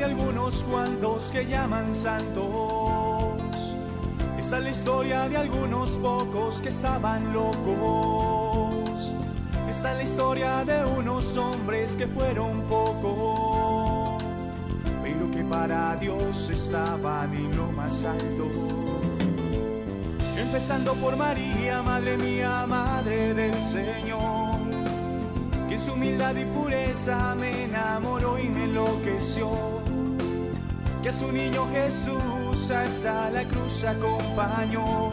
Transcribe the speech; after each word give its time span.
de 0.00 0.06
algunos 0.06 0.62
cuantos 0.62 1.30
que 1.30 1.44
llaman 1.44 1.94
santos. 1.94 3.36
Esta 4.38 4.56
es 4.56 4.64
la 4.64 4.70
historia 4.70 5.28
de 5.28 5.36
algunos 5.36 5.98
pocos 5.98 6.62
que 6.62 6.70
estaban 6.70 7.34
locos. 7.34 9.12
Esta 9.68 9.90
es 9.90 9.96
la 9.98 10.02
historia 10.02 10.64
de 10.64 10.86
unos 10.86 11.36
hombres 11.36 11.98
que 11.98 12.06
fueron 12.06 12.62
pocos, 12.62 14.22
pero 15.02 15.30
que 15.30 15.44
para 15.44 15.94
Dios 15.96 16.48
estaban 16.48 17.34
en 17.34 17.54
lo 17.54 17.70
más 17.70 18.06
alto. 18.06 18.48
Empezando 20.38 20.94
por 20.94 21.14
María, 21.18 21.82
Madre 21.82 22.16
mía, 22.16 22.64
Madre 22.66 23.34
del 23.34 23.60
Señor, 23.60 24.60
que 25.68 25.78
su 25.78 25.92
humildad 25.92 26.34
y 26.36 26.46
pureza 26.46 27.34
me 27.34 27.64
enamoró 27.64 28.38
y 28.38 28.48
me 28.48 28.64
enloqueció. 28.64 29.79
Que 31.02 31.10
su 31.10 31.32
niño 31.32 31.66
Jesús 31.72 32.70
hasta 32.70 33.30
la 33.30 33.42
cruz 33.44 33.84
acompañó. 33.84 35.12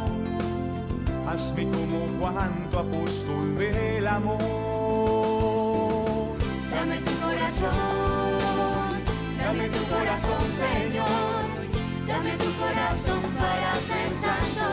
Hazme 1.25 1.63
como 1.63 2.07
Juan, 2.19 2.67
tu 2.69 2.79
apóstol 2.79 3.57
del 3.57 4.05
amor. 4.05 4.37
Dame 6.71 6.97
tu 6.99 7.11
corazón, 7.19 7.71
dame 9.39 9.69
tu 9.69 9.83
corazón, 9.85 10.51
Señor. 10.57 11.07
Dame 12.05 12.37
tu 12.37 12.53
corazón 12.57 13.21
para 13.39 13.73
ser 13.81 14.17
santo. 14.17 14.67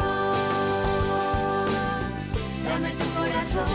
Dame 2.65 2.91
tu 2.91 3.05
corazón, 3.19 3.67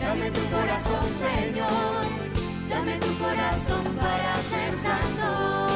dame 0.00 0.30
tu 0.30 0.40
corazón, 0.50 1.14
Señor. 1.18 2.22
Dame 2.68 2.98
tu 2.98 3.18
corazón 3.18 3.84
para 3.96 4.36
ser 4.42 4.78
santo. 4.78 5.71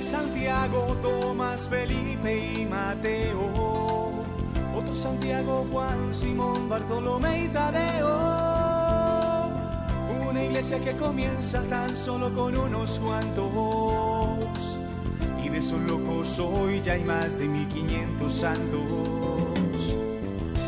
Santiago, 0.00 0.96
Tomás, 1.02 1.68
Felipe 1.68 2.54
y 2.54 2.66
Mateo. 2.66 4.12
Otro 4.74 4.94
Santiago, 4.94 5.66
Juan, 5.70 6.12
Simón, 6.12 6.68
Bartolomé 6.68 7.44
y 7.44 7.48
Tadeo. 7.48 8.08
Una 10.28 10.44
iglesia 10.44 10.78
que 10.80 10.92
comienza 10.96 11.62
tan 11.64 11.94
solo 11.96 12.32
con 12.32 12.56
unos 12.56 12.98
cuantos. 12.98 14.78
Y 15.44 15.48
de 15.48 15.58
esos 15.58 15.80
locos 15.82 16.38
hoy 16.38 16.80
ya 16.80 16.94
hay 16.94 17.04
más 17.04 17.38
de 17.38 17.46
1500 17.46 18.32
santos. 18.32 19.96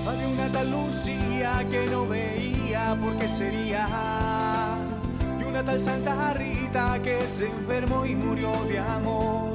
Había 0.07 0.29
una 0.29 0.49
tal 0.49 0.71
Lucía 0.71 1.67
que 1.71 1.87
no 1.87 2.07
veía 2.07 2.97
por 3.01 3.17
qué 3.17 3.27
sería 3.27 4.44
una 5.55 5.65
tal 5.65 5.79
Santa 5.79 6.35
Rita 6.35 7.01
que 7.01 7.29
se 7.29 7.47
enfermó 7.47 8.05
y 8.05 8.17
murió 8.17 8.51
de 8.65 8.81
amor. 8.81 9.53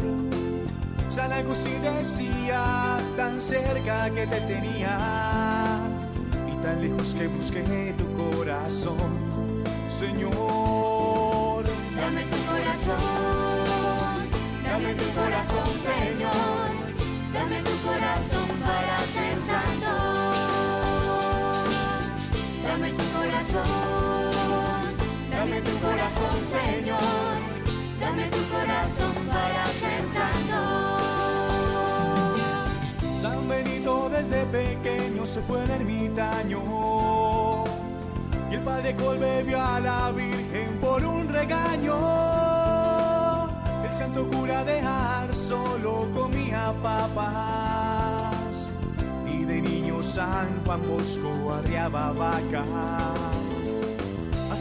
San 1.10 1.34
Agustín 1.34 1.82
decía, 1.82 3.00
tan 3.18 3.42
cerca 3.42 4.10
que 4.10 4.26
te 4.26 4.40
tenía 4.42 4.98
y 6.48 6.56
tan 6.64 6.82
lejos 6.82 7.14
que 7.16 7.28
busqué 7.28 7.94
tu 7.98 8.06
corazón, 8.16 8.96
Señor. 9.90 11.66
Dame 11.98 12.24
tu 12.32 12.38
corazón, 12.46 12.96
dame 14.64 14.94
tu 14.94 15.06
corazón, 15.20 15.68
Señor. 15.84 16.70
Dame 17.34 17.62
tu 17.62 17.76
corazón 17.86 18.48
para 18.64 19.00
ser 19.06 19.42
santo. 19.42 19.94
Dame 22.64 22.92
tu 22.94 23.04
corazón, 23.12 24.19
dame 25.40 25.62
tu 25.62 25.72
corazón, 25.80 26.36
Señor. 26.58 27.00
Dame 28.00 28.28
tu 28.30 28.44
corazón 28.50 29.16
para 29.32 29.66
ser 29.82 30.04
santo. 30.18 30.60
San 33.14 33.48
Benito 33.48 34.10
desde 34.10 34.46
pequeño 34.46 35.26
se 35.26 35.42
fue 35.42 35.64
el 35.64 35.72
ermitaño 35.72 36.64
y 38.50 38.56
el 38.56 38.64
padre 38.64 38.96
Colbe 38.96 39.44
vio 39.44 39.62
a 39.62 39.80
la 39.80 40.12
Virgen 40.12 40.78
por 40.82 41.04
un 41.06 41.28
regaño. 41.28 41.98
El 43.86 43.92
santo 43.92 44.28
cura 44.30 44.64
dejar 44.64 45.36
solo 45.36 46.08
comía 46.16 46.74
papas 46.82 48.72
y 49.28 49.44
de 49.44 49.62
niño 49.62 50.02
San 50.02 50.64
Juan 50.66 50.82
Bosco 50.88 51.54
arriaba 51.54 52.12
vacas. 52.14 53.19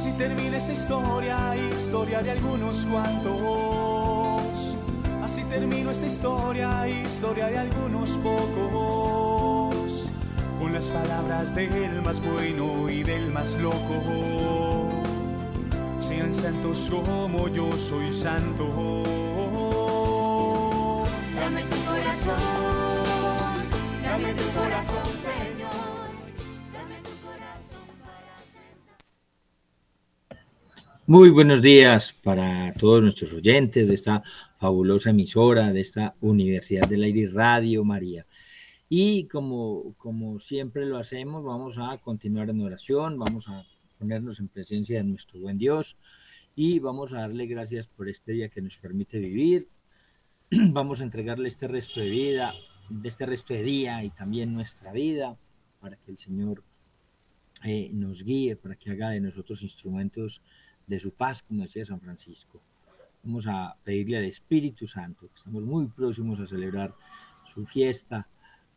Así 0.09 0.17
termina 0.17 0.57
esta 0.57 0.73
historia, 0.73 1.55
historia 1.55 2.23
de 2.23 2.31
algunos 2.31 2.87
cuantos. 2.87 4.75
Así 5.23 5.43
termina 5.51 5.91
esta 5.91 6.07
historia, 6.07 6.89
historia 6.89 7.49
de 7.49 7.59
algunos 7.59 8.17
pocos. 8.17 10.07
Con 10.59 10.73
las 10.73 10.87
palabras 10.87 11.55
del 11.55 12.01
más 12.01 12.23
bueno 12.23 12.89
y 12.89 13.03
del 13.03 13.31
más 13.31 13.55
loco. 13.57 14.89
Sean 15.99 16.33
santos 16.33 16.91
como 16.91 17.49
yo 17.49 17.71
soy 17.77 18.11
santo. 18.11 18.65
Dame 21.39 21.65
tu 21.65 21.85
corazón, 21.85 22.35
dame 24.03 24.33
tu 24.33 24.49
corazón, 24.59 25.08
Muy 31.09 31.31
buenos 31.31 31.63
días 31.63 32.13
para 32.13 32.75
todos 32.75 33.01
nuestros 33.01 33.33
oyentes 33.33 33.89
de 33.89 33.95
esta 33.95 34.23
fabulosa 34.59 35.09
emisora, 35.09 35.73
de 35.73 35.81
esta 35.81 36.15
Universidad 36.21 36.87
del 36.87 37.03
Aire 37.03 37.31
Radio 37.33 37.83
María. 37.83 38.27
Y 38.91 39.25
como, 39.25 39.95
como 39.97 40.39
siempre 40.39 40.85
lo 40.85 40.99
hacemos, 40.99 41.43
vamos 41.43 41.79
a 41.79 41.97
continuar 41.97 42.51
en 42.51 42.61
oración, 42.61 43.19
vamos 43.19 43.49
a 43.49 43.65
ponernos 43.99 44.39
en 44.39 44.49
presencia 44.49 44.99
de 44.99 45.05
nuestro 45.05 45.41
buen 45.41 45.57
Dios 45.57 45.97
y 46.55 46.79
vamos 46.79 47.15
a 47.15 47.21
darle 47.21 47.47
gracias 47.47 47.89
por 47.89 48.11
este 48.11 48.33
día 48.33 48.51
que 48.51 48.61
nos 48.61 48.77
permite 48.77 49.19
vivir. 49.19 49.67
Vamos 50.51 51.01
a 51.01 51.05
entregarle 51.05 51.49
este 51.49 51.69
resto 51.69 52.01
de 52.01 52.11
vida, 52.11 52.53
de 52.91 53.09
este 53.09 53.25
resto 53.25 53.55
de 53.55 53.63
día 53.63 54.05
y 54.05 54.11
también 54.11 54.53
nuestra 54.53 54.93
vida 54.93 55.39
para 55.81 55.97
que 55.97 56.11
el 56.11 56.19
Señor 56.19 56.63
eh, 57.65 57.89
nos 57.95 58.23
guíe, 58.23 58.57
para 58.57 58.77
que 58.77 58.91
haga 58.91 59.09
de 59.09 59.21
nosotros 59.21 59.63
instrumentos 59.63 60.43
de 60.89 60.99
su 60.99 61.13
paz, 61.13 61.43
como 61.43 61.63
decía 61.63 61.85
San 61.85 62.01
Francisco. 62.01 62.61
Vamos 63.23 63.47
a 63.47 63.77
pedirle 63.85 64.19
al 64.19 64.25
Espíritu 64.25 64.87
Santo, 64.87 65.29
que 65.29 65.37
estamos 65.37 65.63
muy 65.65 65.87
próximos 65.87 66.41
a 66.41 66.47
celebrar 66.47 66.95
su 67.45 67.65
fiesta, 67.67 68.29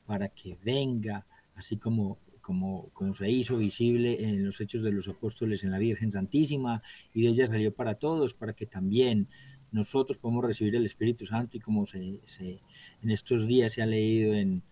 para 0.06 0.30
que 0.30 0.58
venga, 0.64 1.26
así 1.56 1.78
como, 1.78 2.18
como, 2.42 2.90
como 2.90 3.14
se 3.14 3.30
hizo 3.30 3.58
visible 3.58 4.28
en 4.28 4.44
los 4.46 4.60
hechos 4.60 4.84
de 4.84 4.92
los 4.92 5.08
apóstoles 5.08 5.64
en 5.64 5.72
la 5.72 5.78
Virgen 5.78 6.12
Santísima, 6.12 6.84
y 7.14 7.24
de 7.24 7.30
ella 7.30 7.48
salió 7.48 7.74
para 7.74 7.96
todos, 7.96 8.34
para 8.34 8.54
que 8.54 8.66
también 8.66 9.28
nosotros 9.72 10.18
podamos 10.18 10.44
recibir 10.44 10.76
el 10.76 10.86
Espíritu 10.86 11.26
Santo, 11.26 11.56
y 11.56 11.62
como 11.62 11.86
se, 11.86 12.20
se- 12.26 12.60
en 13.02 13.10
estos 13.10 13.48
días 13.48 13.74
se 13.74 13.82
ha 13.82 13.86
leído 13.86 14.34
en, 14.34 14.64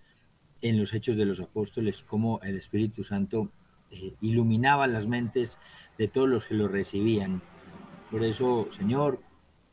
en 0.61 0.77
los 0.77 0.93
hechos 0.93 1.15
de 1.15 1.25
los 1.25 1.39
apóstoles, 1.39 2.03
cómo 2.03 2.41
el 2.41 2.57
Espíritu 2.57 3.03
Santo 3.03 3.51
eh, 3.91 4.13
iluminaba 4.21 4.87
las 4.87 5.07
mentes 5.07 5.57
de 5.97 6.07
todos 6.07 6.29
los 6.29 6.45
que 6.45 6.55
lo 6.55 6.67
recibían. 6.67 7.41
Por 8.11 8.23
eso, 8.23 8.67
Señor, 8.71 9.21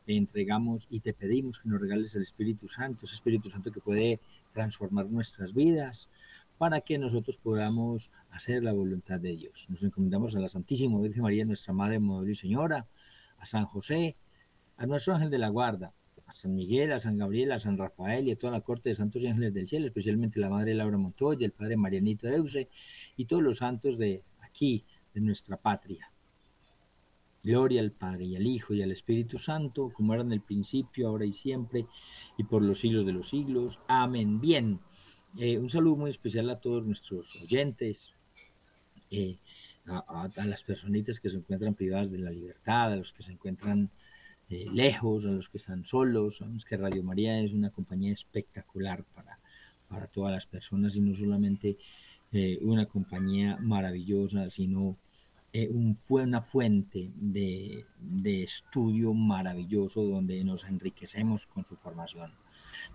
te 0.05 0.15
entregamos 0.15 0.87
y 0.89 1.01
te 1.01 1.13
pedimos 1.13 1.59
que 1.59 1.69
nos 1.69 1.81
regales 1.81 2.15
el 2.15 2.21
Espíritu 2.21 2.67
Santo, 2.67 3.05
ese 3.05 3.15
Espíritu 3.15 3.49
Santo 3.49 3.71
que 3.71 3.81
puede 3.81 4.19
transformar 4.53 5.07
nuestras 5.07 5.53
vidas 5.53 6.09
para 6.57 6.81
que 6.81 6.97
nosotros 6.97 7.37
podamos 7.37 8.09
hacer 8.31 8.63
la 8.63 8.73
voluntad 8.73 9.19
de 9.19 9.35
Dios. 9.35 9.67
Nos 9.69 9.83
encomendamos 9.83 10.35
a 10.35 10.39
la 10.39 10.49
Santísima 10.49 10.99
Virgen 10.99 11.23
María, 11.23 11.45
nuestra 11.45 11.73
Madre, 11.73 11.99
Modelo 11.99 12.31
y 12.31 12.35
Señora, 12.35 12.87
a 13.37 13.45
San 13.45 13.65
José, 13.65 14.15
a 14.77 14.85
nuestro 14.85 15.13
ángel 15.13 15.29
de 15.29 15.37
la 15.39 15.49
guarda, 15.49 15.93
a 16.27 16.33
San 16.33 16.53
Miguel, 16.53 16.91
a 16.91 16.99
San 16.99 17.17
Gabriel, 17.17 17.51
a 17.53 17.59
San 17.59 17.77
Rafael 17.77 18.27
y 18.27 18.31
a 18.31 18.35
toda 18.37 18.51
la 18.53 18.61
corte 18.61 18.89
de 18.89 18.95
santos 18.95 19.23
y 19.23 19.27
ángeles 19.27 19.53
del 19.53 19.67
cielo, 19.67 19.87
especialmente 19.87 20.39
la 20.39 20.49
Madre 20.49 20.73
Laura 20.73 20.97
Montoya, 20.97 21.45
el 21.45 21.51
Padre 21.53 21.77
Marianito 21.77 22.27
Euse 22.27 22.67
y 23.15 23.25
todos 23.25 23.41
los 23.41 23.57
santos 23.57 23.97
de 23.97 24.21
aquí, 24.41 24.83
de 25.13 25.21
nuestra 25.21 25.57
patria. 25.57 26.11
Gloria 27.43 27.79
al 27.79 27.91
Padre 27.91 28.25
y 28.25 28.35
al 28.35 28.45
Hijo 28.45 28.73
y 28.73 28.81
al 28.81 28.91
Espíritu 28.91 29.37
Santo, 29.37 29.89
como 29.93 30.13
era 30.13 30.23
en 30.23 30.33
el 30.33 30.41
principio, 30.41 31.07
ahora 31.07 31.25
y 31.25 31.31
siempre, 31.33 31.85
y 32.37 32.43
por 32.43 32.61
los 32.61 32.79
siglos 32.79 33.05
de 33.05 33.13
los 33.13 33.29
siglos. 33.29 33.79
Amén. 33.87 34.41
Bien, 34.41 34.79
eh, 35.37 35.57
un 35.57 35.69
saludo 35.69 35.95
muy 35.95 36.09
especial 36.09 36.49
a 36.49 36.59
todos 36.59 36.85
nuestros 36.85 37.33
oyentes, 37.41 38.15
eh, 39.11 39.37
a, 39.85 39.99
a- 40.25 40.41
a 40.41 40.45
las 40.45 40.63
personitas 40.63 41.21
que 41.21 41.29
se 41.29 41.37
encuentran 41.37 41.73
privadas 41.75 42.11
de 42.11 42.17
la 42.17 42.31
libertad, 42.31 42.91
a 42.91 42.97
los 42.97 43.13
que 43.13 43.23
se 43.23 43.31
encuentran 43.31 43.89
lejos, 44.49 45.25
a 45.25 45.29
los 45.29 45.49
que 45.49 45.57
están 45.57 45.85
solos. 45.85 46.37
Sabemos 46.37 46.65
que 46.65 46.77
Radio 46.77 47.03
María 47.03 47.39
es 47.41 47.53
una 47.53 47.69
compañía 47.69 48.13
espectacular 48.13 49.03
para, 49.15 49.39
para 49.89 50.07
todas 50.07 50.31
las 50.31 50.45
personas 50.45 50.95
y 50.95 51.01
no 51.01 51.15
solamente 51.15 51.77
eh, 52.31 52.59
una 52.61 52.85
compañía 52.85 53.57
maravillosa, 53.61 54.49
sino 54.49 54.97
eh, 55.53 55.71
fue 56.03 56.23
una 56.23 56.41
fuente 56.41 57.09
de, 57.15 57.85
de, 57.99 58.43
estudio 58.43 59.13
maravilloso 59.13 60.03
donde 60.03 60.43
nos 60.43 60.65
enriquecemos 60.65 61.47
con 61.47 61.65
su 61.65 61.75
formación. 61.77 62.31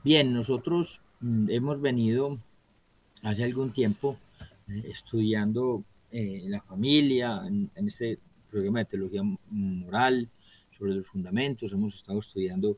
Bien, 0.05 0.33
nosotros 0.33 1.01
mm, 1.21 1.51
hemos 1.51 1.81
venido 1.81 2.39
hace 3.23 3.45
algún 3.45 3.73
tiempo 3.73 4.19
eh, 4.69 4.85
estudiando 4.91 5.85
la 6.15 6.61
familia 6.61 7.41
en, 7.47 7.71
en, 7.75 7.89
este 7.89 8.19
programa 8.51 8.81
de 8.81 8.85
teología 8.85 9.23
moral 9.49 10.29
sobre 10.83 10.97
los 10.97 11.07
fundamentos, 11.07 11.73
hemos 11.73 11.95
estado 11.95 12.19
estudiando 12.19 12.77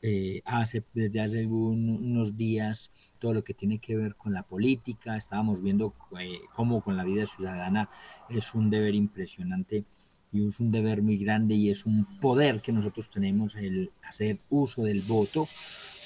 eh, 0.00 0.40
hace, 0.46 0.82
desde 0.94 1.20
hace 1.20 1.46
unos 1.46 2.34
días 2.34 2.90
todo 3.18 3.34
lo 3.34 3.44
que 3.44 3.52
tiene 3.52 3.78
que 3.78 3.94
ver 3.94 4.14
con 4.16 4.32
la 4.32 4.42
política. 4.42 5.18
Estábamos 5.18 5.62
viendo 5.62 5.94
eh, 6.18 6.38
cómo 6.54 6.80
con 6.80 6.96
la 6.96 7.04
vida 7.04 7.26
ciudadana 7.26 7.90
es 8.30 8.54
un 8.54 8.70
deber 8.70 8.94
impresionante 8.94 9.84
y 10.32 10.48
es 10.48 10.58
un 10.60 10.70
deber 10.70 11.02
muy 11.02 11.18
grande 11.18 11.54
y 11.54 11.68
es 11.68 11.84
un 11.84 12.06
poder 12.20 12.62
que 12.62 12.72
nosotros 12.72 13.10
tenemos 13.10 13.54
el 13.54 13.90
hacer 14.02 14.38
uso 14.48 14.82
del 14.84 15.02
voto 15.02 15.46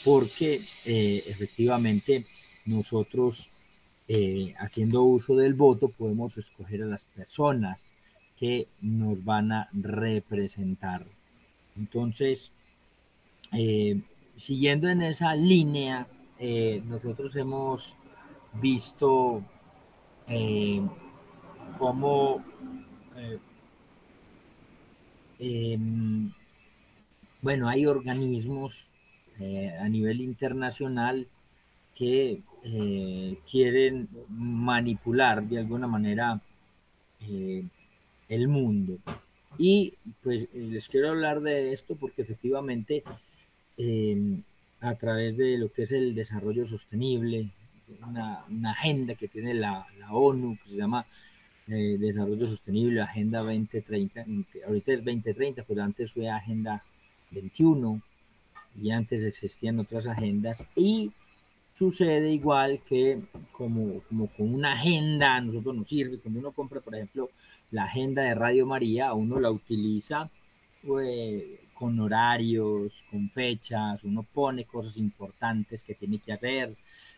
porque 0.05 0.61
eh, 0.85 1.23
efectivamente 1.29 2.27
nosotros 2.67 3.51
haciendo 4.59 5.05
uso 5.05 5.37
del 5.37 5.55
voto 5.55 5.89
podemos 5.89 6.37
escoger 6.37 6.83
a 6.83 6.87
las 6.87 7.05
personas 7.05 7.95
que 8.37 8.67
nos 8.81 9.23
van 9.23 9.53
a 9.53 9.69
representar. 9.73 11.07
Entonces, 11.77 12.53
eh, 13.53 14.01
siguiendo 14.37 14.89
en 14.89 15.03
esa 15.03 15.35
línea, 15.35 16.07
eh, 16.39 16.83
nosotros 16.87 17.35
hemos 17.37 17.97
visto 18.55 19.43
eh, 20.29 20.81
cómo, 21.79 22.45
em, 25.39 26.33
bueno, 27.43 27.69
hay 27.69 27.87
organismos 27.87 28.91
a 29.81 29.89
nivel 29.89 30.21
internacional 30.21 31.27
que 31.95 32.43
quieren 33.51 34.09
manipular 34.29 35.43
de 35.43 35.59
alguna 35.59 35.87
manera 35.87 36.43
el 38.29 38.49
mundo. 38.49 38.99
Y 39.59 39.95
pues 40.23 40.49
les 40.55 40.89
quiero 40.89 41.11
hablar 41.11 41.41
de 41.41 41.73
esto 41.73 41.97
porque 41.97 42.23
efectivamente 42.23 43.05
Em, 43.83 44.43
a 44.83 44.95
través 44.95 45.39
de 45.39 45.57
lo 45.57 45.73
que 45.73 45.83
es 45.85 45.93
el 45.93 46.15
desarrollo 46.15 46.67
sostenible, 46.67 47.49
una, 48.07 48.45
agenda 48.71 49.15
que 49.15 49.27
tiene 49.27 49.55
la, 49.55 49.87
ONU 50.11 50.59
que 50.63 50.69
se 50.69 50.77
llama 50.77 51.07
eh, 51.67 51.97
Desarrollo 51.99 52.47
Sostenible, 52.47 53.01
Agenda 53.01 53.41
2030, 53.41 54.27
ahorita 54.67 54.93
es 54.93 55.05
2030, 55.05 55.65
pero 55.67 55.83
antes 55.83 56.13
fue 56.13 56.29
Agenda 56.29 56.85
21 57.31 58.03
y 58.83 58.91
antes 58.91 59.25
existían 59.25 59.79
otras 59.79 60.07
agendas 60.07 60.65
y 60.77 61.11
sucede 61.81 62.31
igual 62.31 62.83
que 62.87 63.23
como, 63.53 64.03
como 64.03 64.27
con 64.27 64.53
una 64.53 64.75
agenda 64.75 65.37
a 65.37 65.41
nosotros 65.41 65.75
nos 65.75 65.89
sirve, 65.89 66.19
cuando 66.19 66.39
uno 66.41 66.53
compra 66.53 66.83
por 66.83 66.95
ejemplo 66.95 67.31
la 67.71 67.85
agenda 67.85 68.21
de 68.21 68.35
Radio 68.35 68.67
María, 68.67 69.15
uno 69.15 69.41
la 69.41 69.51
utiliza 69.51 70.29
pues, 70.87 71.43
con 71.73 71.99
horarios, 71.99 73.03
con 73.11 73.31
fechas, 73.31 74.05
uno 74.05 74.23
pone 74.23 74.67
cosas 74.67 74.99
importantes 74.99 75.83
que 75.83 75.95
tiene 75.95 76.19
que 76.19 76.35
hacer. 76.35 76.77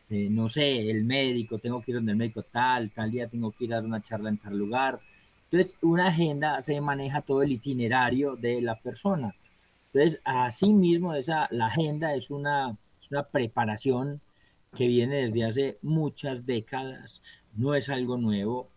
Eh, 0.08 0.28
no 0.30 0.48
sé, 0.48 0.88
el 0.88 1.02
médico, 1.02 1.58
tengo 1.58 1.82
que 1.82 1.90
ir 1.90 1.96
donde 1.96 2.12
el 2.12 2.18
médico 2.18 2.44
tal, 2.44 2.92
tal 2.92 3.10
día 3.10 3.26
tengo 3.26 3.50
que 3.50 3.64
ir 3.64 3.72
a 3.72 3.76
dar 3.78 3.84
una 3.84 4.00
charla 4.00 4.28
en 4.28 4.38
tal 4.38 4.56
lugar. 4.56 5.00
Entonces, 5.50 5.74
una 5.82 6.06
agenda 6.06 6.62
se 6.62 6.80
maneja 6.80 7.22
todo 7.22 7.42
el 7.42 7.50
itinerario 7.50 8.36
de 8.36 8.60
la 8.60 8.76
persona. 8.76 9.34
Entonces, 9.92 10.20
así 10.24 10.72
mismo, 10.72 11.14
esa, 11.14 11.48
la 11.50 11.66
agenda 11.66 12.14
es 12.14 12.30
una, 12.30 12.76
es 13.00 13.10
una 13.10 13.24
preparación 13.24 14.20
que 14.74 14.88
viene 14.88 15.16
desde 15.16 15.44
hace 15.44 15.78
muchas 15.82 16.46
décadas, 16.46 17.22
no 17.54 17.74
es 17.74 17.88
algo 17.88 18.16
nuevo, 18.16 18.70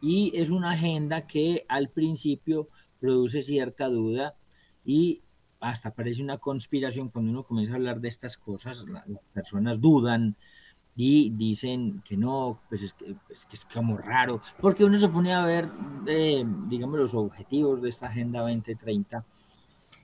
y 0.00 0.32
es 0.34 0.50
una 0.50 0.72
agenda 0.72 1.26
que 1.26 1.64
al 1.68 1.88
principio 1.88 2.68
produce 3.00 3.42
cierta 3.42 3.88
duda 3.88 4.36
y 4.84 5.22
hasta 5.60 5.92
parece 5.92 6.22
una 6.22 6.38
conspiración 6.38 7.08
cuando 7.08 7.32
uno 7.32 7.42
comienza 7.42 7.72
a 7.72 7.76
hablar 7.76 8.00
de 8.00 8.08
estas 8.08 8.36
cosas, 8.36 8.84
las 8.86 9.04
personas 9.32 9.80
dudan 9.80 10.36
y 10.94 11.30
dicen 11.30 12.02
que 12.04 12.16
no, 12.16 12.60
pues 12.68 12.82
es 12.82 12.92
que, 12.92 13.16
es 13.30 13.64
como 13.72 13.96
raro, 13.96 14.40
porque 14.60 14.84
uno 14.84 14.98
se 14.98 15.08
pone 15.08 15.32
a 15.32 15.44
ver, 15.44 15.68
eh, 16.06 16.44
digamos, 16.68 16.98
los 16.98 17.14
objetivos 17.14 17.80
de 17.80 17.88
esta 17.88 18.08
Agenda 18.08 18.40
2030. 18.40 19.24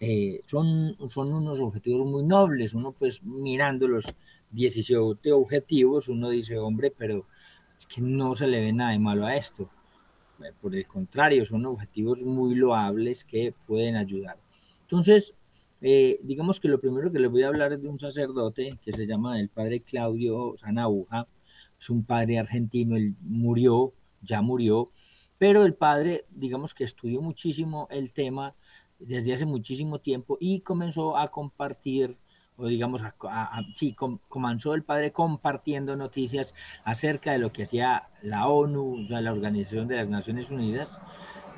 Eh, 0.00 0.42
son, 0.46 0.96
son 1.08 1.32
unos 1.32 1.60
objetivos 1.60 2.06
muy 2.06 2.24
nobles, 2.24 2.74
uno 2.74 2.92
pues 2.92 3.22
mirando 3.22 3.88
los 3.88 4.04
17 4.54 5.32
objetivos, 5.32 6.08
uno 6.08 6.30
dice, 6.30 6.58
hombre, 6.58 6.90
pero 6.90 7.26
es 7.76 7.86
que 7.86 8.00
no 8.00 8.34
se 8.34 8.46
le 8.46 8.60
ve 8.60 8.72
nada 8.72 8.92
de 8.92 8.98
malo 8.98 9.26
a 9.26 9.36
esto. 9.36 9.70
Por 10.60 10.74
el 10.74 10.86
contrario, 10.86 11.44
son 11.44 11.64
objetivos 11.66 12.22
muy 12.22 12.54
loables 12.54 13.24
que 13.24 13.54
pueden 13.66 13.96
ayudar. 13.96 14.36
Entonces, 14.82 15.34
eh, 15.80 16.18
digamos 16.22 16.60
que 16.60 16.68
lo 16.68 16.80
primero 16.80 17.10
que 17.10 17.18
les 17.18 17.30
voy 17.30 17.42
a 17.42 17.48
hablar 17.48 17.72
es 17.72 17.82
de 17.82 17.88
un 17.88 17.98
sacerdote 17.98 18.78
que 18.82 18.92
se 18.92 19.06
llama 19.06 19.40
el 19.40 19.48
padre 19.48 19.80
Claudio 19.80 20.54
Sanauja. 20.56 21.26
Es 21.78 21.90
un 21.90 22.04
padre 22.04 22.38
argentino, 22.38 22.96
él 22.96 23.14
murió, 23.20 23.92
ya 24.22 24.40
murió, 24.40 24.90
pero 25.38 25.64
el 25.64 25.74
padre, 25.74 26.24
digamos 26.30 26.74
que 26.74 26.84
estudió 26.84 27.20
muchísimo 27.20 27.88
el 27.90 28.12
tema 28.12 28.54
desde 28.98 29.34
hace 29.34 29.44
muchísimo 29.44 30.00
tiempo 30.00 30.38
y 30.40 30.60
comenzó 30.60 31.16
a 31.16 31.28
compartir 31.28 32.16
o 32.56 32.66
digamos, 32.66 33.02
sí, 33.74 33.94
comenzó 34.28 34.74
el 34.74 34.84
padre 34.84 35.12
compartiendo 35.12 35.96
noticias 35.96 36.54
acerca 36.84 37.32
de 37.32 37.38
lo 37.38 37.52
que 37.52 37.64
hacía 37.64 38.08
la 38.22 38.46
ONU, 38.46 39.02
o 39.04 39.06
sea, 39.06 39.20
la 39.20 39.32
Organización 39.32 39.88
de 39.88 39.96
las 39.96 40.08
Naciones 40.08 40.50
Unidas, 40.50 41.00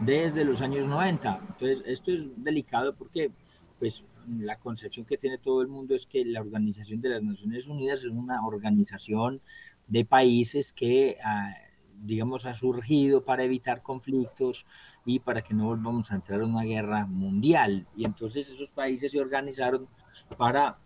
desde 0.01 0.45
los 0.45 0.63
años 0.63 0.87
90. 0.87 1.41
Entonces, 1.49 1.83
esto 1.87 2.13
es 2.13 2.27
delicado 2.43 2.95
porque, 2.95 3.31
pues, 3.79 4.05
la 4.39 4.59
concepción 4.59 5.07
que 5.07 5.19
tiene 5.19 5.39
todo 5.39 5.61
el 5.61 5.69
mundo 5.69 5.95
es 5.95 6.07
que 6.07 6.25
la 6.25 6.41
Organización 6.41 7.01
de 7.01 7.11
las 7.11 7.23
Naciones 7.23 7.67
Unidas 7.67 8.01
es 8.01 8.11
una 8.11 8.45
organización 8.47 9.41
de 9.87 10.05
países 10.05 10.73
que, 10.73 11.19
ah, 11.23 11.55
digamos, 12.03 12.47
ha 12.47 12.55
surgido 12.55 13.25
para 13.25 13.45
evitar 13.45 13.83
conflictos 13.83 14.67
y 15.05 15.21
para 15.21 15.43
que 15.43 15.55
no 15.55 15.67
volvamos 15.67 16.11
a 16.11 16.17
entrar 16.17 16.41
en 16.41 16.51
una 16.51 16.65
guerra 16.65 17.07
mundial. 17.07 17.87
Y 17.97 18.05
entonces 18.05 18.49
esos 18.49 18.71
países 18.71 19.13
se 19.13 19.21
organizaron 19.21 19.89
para 20.37 20.79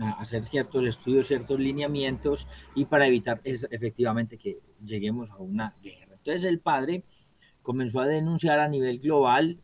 ah, 0.00 0.16
hacer 0.18 0.44
ciertos 0.44 0.84
estudios, 0.84 1.26
ciertos 1.26 1.58
lineamientos 1.58 2.46
y 2.74 2.84
para 2.84 3.06
evitar 3.06 3.40
efectivamente 3.44 4.38
que 4.38 4.58
lleguemos 4.84 5.30
a 5.30 5.36
una 5.36 5.74
guerra. 5.82 6.14
Entonces 6.16 6.44
el 6.44 6.60
padre 6.60 7.04
comenzó 7.62 8.00
a 8.00 8.06
denunciar 8.06 8.60
a 8.60 8.68
nivel 8.68 8.98
global 9.00 9.58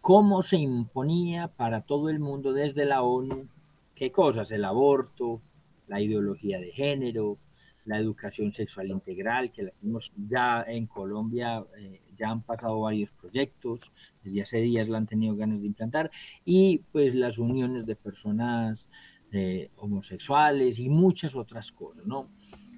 cómo 0.00 0.42
se 0.42 0.56
imponía 0.56 1.48
para 1.48 1.82
todo 1.82 2.08
el 2.08 2.18
mundo 2.18 2.52
desde 2.52 2.84
la 2.84 3.02
ONU, 3.02 3.48
qué 3.94 4.10
cosas, 4.10 4.50
el 4.50 4.64
aborto, 4.64 5.40
la 5.86 6.00
ideología 6.00 6.58
de 6.58 6.72
género, 6.72 7.38
la 7.84 7.98
educación 7.98 8.52
sexual 8.52 8.88
integral, 8.88 9.52
que 9.52 9.62
la 9.62 9.70
tenemos 9.70 10.12
ya 10.28 10.64
en 10.66 10.86
Colombia, 10.86 11.64
eh, 11.78 12.00
ya 12.14 12.30
han 12.30 12.42
pasado 12.42 12.80
varios 12.80 13.10
proyectos, 13.12 13.92
desde 14.22 14.42
hace 14.42 14.58
días 14.58 14.88
la 14.88 14.98
han 14.98 15.06
tenido 15.06 15.34
ganas 15.36 15.60
de 15.60 15.66
implantar, 15.66 16.10
y 16.44 16.78
pues 16.92 17.14
las 17.14 17.38
uniones 17.38 17.86
de 17.86 17.96
personas 17.96 18.88
eh, 19.32 19.70
homosexuales 19.76 20.78
y 20.78 20.88
muchas 20.88 21.34
otras 21.34 21.72
cosas, 21.72 22.04
¿no? 22.06 22.28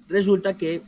Resulta 0.07 0.55
que, 0.55 0.81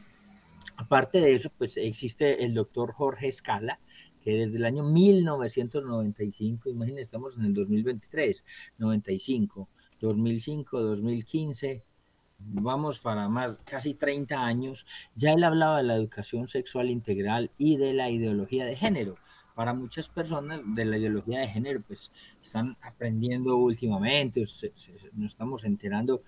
aparte 0.78 1.20
de 1.20 1.34
eso, 1.34 1.52
pues 1.58 1.76
existe 1.78 2.46
el 2.46 2.54
doctor 2.54 2.94
Jorge 2.94 3.28
Escala, 3.28 3.80
que 4.22 4.32
desde 4.32 4.58
el 4.58 4.66
año 4.66 4.84
1995, 4.84 6.70
imagínense, 6.70 7.02
estamos 7.02 7.38
en 7.38 7.46
el 7.46 7.54
2023, 7.54 8.44
95, 8.78 9.70
2005, 10.00 10.82
2015, 10.82 11.84
vamos 12.40 13.00
para 13.00 13.28
más, 13.28 13.58
casi 13.66 13.94
30 13.94 14.38
años, 14.38 14.86
ya 15.16 15.34
él 15.34 15.44
hablaba 15.44 15.78
de 15.78 15.84
la 15.84 15.96
educación 15.96 16.48
sexual 16.48 16.90
integral 16.90 17.52
y 17.58 17.78
de 17.78 17.94
la 17.94 18.10
ideología 18.10 18.66
de 18.66 18.76
género. 18.76 19.18
Para 19.58 19.74
muchas 19.74 20.08
personas 20.08 20.62
de 20.64 20.86
la 20.86 21.00
ideología 21.00 21.40
de 21.40 21.48
género, 21.48 21.82
pues 21.88 22.12
están 22.44 22.78
aprendiendo 22.80 23.58
últimamente, 23.58 24.42
nos 24.42 25.32
estamos 25.32 25.64
enterando 25.64 26.22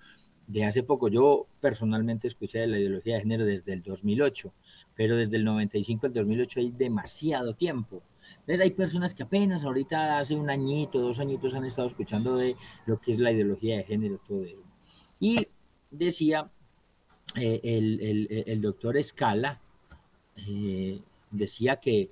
de 0.48 0.64
hace 0.64 0.82
poco. 0.82 1.06
Yo 1.06 1.46
personalmente 1.60 2.26
escuché 2.26 2.58
de 2.58 2.66
la 2.66 2.80
ideología 2.80 3.14
de 3.14 3.20
género 3.20 3.44
desde 3.44 3.72
el 3.72 3.84
2008, 3.84 4.52
pero 4.96 5.16
desde 5.16 5.36
el 5.36 5.44
95 5.44 6.08
al 6.08 6.12
2008 6.12 6.58
hay 6.58 6.70
demasiado 6.72 7.54
tiempo. 7.54 8.02
Entonces 8.40 8.62
hay 8.62 8.72
personas 8.72 9.14
que 9.14 9.22
apenas 9.22 9.62
ahorita 9.62 10.18
hace 10.18 10.34
un 10.34 10.50
añito, 10.50 10.98
dos 10.98 11.20
añitos 11.20 11.54
han 11.54 11.64
estado 11.64 11.86
escuchando 11.86 12.36
de 12.36 12.56
lo 12.86 13.00
que 13.00 13.12
es 13.12 13.20
la 13.20 13.30
ideología 13.30 13.76
de 13.76 13.84
género, 13.84 14.20
todo 14.26 14.42
eso. 14.42 14.56
Y 15.20 15.46
decía 15.88 16.50
eh, 17.36 17.60
el, 17.62 18.00
el, 18.00 18.44
el, 18.48 18.60
doctor 18.60 18.96
Escala 18.96 19.60
eh, 20.48 21.00
decía 21.30 21.76
que, 21.76 22.10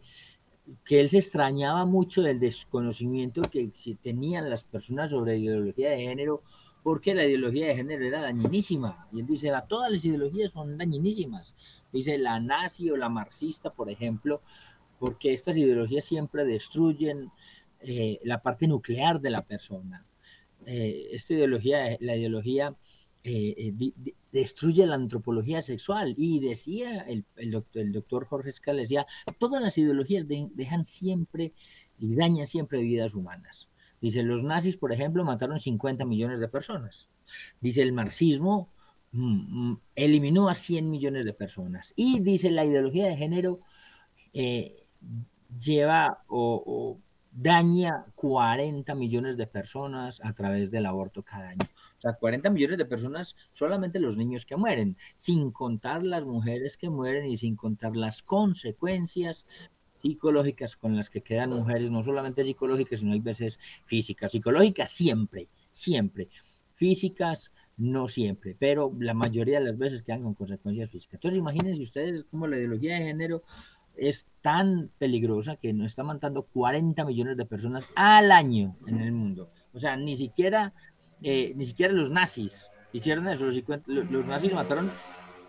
que 0.85 1.01
él 1.01 1.09
se 1.09 1.19
extrañaba 1.19 1.85
mucho 1.85 2.23
del 2.23 2.41
desconocimiento 2.41 3.43
que 3.43 3.71
tenían 4.03 4.51
las 4.51 4.65
personas 4.65 5.11
sobre 5.11 5.39
ideología 5.39 5.91
de 5.91 5.99
género, 5.99 6.43
porque 6.83 7.15
la 7.15 7.25
ideología 7.25 7.69
de 7.69 7.77
género 7.77 8.05
era 8.05 8.21
dañinísima. 8.23 9.09
Y 9.13 9.21
él 9.21 9.27
dice, 9.27 9.51
todas 9.69 9.91
las 9.91 10.05
ideologías 10.05 10.53
son 10.53 10.77
dañinísimas. 10.77 11.55
Dice 11.93 12.19
la 12.19 12.41
nazi 12.41 12.91
o 12.91 12.97
la 12.97 13.09
marxista, 13.09 13.71
por 13.71 13.91
ejemplo, 13.91 14.43
porque 14.99 15.33
estas 15.33 15.57
ideologías 15.57 16.05
siempre 16.05 16.45
destruyen 16.45 17.31
eh, 17.81 18.19
la 18.25 18.43
parte 18.43 18.67
nuclear 18.67 19.21
de 19.21 19.31
la 19.31 19.43
persona. 19.43 20.05
Eh, 20.67 21.09
esta 21.13 21.35
ideología, 21.35 21.97
la 22.01 22.17
ideología 22.17 22.75
eh, 23.25 23.73
destruye 24.32 24.87
la 24.87 24.94
antropología 24.94 25.62
sexual 25.62 26.14
y 26.16 26.40
decía 26.40 27.00
el, 27.00 27.25
doctor, 27.50 27.82
el 27.82 27.92
doctor, 27.92 28.26
Jorge 28.26 28.50
Escala, 28.50 28.80
decía, 28.80 29.06
todas 29.38 29.62
las 29.62 29.78
ideologías 29.78 30.26
dejan 30.28 30.85
siempre 30.85 31.52
y 31.99 32.14
dañan 32.14 32.47
siempre 32.47 32.82
vidas 32.82 33.14
humanas. 33.14 33.68
Dice, 34.00 34.23
los 34.23 34.42
nazis, 34.42 34.76
por 34.76 34.92
ejemplo, 34.92 35.25
mataron 35.25 35.58
50 35.58 36.04
millones 36.04 36.38
de 36.38 36.49
personas. 36.49 37.08
Dice, 37.61 37.82
el 37.82 37.92
marxismo 37.92 38.70
mm, 39.12 39.70
mm, 39.70 39.80
eliminó 39.97 40.49
a 40.49 40.54
100 40.54 40.90
millones 40.90 41.25
de 41.25 41.32
personas. 41.32 41.92
Y 41.97 42.20
dice, 42.20 42.50
la 42.50 42.64
ideología 42.64 43.06
de 43.06 43.16
género 43.16 43.61
lleva 45.58 46.23
o, 46.28 46.99
daña 47.30 48.06
40 48.16 48.94
millones 48.94 49.37
de 49.37 49.47
personas 49.47 50.20
a 50.25 50.32
través 50.32 50.70
del 50.70 50.87
aborto 50.87 51.23
cada 51.23 51.50
año. 51.50 51.68
O 51.99 52.00
sea, 52.00 52.14
40 52.14 52.50
millones 52.50 52.78
de 52.78 52.85
personas, 52.85 53.37
solamente 53.50 53.99
los 53.99 54.17
niños 54.17 54.47
que 54.47 54.57
mueren, 54.57 54.97
sin 55.17 55.50
contar 55.50 56.05
las 56.05 56.25
mujeres 56.25 56.76
que 56.76 56.90
mueren 56.90 57.26
y 57.26 57.37
sin 57.37 57.57
contar 57.57 57.97
las 57.97 58.23
consecuencias 58.23 59.47
psicológicas 60.00 60.76
con 60.76 60.97
las 60.97 61.11
que 61.11 61.23
quedan 61.23 61.50
mujeres, 61.50 61.90
no 61.90 62.02
solamente 62.02 62.45
psicológicas, 62.45 63.00
sino 63.00 63.12
hay 63.12 63.21
veces 63.21 63.59
físicas. 63.85 64.31
Psicológicas 64.31 64.90
siempre, 64.90 65.49
siempre. 65.71 66.28
Físicas 66.75 67.52
no 67.76 68.09
siempre, 68.09 68.57
pero 68.59 68.93
la 68.99 69.14
mayoría 69.14 69.59
de 69.59 69.67
las 69.67 69.78
veces 69.78 70.02
quedan 70.02 70.23
con 70.23 70.35
consecuencias 70.35 70.90
físicas. 70.90 71.14
Entonces 71.14 71.38
imagínense 71.38 71.83
ustedes 71.83 72.25
cómo 72.31 72.47
la 72.47 72.57
ideología 72.57 72.95
de 72.95 73.07
género 73.07 73.43
es 73.97 74.26
tan 74.40 74.90
peligrosa 74.99 75.57
que 75.57 75.73
nos 75.73 75.87
está 75.87 76.05
matando 76.05 76.43
40 76.45 77.05
millones 77.05 77.37
de 77.37 77.45
personas 77.45 77.90
al 77.97 78.31
año 78.31 78.76
en 78.87 79.00
el 79.00 79.12
mundo. 79.12 79.50
O 79.73 79.81
sea, 79.81 79.97
ni 79.97 80.17
siquiera, 80.17 80.73
eh, 81.23 81.53
ni 81.57 81.65
siquiera 81.65 81.93
los 81.93 82.11
nazis 82.11 82.71
hicieron 82.93 83.29
eso. 83.29 83.47
Los, 83.87 84.27
nazis 84.27 84.53
mataron 84.53 84.91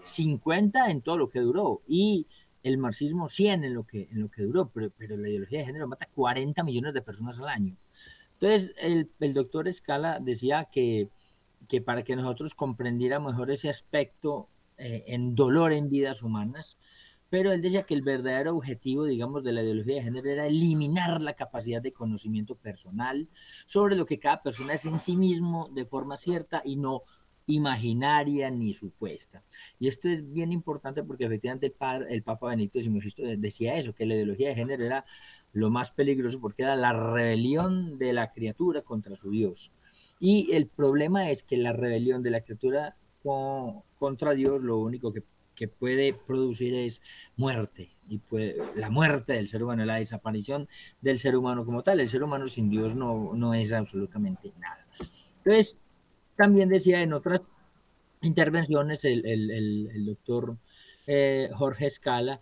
50 0.03 0.89
en 0.89 1.01
todo 1.01 1.17
lo 1.17 1.29
que 1.29 1.39
duró 1.39 1.81
y 1.87 2.27
el 2.63 2.77
marxismo 2.77 3.29
100 3.29 3.63
en 3.63 3.73
lo 3.73 3.83
que, 3.85 4.09
en 4.11 4.21
lo 4.21 4.29
que 4.29 4.43
duró, 4.43 4.69
pero, 4.69 4.91
pero 4.97 5.17
la 5.17 5.29
ideología 5.29 5.59
de 5.59 5.65
género 5.65 5.87
mata 5.87 6.07
40 6.13 6.63
millones 6.63 6.93
de 6.93 7.01
personas 7.01 7.39
al 7.39 7.47
año. 7.47 7.75
Entonces, 8.33 8.73
el, 8.77 9.09
el 9.19 9.33
doctor 9.33 9.67
Escala 9.67 10.19
decía 10.19 10.67
que, 10.71 11.09
que, 11.67 11.81
para 11.81 12.03
que 12.03 12.15
nosotros 12.15 12.55
comprendiéramos 12.55 13.33
mejor 13.33 13.51
ese 13.51 13.69
aspecto 13.69 14.47
eh, 14.77 15.03
en 15.07 15.35
dolor 15.35 15.73
en 15.73 15.89
vidas 15.89 16.23
humanas, 16.23 16.77
pero 17.29 17.51
él 17.51 17.61
decía 17.61 17.83
que 17.83 17.93
el 17.93 18.01
verdadero 18.01 18.55
objetivo, 18.55 19.05
digamos, 19.05 19.43
de 19.43 19.51
la 19.51 19.63
ideología 19.63 19.95
de 19.95 20.03
género 20.03 20.29
era 20.29 20.47
eliminar 20.47 21.21
la 21.21 21.33
capacidad 21.33 21.81
de 21.81 21.93
conocimiento 21.93 22.55
personal 22.55 23.29
sobre 23.65 23.95
lo 23.95 24.05
que 24.05 24.19
cada 24.19 24.41
persona 24.41 24.73
es 24.73 24.85
en 24.85 24.99
sí 24.99 25.15
mismo 25.15 25.69
de 25.73 25.85
forma 25.85 26.17
cierta 26.17 26.61
y 26.65 26.75
no 26.75 27.03
imaginaria 27.45 28.51
ni 28.51 28.75
supuesta. 28.75 29.43
Y 29.79 29.87
esto 29.87 30.07
es 30.07 30.31
bien 30.31 30.51
importante 30.51 31.03
porque 31.03 31.25
efectivamente 31.25 31.67
el, 31.67 31.71
padre, 31.71 32.13
el 32.13 32.23
Papa 32.23 32.49
Benito 32.49 32.79
XVI 32.79 33.37
decía 33.37 33.75
eso, 33.75 33.93
que 33.93 34.05
la 34.05 34.15
ideología 34.15 34.49
de 34.49 34.55
género 34.55 34.83
era 34.83 35.05
lo 35.51 35.69
más 35.71 35.91
peligroso 35.91 36.39
porque 36.39 36.63
era 36.63 36.75
la 36.75 36.93
rebelión 36.93 37.97
de 37.97 38.13
la 38.13 38.31
criatura 38.31 38.83
contra 38.83 39.15
su 39.15 39.31
Dios. 39.31 39.71
Y 40.19 40.53
el 40.53 40.67
problema 40.67 41.31
es 41.31 41.43
que 41.43 41.57
la 41.57 41.73
rebelión 41.73 42.21
de 42.21 42.29
la 42.29 42.41
criatura 42.41 42.95
contra 43.97 44.33
Dios 44.33 44.61
lo 44.61 44.77
único 44.77 45.11
que 45.11 45.23
que 45.59 45.67
puede 45.67 46.13
producir 46.13 46.73
es 46.73 47.01
muerte, 47.35 47.89
y 48.07 48.19
puede, 48.19 48.55
la 48.77 48.89
muerte 48.89 49.33
del 49.33 49.49
ser 49.49 49.61
humano, 49.61 49.83
la 49.83 49.97
desaparición 49.97 50.69
del 51.01 51.19
ser 51.19 51.35
humano 51.35 51.65
como 51.65 51.83
tal. 51.83 51.99
El 51.99 52.07
ser 52.07 52.23
humano 52.23 52.47
sin 52.47 52.69
Dios 52.69 52.95
no, 52.95 53.33
no 53.33 53.53
es 53.53 53.73
absolutamente 53.73 54.53
nada. 54.57 54.87
Entonces, 55.43 55.75
también 56.37 56.69
decía 56.69 57.01
en 57.01 57.11
otras 57.11 57.41
intervenciones 58.21 59.03
el, 59.03 59.25
el, 59.25 59.51
el, 59.93 60.05
doctor 60.05 60.55
eh, 61.07 61.49
Jorge 61.51 61.87
Escala, 61.87 62.39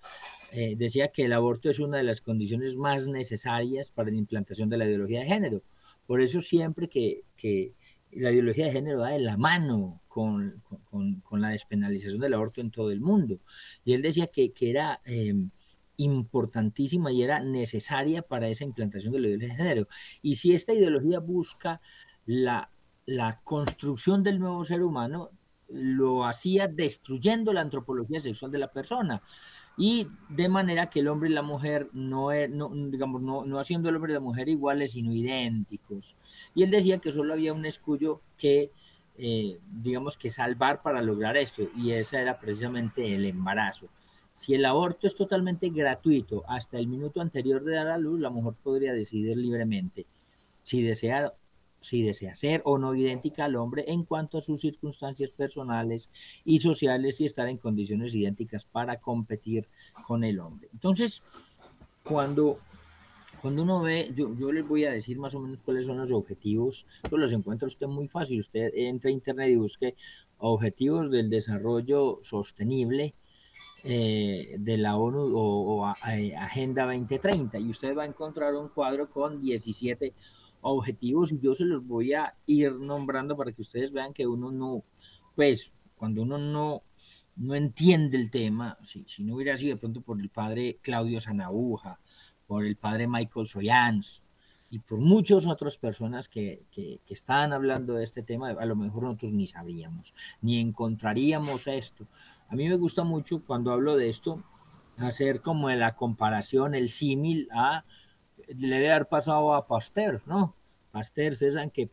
eh, 0.51 0.75
decía 0.77 1.07
que 1.07 1.25
el 1.25 1.33
aborto 1.33 1.71
es 1.71 1.79
una 1.79 1.97
de 1.97 2.03
las 2.03 2.21
condiciones 2.21 2.75
más 2.75 3.07
necesarias 3.07 3.89
para 3.89 4.11
la 4.11 4.17
implantación 4.17 4.69
de 4.69 4.77
la 4.77 4.85
ideología 4.85 5.21
de 5.21 5.25
género. 5.25 5.63
Por 6.05 6.21
eso 6.21 6.39
siempre 6.39 6.87
que, 6.87 7.23
que 7.35 7.73
la 8.11 8.31
ideología 8.31 8.65
de 8.65 8.73
género 8.73 8.99
va 8.99 9.09
de 9.09 9.19
la 9.19 9.37
mano 9.37 10.01
con, 10.17 10.63
la 11.39 11.49
despenalización 11.49 12.19
del 12.19 12.33
aborto 12.33 12.59
en 12.59 12.71
todo 12.71 12.89
el 12.89 13.01
mundo. 13.01 13.39
Y 13.85 13.93
él 13.93 14.01
decía 14.01 14.27
que, 14.27 14.51
que 14.51 14.71
era 14.71 14.99
eh, 15.05 15.35
importantísima 15.97 17.11
y 17.11 17.21
era 17.21 17.39
necesaria 17.39 18.23
para 18.23 18.47
esa 18.47 18.63
implantación 18.63 19.13
de 19.13 19.19
la 19.19 19.27
ideología. 19.27 19.87
Y 20.23 20.35
si 20.37 20.53
esta 20.53 20.73
ideología 20.73 21.19
busca 21.19 21.81
la, 22.25 22.71
la 23.05 23.41
construcción 23.43 24.23
del 24.23 24.39
nuevo 24.39 24.63
ser 24.65 24.81
humano, 24.81 25.29
lo 25.69 26.25
hacía 26.25 26.67
destruyendo 26.67 27.53
la 27.53 27.61
antropología 27.61 28.19
sexual 28.19 28.51
de 28.51 28.57
la 28.57 28.71
persona 28.71 29.21
y 29.77 30.07
de 30.29 30.49
manera 30.49 30.89
que 30.89 31.01
el 31.01 31.09
hombre 31.09 31.29
y 31.29 31.33
la 31.33 31.43
mujer 31.43 31.89
no, 31.93 32.29
no 32.49 32.71
digamos, 32.89 33.21
no, 33.21 33.45
no, 33.45 33.59
haciendo 33.59 33.89
el 33.89 33.95
hombre 33.97 34.13
y 34.13 34.15
la 34.15 34.21
mujer 34.21 34.49
iguales, 34.49 34.93
sino 34.93 35.13
idénticos. 35.13 36.15
Y 36.55 36.63
él 36.63 36.71
decía 36.71 36.97
que 36.97 37.11
solo 37.11 37.33
había 37.33 37.53
un 37.53 37.65
escudo 37.65 38.23
que, 38.37 38.71
eh, 39.17 39.59
digamos, 39.81 40.17
que 40.17 40.31
salvar 40.31 40.81
para 40.81 41.01
lograr 41.01 41.37
esto, 41.37 41.63
y 41.75 41.91
ese 41.91 42.19
era 42.19 42.39
precisamente 42.39 43.13
el 43.13 43.25
embarazo. 43.25 43.87
Si 44.33 44.53
el 44.53 44.65
aborto 44.65 45.07
es 45.07 45.15
totalmente 45.15 45.69
gratuito 45.69 46.43
hasta 46.47 46.77
el 46.77 46.87
minuto 46.87 47.21
anterior 47.21 47.63
de 47.63 47.75
dar 47.75 47.87
a 47.87 47.97
luz, 47.97 48.19
la 48.19 48.29
mujer 48.29 48.53
podría 48.61 48.93
decidir 48.93 49.35
libremente 49.35 50.05
si 50.61 50.83
desea 50.83 51.33
si 51.79 52.01
desea 52.01 52.35
ser 52.35 52.61
o 52.65 52.77
no 52.77 52.95
idéntica 52.95 53.45
al 53.45 53.55
hombre 53.55 53.85
en 53.87 54.03
cuanto 54.03 54.37
a 54.37 54.41
sus 54.41 54.59
circunstancias 54.59 55.31
personales 55.31 56.09
y 56.43 56.59
sociales 56.59 57.21
y 57.21 57.25
estar 57.25 57.47
en 57.47 57.57
condiciones 57.57 58.13
idénticas 58.13 58.65
para 58.65 58.99
competir 58.99 59.67
con 60.05 60.23
el 60.23 60.39
hombre. 60.39 60.69
Entonces, 60.73 61.21
cuando, 62.03 62.59
cuando 63.47 63.63
uno 63.63 63.81
ve, 63.81 64.11
yo, 64.13 64.35
yo 64.35 64.51
les 64.51 64.67
voy 64.67 64.83
a 64.83 64.91
decir 64.91 65.17
más 65.17 65.33
o 65.33 65.39
menos 65.39 65.61
cuáles 65.61 65.85
son 65.85 65.97
los 65.97 66.11
objetivos, 66.11 66.85
pues 67.09 67.13
los 67.13 67.31
encuentra 67.31 67.65
usted 67.65 67.87
muy 67.87 68.09
fácil, 68.09 68.41
usted 68.41 68.73
entra 68.75 69.07
a 69.07 69.13
internet 69.13 69.51
y 69.51 69.55
busque 69.55 69.95
objetivos 70.39 71.09
del 71.09 71.29
desarrollo 71.29 72.19
sostenible. 72.23 73.13
Eh, 73.85 74.57
de 74.59 74.77
la 74.77 74.97
ONU 74.97 75.35
o, 75.35 75.77
o 75.77 75.85
Agenda 75.85 76.85
2030 76.85 77.57
y 77.59 77.69
usted 77.69 77.95
va 77.95 78.03
a 78.03 78.07
encontrar 78.07 78.53
un 78.55 78.67
cuadro 78.67 79.09
con 79.09 79.41
17 79.41 80.13
objetivos 80.61 81.31
y 81.31 81.39
yo 81.39 81.55
se 81.55 81.63
los 81.63 81.87
voy 81.87 82.13
a 82.13 82.35
ir 82.47 82.73
nombrando 82.73 83.37
para 83.37 83.53
que 83.53 83.61
ustedes 83.61 83.93
vean 83.93 84.13
que 84.13 84.27
uno 84.27 84.51
no, 84.51 84.83
pues 85.35 85.71
cuando 85.95 86.23
uno 86.23 86.37
no, 86.37 86.83
no 87.37 87.55
entiende 87.55 88.17
el 88.17 88.29
tema, 88.29 88.77
si, 88.85 89.05
si 89.07 89.23
no 89.23 89.35
hubiera 89.35 89.55
sido 89.55 89.75
de 89.75 89.79
pronto 89.79 90.01
por 90.01 90.19
el 90.19 90.29
padre 90.29 90.79
Claudio 90.81 91.21
Sanabuja, 91.21 91.99
por 92.47 92.65
el 92.65 92.75
padre 92.75 93.07
Michael 93.07 93.47
Soyans 93.47 94.23
y 94.69 94.79
por 94.79 94.99
muchas 94.99 95.45
otras 95.45 95.77
personas 95.77 96.27
que, 96.27 96.63
que, 96.71 96.99
que 97.05 97.13
estaban 97.13 97.53
hablando 97.53 97.93
de 97.93 98.03
este 98.03 98.23
tema, 98.23 98.49
a 98.49 98.65
lo 98.65 98.75
mejor 98.75 99.03
nosotros 99.03 99.31
ni 99.31 99.47
sabríamos, 99.47 100.13
ni 100.41 100.59
encontraríamos 100.59 101.67
esto. 101.67 102.07
A 102.49 102.55
mí 102.55 102.67
me 102.67 102.75
gusta 102.75 103.03
mucho 103.03 103.43
cuando 103.45 103.71
hablo 103.71 103.95
de 103.95 104.09
esto, 104.09 104.43
hacer 104.97 105.41
como 105.41 105.69
la 105.69 105.95
comparación, 105.95 106.73
el 106.75 106.89
símil 106.89 107.47
a 107.51 107.85
le 108.47 108.75
debe 108.75 108.91
haber 108.91 109.07
pasado 109.07 109.53
a 109.53 109.67
Pasteur, 109.67 110.21
¿no? 110.25 110.55
Pasteur, 110.91 111.35
saben 111.35 111.69
que 111.71 111.89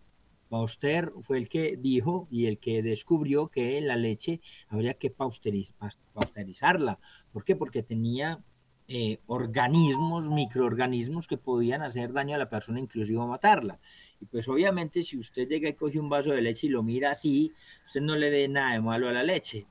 Pasteur 0.48 1.12
fue 1.22 1.38
el 1.38 1.48
que 1.48 1.76
dijo 1.76 2.28
y 2.30 2.46
el 2.46 2.58
que 2.58 2.82
descubrió 2.82 3.48
que 3.48 3.80
la 3.80 3.96
leche 3.96 4.40
habría 4.68 4.94
que 4.94 5.10
pasteurizarla. 5.10 6.98
¿Por 7.32 7.44
qué? 7.44 7.56
Porque 7.56 7.82
tenía 7.82 8.42
eh, 8.86 9.18
organismos, 9.26 10.28
microorganismos 10.28 11.26
que 11.26 11.38
podían 11.38 11.82
hacer 11.82 12.12
daño 12.12 12.34
a 12.34 12.38
la 12.38 12.50
persona, 12.50 12.80
inclusive 12.80 13.18
matarla. 13.24 13.78
Y 14.20 14.26
pues 14.26 14.46
obviamente 14.48 15.02
si 15.02 15.16
usted 15.16 15.48
llega 15.48 15.68
y 15.68 15.74
coge 15.74 15.98
un 15.98 16.08
vaso 16.10 16.32
de 16.32 16.42
leche 16.42 16.66
y 16.66 16.70
lo 16.70 16.82
mira 16.82 17.10
así, 17.10 17.52
usted 17.84 18.02
no 18.02 18.14
le 18.14 18.30
ve 18.30 18.46
nada 18.48 18.72
de 18.72 18.80
malo 18.80 19.08
a 19.08 19.12
la 19.12 19.22
leche. 19.22 19.66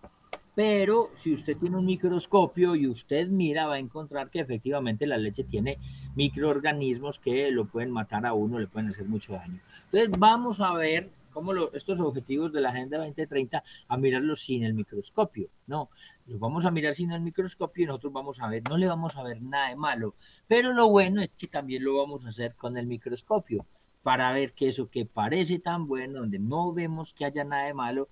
Pero 0.55 1.09
si 1.13 1.33
usted 1.33 1.57
tiene 1.57 1.77
un 1.77 1.85
microscopio 1.85 2.75
y 2.75 2.87
usted 2.87 3.27
mira, 3.27 3.67
va 3.67 3.75
a 3.75 3.79
encontrar 3.79 4.29
que 4.29 4.39
efectivamente 4.39 5.07
la 5.07 5.17
leche 5.17 5.43
tiene 5.43 5.77
microorganismos 6.15 7.19
que 7.19 7.49
lo 7.51 7.65
pueden 7.65 7.91
matar 7.91 8.25
a 8.25 8.33
uno, 8.33 8.59
le 8.59 8.67
pueden 8.67 8.89
hacer 8.89 9.05
mucho 9.05 9.33
daño. 9.33 9.59
Entonces 9.85 10.09
vamos 10.17 10.59
a 10.59 10.73
ver 10.73 11.09
como 11.33 11.53
estos 11.73 11.99
objetivos 11.99 12.53
de 12.53 12.61
la 12.61 12.69
Agenda 12.69 12.99
2030 12.99 13.63
a 13.87 13.97
mirarlos 13.97 14.39
sin 14.39 14.63
el 14.63 14.73
microscopio, 14.73 15.49
no, 15.67 15.89
los 16.25 16.39
vamos 16.39 16.65
a 16.65 16.71
mirar 16.71 16.93
sin 16.93 17.11
el 17.11 17.21
microscopio 17.21 17.83
y 17.83 17.87
nosotros 17.87 18.13
vamos 18.13 18.39
a 18.39 18.47
ver, 18.47 18.63
no 18.69 18.77
le 18.77 18.87
vamos 18.87 19.17
a 19.17 19.23
ver 19.23 19.41
nada 19.41 19.69
de 19.69 19.75
malo, 19.75 20.15
pero 20.47 20.73
lo 20.73 20.89
bueno 20.89 21.21
es 21.21 21.35
que 21.35 21.47
también 21.47 21.83
lo 21.83 21.97
vamos 21.97 22.25
a 22.25 22.29
hacer 22.29 22.55
con 22.55 22.77
el 22.77 22.87
microscopio 22.87 23.65
para 24.01 24.31
ver 24.31 24.53
que 24.53 24.67
eso 24.67 24.89
que 24.89 25.05
parece 25.05 25.59
tan 25.59 25.87
bueno, 25.87 26.19
donde 26.19 26.39
no 26.39 26.73
vemos 26.73 27.13
que 27.13 27.25
haya 27.25 27.43
nada 27.43 27.65
de 27.65 27.73
malo, 27.73 28.09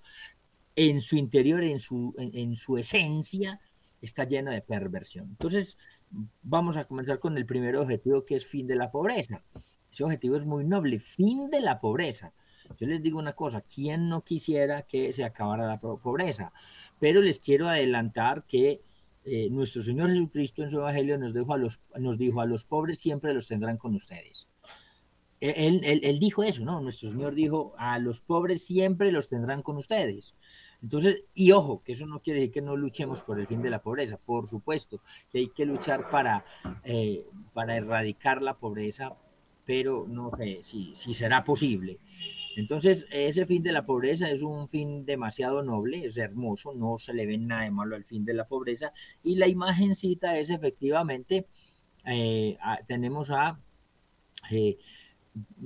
en 0.74 1.00
su 1.02 1.16
interior, 1.16 1.62
en 1.62 1.78
su, 1.78 2.14
en 2.16 2.56
su 2.56 2.78
esencia, 2.78 3.60
está 4.00 4.24
lleno 4.24 4.50
de 4.50 4.62
perversión. 4.62 5.28
Entonces, 5.28 5.76
vamos 6.42 6.76
a 6.76 6.84
comenzar 6.84 7.18
con 7.18 7.36
el 7.36 7.46
primer 7.46 7.76
objetivo 7.76 8.24
que 8.24 8.36
es 8.36 8.46
fin 8.46 8.66
de 8.66 8.76
la 8.76 8.90
pobreza. 8.90 9.42
Ese 9.90 10.04
objetivo 10.04 10.36
es 10.36 10.46
muy 10.46 10.64
noble, 10.64 10.98
fin 10.98 11.50
de 11.50 11.60
la 11.60 11.80
pobreza. 11.80 12.32
Yo 12.78 12.86
les 12.86 13.02
digo 13.02 13.18
una 13.18 13.32
cosa, 13.32 13.62
¿quién 13.62 14.08
no 14.08 14.22
quisiera 14.22 14.82
que 14.82 15.12
se 15.12 15.24
acabara 15.24 15.66
la 15.66 15.78
pobreza? 15.78 16.52
Pero 16.98 17.20
les 17.20 17.38
quiero 17.38 17.68
adelantar 17.68 18.44
que 18.44 18.82
eh, 19.24 19.48
nuestro 19.50 19.82
Señor 19.82 20.10
Jesucristo 20.10 20.62
en 20.62 20.70
su 20.70 20.78
Evangelio 20.78 21.16
nos 21.18 21.32
dijo, 21.32 21.54
a 21.54 21.58
los, 21.58 21.80
nos 21.98 22.18
dijo, 22.18 22.40
a 22.40 22.46
los 22.46 22.64
pobres 22.64 22.98
siempre 22.98 23.32
los 23.32 23.46
tendrán 23.46 23.76
con 23.76 23.94
ustedes. 23.94 24.48
E, 25.40 25.68
él, 25.68 25.80
él, 25.84 26.00
él, 26.02 26.18
dijo 26.18 26.42
eso, 26.42 26.64
¿no? 26.64 26.80
Nuestro 26.80 27.10
Señor 27.10 27.34
dijo, 27.34 27.74
a 27.78 27.98
los 27.98 28.20
pobres 28.20 28.64
siempre 28.64 29.12
los 29.12 29.28
tendrán 29.28 29.62
con 29.62 29.76
ustedes. 29.76 30.34
Entonces, 30.82 31.24
y 31.32 31.52
ojo, 31.52 31.82
que 31.84 31.92
eso 31.92 32.06
no 32.06 32.20
quiere 32.20 32.40
decir 32.40 32.54
que 32.54 32.60
no 32.60 32.76
luchemos 32.76 33.20
por 33.22 33.38
el 33.38 33.46
fin 33.46 33.62
de 33.62 33.70
la 33.70 33.80
pobreza, 33.80 34.18
por 34.18 34.48
supuesto, 34.48 35.00
que 35.30 35.38
hay 35.38 35.48
que 35.48 35.64
luchar 35.64 36.10
para, 36.10 36.44
eh, 36.82 37.24
para 37.54 37.76
erradicar 37.76 38.42
la 38.42 38.58
pobreza, 38.58 39.14
pero 39.64 40.06
no 40.08 40.32
sé 40.36 40.64
si, 40.64 40.94
si 40.96 41.14
será 41.14 41.44
posible. 41.44 42.00
Entonces, 42.56 43.06
ese 43.10 43.46
fin 43.46 43.62
de 43.62 43.72
la 43.72 43.86
pobreza 43.86 44.30
es 44.30 44.42
un 44.42 44.68
fin 44.68 45.04
demasiado 45.04 45.62
noble, 45.62 46.04
es 46.04 46.16
hermoso, 46.16 46.74
no 46.74 46.98
se 46.98 47.14
le 47.14 47.26
ve 47.26 47.38
nada 47.38 47.62
de 47.62 47.70
malo 47.70 47.96
al 47.96 48.04
fin 48.04 48.24
de 48.24 48.34
la 48.34 48.46
pobreza, 48.46 48.92
y 49.22 49.36
la 49.36 49.48
imagencita 49.48 50.38
es 50.38 50.50
efectivamente, 50.50 51.46
eh, 52.04 52.58
tenemos 52.86 53.30
a... 53.30 53.58
Eh, 54.50 54.78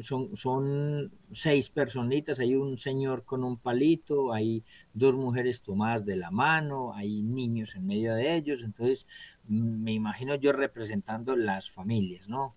son, 0.01 0.37
son 0.37 1.13
seis 1.33 1.71
personitas, 1.71 2.39
hay 2.39 2.55
un 2.55 2.77
señor 2.77 3.25
con 3.25 3.43
un 3.43 3.57
palito, 3.57 4.33
hay 4.33 4.63
dos 4.95 5.17
mujeres 5.17 5.61
tomadas 5.61 6.05
de 6.05 6.17
la 6.17 6.31
mano, 6.31 6.95
hay 6.95 7.23
niños 7.23 7.75
en 7.75 7.87
medio 7.87 8.15
de 8.15 8.37
ellos, 8.37 8.63
entonces 8.63 9.07
mm, 9.49 9.83
me 9.83 9.93
imagino 9.93 10.37
yo 10.37 10.53
representando 10.53 11.37
las 11.37 11.71
familias, 11.71 12.29
¿no? 12.29 12.55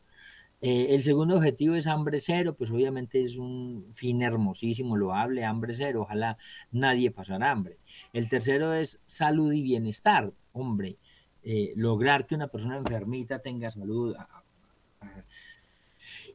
Eh, 0.62 0.88
el 0.94 1.04
segundo 1.04 1.38
objetivo 1.38 1.75
es 1.75 1.88
hambre 1.88 2.20
cero, 2.20 2.54
pues 2.58 2.70
obviamente 2.70 3.24
es 3.24 3.38
un 3.38 3.92
fin 3.94 4.22
hermosísimo, 4.22 4.98
loable, 4.98 5.46
hambre 5.46 5.74
cero, 5.74 6.01
ojalá 6.01 6.38
nadie 6.72 7.12
pasara 7.12 7.51
hambre. 7.51 7.78
El 8.12 8.30
tercero 8.30 8.74
es 8.74 9.00
salud 9.06 9.54
y 9.54 9.62
bienestar, 9.62 10.34
hombre, 10.51 10.98
eh, 11.44 11.72
lograr 11.75 12.28
que 12.28 12.36
una 12.36 12.50
persona 12.50 12.78
enfermita 12.78 13.39
tenga 13.39 13.72
salud, 13.72 14.16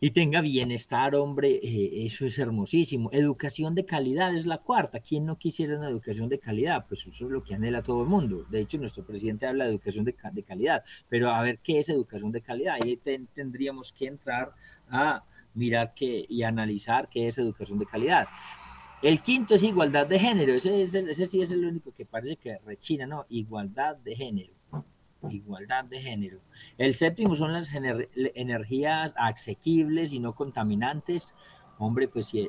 y 0.01 0.11
tenga 0.11 0.41
bienestar, 0.41 1.15
hombre, 1.15 1.61
eh, 1.63 2.07
eso 2.07 2.27
es 2.27 2.39
hermosísimo. 2.39 3.11
Educación 3.13 3.75
de 3.75 3.85
calidad 3.85 4.35
es 4.35 4.47
la 4.47 4.59
cuarta. 4.59 5.01
¿Quién 5.01 5.27
no 5.27 5.37
quisiera 5.39 5.77
una 5.77 5.89
educación 5.89 6.29
de 6.29 6.39
calidad? 6.39 6.87
Pues 6.89 7.07
eso 7.07 7.27
es 7.27 7.31
lo 7.31 7.43
que 7.43 7.55
anhela 7.55 7.83
todo 7.83 8.03
el 8.03 8.09
mundo. 8.09 8.45
De 8.51 8.61
hecho, 8.61 8.79
nuestro 8.79 9.05
presidente 9.05 9.47
habla 9.47 9.65
de 9.65 9.71
educación 9.71 10.05
de, 10.05 10.15
calidad. 10.15 10.85
Pero 11.09 11.31
a 11.31 11.43
ver, 11.43 11.59
¿qué 11.59 11.79
es 11.79 11.89
educación 11.89 12.33
de 12.33 12.41
calidad? 12.41 12.77
Ahí 12.83 12.99
tendríamos 13.35 13.93
que 13.93 14.07
entrar 14.07 14.53
a 14.89 15.25
mirar 15.55 15.95
qué 15.95 16.27
y 16.29 16.43
analizar 16.43 17.09
qué 17.09 17.29
es 17.29 17.39
educación 17.39 17.79
de 17.79 17.87
calidad. 17.87 18.27
El 19.03 19.21
quinto 19.21 19.55
es 19.55 19.63
igualdad 19.63 20.07
de 20.07 20.19
género. 20.19 20.55
Ese, 20.55 20.83
ese 20.83 21.27
sí 21.27 21.43
es 21.43 21.51
el 21.51 21.65
único 21.65 21.93
que 21.93 22.07
parece 22.07 22.37
que 22.37 22.59
rechina, 22.65 23.07
¿no? 23.07 23.27
Igualdad 23.29 23.97
de 23.97 24.17
género 24.17 24.55
igualdad 25.31 25.85
de 25.85 26.01
género. 26.01 26.41
El 26.79 26.95
séptimo 26.95 27.35
son 27.35 27.53
las 27.53 27.71
energías 28.35 29.15
asequibles 29.17 30.13
y 30.13 30.21
no 30.21 30.35
contaminantes. 30.35 31.35
Hombre, 31.79 32.07
pues 32.09 32.27
si, 32.29 32.49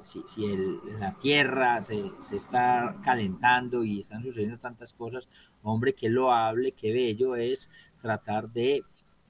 la 0.99 1.17
tierra 1.17 1.81
se, 1.81 2.11
está 2.31 2.99
calentando 3.03 3.83
y 3.83 4.01
están 4.01 4.21
sucediendo 4.21 4.59
tantas 4.59 4.93
cosas, 4.93 5.27
hombre, 5.63 5.93
qué 5.93 6.09
loable, 6.09 6.73
qué 6.73 6.93
bello 6.93 7.35
es 7.35 7.69
tratar 8.01 8.51
de 8.51 8.83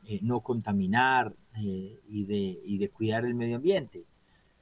eh, 0.05 0.19
no 0.21 0.41
contaminar 0.41 1.34
eh, 1.58 2.01
y, 2.10 2.25
de, 2.25 2.60
y 2.65 2.77
de 2.77 2.89
cuidar 2.89 3.25
el 3.25 3.36
medio 3.36 3.55
ambiente. 3.55 4.05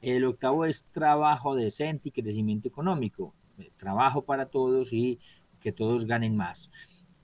El 0.01 0.25
octavo 0.25 0.65
es 0.65 0.83
trabajo 0.91 1.55
decente 1.55 2.09
y 2.09 2.11
crecimiento 2.11 2.67
económico. 2.67 3.33
Trabajo 3.77 4.23
para 4.23 4.47
todos 4.47 4.93
y 4.93 5.19
que 5.59 5.71
todos 5.71 6.05
ganen 6.05 6.35
más. 6.35 6.69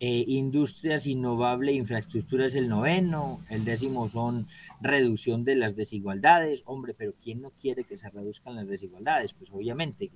Eh, 0.01 0.23
industrias 0.27 1.05
innovable, 1.07 1.73
infraestructura 1.73 2.45
es 2.45 2.55
el 2.55 2.69
noveno, 2.69 3.43
el 3.49 3.65
décimo 3.65 4.07
son 4.07 4.47
reducción 4.79 5.43
de 5.43 5.57
las 5.57 5.75
desigualdades, 5.75 6.63
hombre, 6.65 6.93
pero 6.97 7.13
¿quién 7.21 7.41
no 7.41 7.51
quiere 7.51 7.83
que 7.83 7.97
se 7.97 8.09
reduzcan 8.09 8.55
las 8.55 8.69
desigualdades? 8.69 9.33
Pues 9.33 9.49
obviamente, 9.51 10.09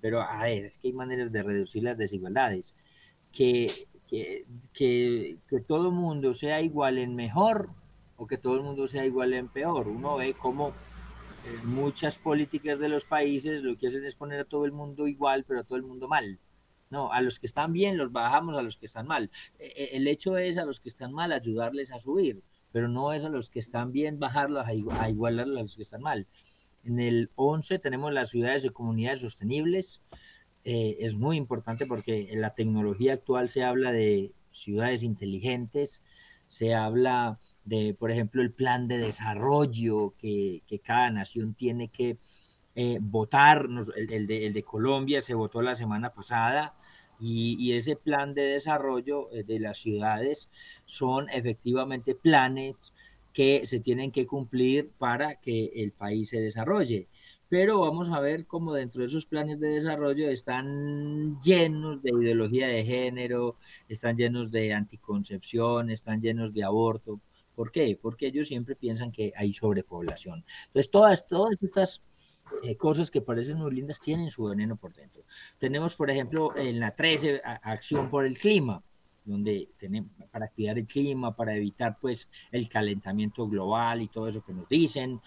pero 0.00 0.20
a 0.20 0.42
ver, 0.42 0.64
es 0.64 0.78
que 0.78 0.88
hay 0.88 0.94
maneras 0.94 1.30
de 1.30 1.44
reducir 1.44 1.84
las 1.84 1.96
desigualdades, 1.96 2.74
que, 3.30 3.70
que, 4.08 4.46
que, 4.72 5.36
que 5.48 5.60
todo 5.60 5.92
mundo 5.92 6.34
sea 6.34 6.60
igual 6.60 6.98
en 6.98 7.14
mejor 7.14 7.70
o 8.16 8.26
que 8.26 8.36
todo 8.36 8.56
el 8.56 8.62
mundo 8.62 8.88
sea 8.88 9.06
igual 9.06 9.32
en 9.32 9.48
peor. 9.48 9.86
Uno 9.86 10.16
ve 10.16 10.34
cómo 10.34 10.70
eh, 10.70 11.64
muchas 11.64 12.18
políticas 12.18 12.80
de 12.80 12.88
los 12.88 13.04
países 13.04 13.62
lo 13.62 13.78
que 13.78 13.86
hacen 13.86 14.04
es 14.04 14.16
poner 14.16 14.40
a 14.40 14.44
todo 14.44 14.64
el 14.64 14.72
mundo 14.72 15.06
igual, 15.06 15.44
pero 15.46 15.60
a 15.60 15.64
todo 15.64 15.76
el 15.76 15.84
mundo 15.84 16.08
mal. 16.08 16.40
No, 16.90 17.12
a 17.12 17.20
los 17.20 17.38
que 17.38 17.46
están 17.46 17.72
bien 17.72 17.96
los 17.96 18.10
bajamos, 18.10 18.56
a 18.56 18.62
los 18.62 18.76
que 18.76 18.86
están 18.86 19.06
mal. 19.06 19.30
E, 19.58 19.66
e, 19.66 19.96
el 19.96 20.08
hecho 20.08 20.36
es 20.36 20.58
a 20.58 20.64
los 20.64 20.80
que 20.80 20.88
están 20.88 21.12
mal 21.12 21.32
ayudarles 21.32 21.92
a 21.92 22.00
subir, 22.00 22.42
pero 22.72 22.88
no 22.88 23.12
es 23.12 23.24
a 23.24 23.28
los 23.28 23.48
que 23.48 23.60
están 23.60 23.92
bien 23.92 24.18
bajarlos, 24.18 24.66
a 24.66 25.08
igualarlos 25.08 25.58
a 25.58 25.62
los 25.62 25.76
que 25.76 25.82
están 25.82 26.02
mal. 26.02 26.26
En 26.84 26.98
el 26.98 27.30
11 27.36 27.78
tenemos 27.78 28.12
las 28.12 28.30
ciudades 28.30 28.64
y 28.64 28.70
comunidades 28.70 29.20
sostenibles. 29.20 30.02
Eh, 30.64 30.96
es 31.00 31.14
muy 31.14 31.36
importante 31.36 31.86
porque 31.86 32.32
en 32.32 32.40
la 32.40 32.54
tecnología 32.54 33.14
actual 33.14 33.48
se 33.48 33.62
habla 33.62 33.92
de 33.92 34.32
ciudades 34.52 35.02
inteligentes, 35.02 36.02
se 36.48 36.74
habla 36.74 37.38
de, 37.64 37.94
por 37.94 38.10
ejemplo, 38.10 38.42
el 38.42 38.52
plan 38.52 38.88
de 38.88 38.98
desarrollo 38.98 40.14
que, 40.18 40.62
que 40.66 40.80
cada 40.80 41.10
nación 41.10 41.54
tiene 41.54 41.88
que 41.88 42.18
eh, 42.74 42.98
votar, 43.00 43.68
el, 43.96 44.26
de, 44.26 44.46
el, 44.46 44.52
de, 44.52 44.62
Colombia 44.62 45.20
se 45.20 45.34
votó 45.34 45.60
la 45.60 45.74
semana 45.74 46.12
pasada 46.12 46.74
y, 47.20 47.72
ese 47.72 47.96
plan 47.96 48.34
de 48.34 48.42
desarrollo 48.42 49.30
eh, 49.32 49.44
de 49.44 49.60
las 49.60 49.78
ciudades 49.78 50.48
son 50.86 51.28
efectivamente 51.30 52.14
planes 52.14 52.92
que 53.32 53.64
se 53.66 53.80
tienen 53.80 54.10
que 54.10 54.26
cumplir 54.26 54.90
para 54.98 55.36
que 55.36 55.70
el 55.76 55.92
país 55.92 56.30
se 56.30 56.40
desarrolle. 56.40 57.08
Pero 57.48 57.80
vamos 57.80 58.10
a 58.10 58.20
ver 58.20 58.46
cómo 58.46 58.72
dentro 58.72 59.00
de 59.00 59.08
esos 59.08 59.26
planes 59.26 59.58
de 59.58 59.68
desarrollo 59.68 60.30
están 60.30 61.40
llenos 61.40 62.00
de 62.02 62.10
ideología 62.10 62.68
de 62.68 62.84
género, 62.84 63.56
están 63.88 64.16
llenos 64.16 64.50
de 64.52 64.72
anticoncepción, 64.72 65.90
están 65.90 66.20
llenos 66.20 66.54
de 66.54 66.62
aborto. 66.62 67.20
¿Por 67.56 67.72
qué? 67.72 67.98
Porque 68.00 68.28
ellos 68.28 68.48
siempre 68.48 68.76
piensan 68.76 69.10
que 69.10 69.32
hay 69.36 69.52
sobrepoblación. 69.52 70.44
Entonces, 70.68 70.90
todas, 70.90 71.26
todas 71.26 71.56
estas 71.60 72.02
eh, 72.62 72.76
cosas 72.76 73.10
que 73.10 73.20
parecen 73.20 73.58
muy 73.58 73.72
lindas 73.74 74.00
tienen 74.00 74.30
su 74.30 74.44
veneno 74.44 74.76
por 74.76 74.92
dentro. 74.94 75.22
Tenemos, 75.58 75.94
por 75.94 76.10
ejemplo, 76.10 76.56
en 76.56 76.80
la 76.80 76.94
13, 76.94 77.40
acción 77.44 78.10
por 78.10 78.26
el 78.26 78.38
clima, 78.38 78.82
donde 79.24 79.68
tenemos 79.78 80.10
para 80.30 80.48
cuidar 80.48 80.78
el 80.78 80.86
clima, 80.86 81.34
para 81.34 81.54
evitar 81.56 81.98
pues 82.00 82.28
el 82.50 82.68
calentamiento 82.68 83.46
global 83.48 84.02
y 84.02 84.08
todo 84.08 84.28
eso 84.28 84.44
que 84.44 84.52
nos 84.52 84.68
dicen. 84.68 85.20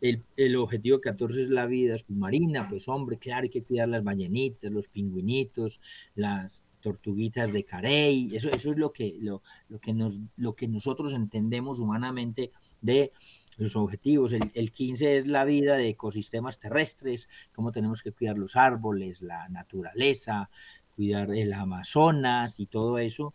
El, 0.00 0.22
el, 0.36 0.56
objetivo 0.56 1.00
14 1.00 1.42
es 1.42 1.48
la 1.50 1.66
vida 1.66 1.98
submarina, 1.98 2.68
pues 2.68 2.88
hombre, 2.88 3.18
claro, 3.18 3.42
hay 3.42 3.50
que 3.50 3.62
cuidar 3.62 3.88
las 3.88 4.02
ballenitas, 4.02 4.70
los 4.70 4.88
pingüinitos, 4.88 5.78
las 6.14 6.64
tortuguitas 6.80 7.52
de 7.52 7.64
Carey, 7.64 8.34
eso, 8.34 8.50
eso 8.50 8.70
es 8.70 8.78
lo 8.78 8.92
que, 8.92 9.16
lo, 9.20 9.42
lo, 9.68 9.78
que 9.78 9.92
nos, 9.92 10.18
lo 10.36 10.54
que 10.54 10.68
nosotros 10.68 11.12
entendemos 11.12 11.78
humanamente 11.78 12.50
de 12.80 13.12
los 13.60 13.76
objetivos. 13.76 14.32
El, 14.32 14.72
15 14.72 15.16
es 15.16 15.26
la 15.26 15.44
vida 15.44 15.76
de 15.76 15.88
ecosistemas 15.88 16.58
terrestres, 16.58 17.28
cómo 17.54 17.72
tenemos 17.72 18.02
que 18.02 18.12
cuidar 18.12 18.38
los 18.38 18.56
árboles, 18.56 19.22
la 19.22 19.48
naturaleza, 19.48 20.50
cuidar 20.94 21.32
el 21.34 21.52
Amazonas 21.52 22.60
y 22.60 22.66
todo 22.66 22.98
eso. 22.98 23.34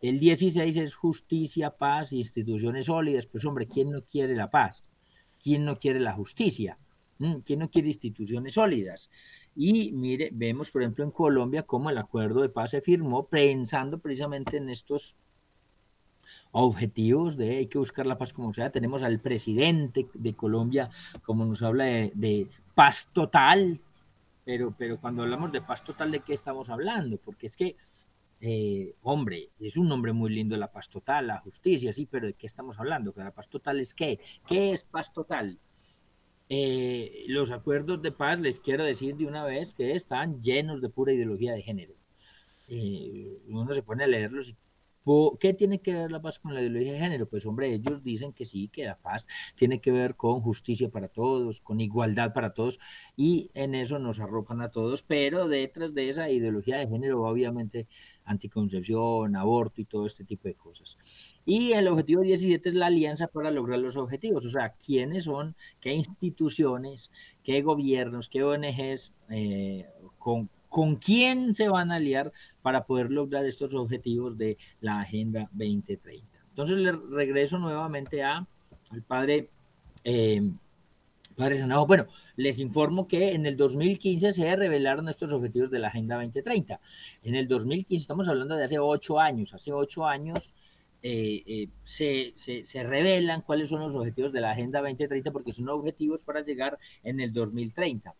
El 0.00 0.20
16 0.20 0.76
es 0.76 0.94
justicia, 0.94 1.70
paz, 1.70 2.12
instituciones 2.12 2.86
sólidas. 2.86 3.26
Pues 3.26 3.44
hombre, 3.44 3.66
¿quién 3.66 3.90
no 3.90 4.02
quiere 4.04 4.34
la 4.34 4.50
paz? 4.50 4.84
¿Quién 5.42 5.64
no 5.64 5.78
quiere 5.78 6.00
la 6.00 6.12
justicia? 6.12 6.78
¿Mm? 7.18 7.38
¿Quién 7.44 7.60
no 7.60 7.70
quiere 7.70 7.88
instituciones 7.88 8.54
sólidas? 8.54 9.10
Y 9.54 9.92
mire, 9.92 10.30
vemos 10.32 10.70
por 10.70 10.82
ejemplo 10.82 11.04
en 11.04 11.10
Colombia 11.10 11.64
cómo 11.64 11.90
el 11.90 11.98
acuerdo 11.98 12.42
de 12.42 12.48
paz 12.48 12.70
se 12.70 12.80
firmó 12.80 13.26
pensando 13.26 13.98
precisamente 13.98 14.56
en 14.56 14.68
estos 14.68 15.16
objetivos 16.52 17.36
de 17.36 17.58
hay 17.58 17.66
que 17.66 17.78
buscar 17.78 18.06
la 18.06 18.18
paz 18.18 18.32
como 18.32 18.52
sea. 18.52 18.70
Tenemos 18.70 19.02
al 19.02 19.20
presidente 19.20 20.08
de 20.14 20.34
Colombia, 20.34 20.90
como 21.22 21.44
nos 21.44 21.62
habla 21.62 21.84
de, 21.84 22.48
paz 22.74 23.08
total, 23.12 23.80
pero, 24.44 24.74
pero 24.78 25.00
cuando 25.00 25.22
hablamos 25.22 25.52
de 25.52 25.60
paz 25.60 25.82
total, 25.82 26.10
¿de 26.12 26.20
qué 26.20 26.32
estamos 26.32 26.70
hablando? 26.70 27.18
Porque 27.18 27.46
es 27.46 27.56
que, 27.56 27.76
eh, 28.40 28.94
hombre, 29.02 29.50
es 29.58 29.76
un 29.76 29.88
nombre 29.88 30.12
muy 30.12 30.30
lindo 30.30 30.56
la 30.56 30.70
paz 30.70 30.88
total, 30.88 31.26
la 31.26 31.40
justicia, 31.40 31.92
sí, 31.92 32.06
pero 32.06 32.28
¿de 32.28 32.34
qué 32.34 32.46
estamos 32.46 32.78
hablando? 32.78 33.12
Que 33.12 33.20
la 33.20 33.32
paz 33.32 33.48
total 33.48 33.80
es 33.80 33.94
qué? 33.94 34.20
¿Qué 34.46 34.72
es 34.72 34.84
paz 34.84 35.12
total? 35.12 35.58
Eh, 36.50 37.24
los 37.26 37.50
acuerdos 37.50 38.00
de 38.00 38.10
paz, 38.10 38.40
les 38.40 38.58
quiero 38.60 38.84
decir 38.84 39.16
de 39.16 39.26
una 39.26 39.44
vez 39.44 39.74
que 39.74 39.92
están 39.92 40.40
llenos 40.40 40.80
de 40.80 40.88
pura 40.88 41.12
ideología 41.12 41.52
de 41.52 41.62
género. 41.62 41.94
Eh, 42.68 43.42
uno 43.48 43.72
se 43.72 43.82
pone 43.82 44.04
a 44.04 44.06
leerlos 44.06 44.48
y 44.48 44.56
¿Qué 45.40 45.54
tiene 45.54 45.80
que 45.80 45.94
ver 45.94 46.12
la 46.12 46.20
paz 46.20 46.38
con 46.38 46.54
la 46.54 46.60
ideología 46.60 46.92
de 46.92 46.98
género? 46.98 47.28
Pues 47.28 47.46
hombre, 47.46 47.72
ellos 47.72 48.02
dicen 48.02 48.32
que 48.32 48.44
sí, 48.44 48.68
que 48.68 48.84
la 48.84 48.98
paz 48.98 49.26
tiene 49.56 49.80
que 49.80 49.90
ver 49.90 50.16
con 50.16 50.40
justicia 50.40 50.90
para 50.90 51.08
todos, 51.08 51.60
con 51.60 51.80
igualdad 51.80 52.32
para 52.32 52.52
todos, 52.52 52.78
y 53.16 53.50
en 53.54 53.74
eso 53.74 53.98
nos 53.98 54.20
arropan 54.20 54.60
a 54.60 54.70
todos, 54.70 55.02
pero 55.02 55.48
detrás 55.48 55.94
de 55.94 56.10
esa 56.10 56.30
ideología 56.30 56.76
de 56.76 56.88
género, 56.88 57.22
obviamente, 57.22 57.86
anticoncepción, 58.24 59.36
aborto 59.36 59.80
y 59.80 59.86
todo 59.86 60.04
este 60.04 60.24
tipo 60.24 60.48
de 60.48 60.54
cosas. 60.54 60.98
Y 61.44 61.72
el 61.72 61.88
objetivo 61.88 62.22
17 62.22 62.68
es 62.68 62.74
la 62.74 62.86
alianza 62.86 63.28
para 63.28 63.50
lograr 63.50 63.78
los 63.78 63.96
objetivos, 63.96 64.44
o 64.44 64.50
sea, 64.50 64.74
quiénes 64.74 65.24
son, 65.24 65.56
qué 65.80 65.92
instituciones, 65.94 67.10
qué 67.42 67.62
gobiernos, 67.62 68.28
qué 68.28 68.42
ONGs, 68.42 69.14
eh, 69.30 69.86
con 70.18 70.50
con 70.68 70.96
quién 70.96 71.54
se 71.54 71.68
van 71.68 71.90
a 71.90 71.96
aliar 71.96 72.32
para 72.62 72.84
poder 72.84 73.10
lograr 73.10 73.44
estos 73.44 73.74
objetivos 73.74 74.36
de 74.36 74.58
la 74.80 75.00
Agenda 75.00 75.48
2030. 75.52 76.26
Entonces 76.50 76.78
le 76.78 76.92
regreso 76.92 77.58
nuevamente 77.58 78.22
a, 78.22 78.46
al 78.90 79.02
padre, 79.02 79.48
eh, 80.04 80.42
padre 81.36 81.58
Sanado. 81.58 81.86
Bueno, 81.86 82.06
les 82.36 82.58
informo 82.58 83.06
que 83.08 83.32
en 83.32 83.46
el 83.46 83.56
2015 83.56 84.32
se 84.32 84.56
revelaron 84.56 85.08
estos 85.08 85.32
objetivos 85.32 85.70
de 85.70 85.78
la 85.78 85.88
Agenda 85.88 86.16
2030. 86.16 86.80
En 87.22 87.34
el 87.34 87.48
2015, 87.48 88.02
estamos 88.02 88.28
hablando 88.28 88.56
de 88.56 88.64
hace 88.64 88.78
ocho 88.78 89.18
años, 89.18 89.54
hace 89.54 89.72
ocho 89.72 90.04
años 90.06 90.52
eh, 91.00 91.44
eh, 91.46 91.68
se, 91.84 92.32
se, 92.34 92.64
se, 92.64 92.82
revelan 92.82 93.42
cuáles 93.42 93.68
son 93.68 93.78
los 93.78 93.94
objetivos 93.94 94.32
de 94.32 94.40
la 94.40 94.50
Agenda 94.50 94.80
2030 94.80 95.30
porque 95.30 95.52
son 95.52 95.68
objetivos 95.68 96.24
para 96.24 96.40
llegar 96.40 96.76
en 97.04 97.20
el 97.20 97.32
2030 97.32 98.16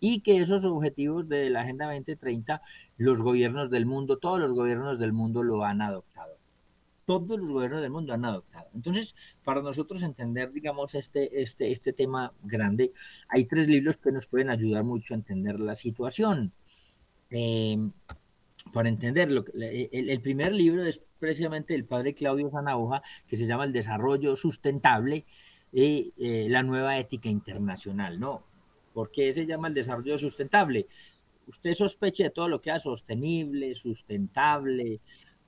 y 0.00 0.20
que 0.20 0.38
esos 0.38 0.64
objetivos 0.64 1.28
de 1.28 1.50
la 1.50 1.60
Agenda 1.60 1.86
2030 1.86 2.62
los 2.96 3.22
gobiernos 3.22 3.70
del 3.70 3.86
mundo, 3.86 4.18
todos 4.18 4.40
los 4.40 4.52
gobiernos 4.52 4.98
del 4.98 5.12
mundo 5.12 5.42
lo 5.42 5.64
han 5.64 5.82
adoptado. 5.82 6.38
Todos 7.04 7.38
los 7.38 7.50
gobiernos 7.50 7.82
del 7.82 7.90
mundo 7.90 8.12
han 8.12 8.24
adoptado. 8.24 8.68
Entonces, 8.74 9.14
para 9.44 9.62
nosotros 9.62 10.02
entender, 10.02 10.52
digamos, 10.52 10.94
este, 10.94 11.42
este, 11.42 11.72
este 11.72 11.92
tema 11.92 12.32
grande, 12.42 12.92
hay 13.28 13.44
tres 13.44 13.68
libros 13.68 13.96
que 13.96 14.12
nos 14.12 14.26
pueden 14.26 14.48
ayudar 14.48 14.84
mucho 14.84 15.14
a 15.14 15.16
entender 15.16 15.58
la 15.60 15.74
situación. 15.74 16.52
Em, 17.30 17.92
para 18.72 18.88
entenderlo, 18.88 19.44
el, 19.54 20.08
el, 20.10 20.20
primer 20.20 20.52
libro 20.52 20.84
es 20.84 21.00
precisamente 21.18 21.74
el 21.74 21.84
padre 21.84 22.14
Claudio 22.14 22.50
Zanauja, 22.50 23.02
que 23.26 23.36
se 23.36 23.46
llama 23.46 23.64
El 23.64 23.72
desarrollo 23.72 24.36
sustentable 24.36 25.24
y 25.72 26.12
eh, 26.18 26.48
la 26.48 26.62
nueva 26.62 26.98
ética 26.98 27.28
internacional, 27.28 28.18
¿no? 28.18 28.42
¿Por 28.92 29.10
qué 29.10 29.32
se 29.32 29.46
llama 29.46 29.68
el 29.68 29.74
desarrollo 29.74 30.18
sustentable? 30.18 30.86
Usted 31.46 31.72
sospeche 31.74 32.24
de 32.24 32.30
todo 32.30 32.48
lo 32.48 32.60
que 32.60 32.70
es 32.70 32.82
sostenible, 32.82 33.74
sustentable, 33.74 35.00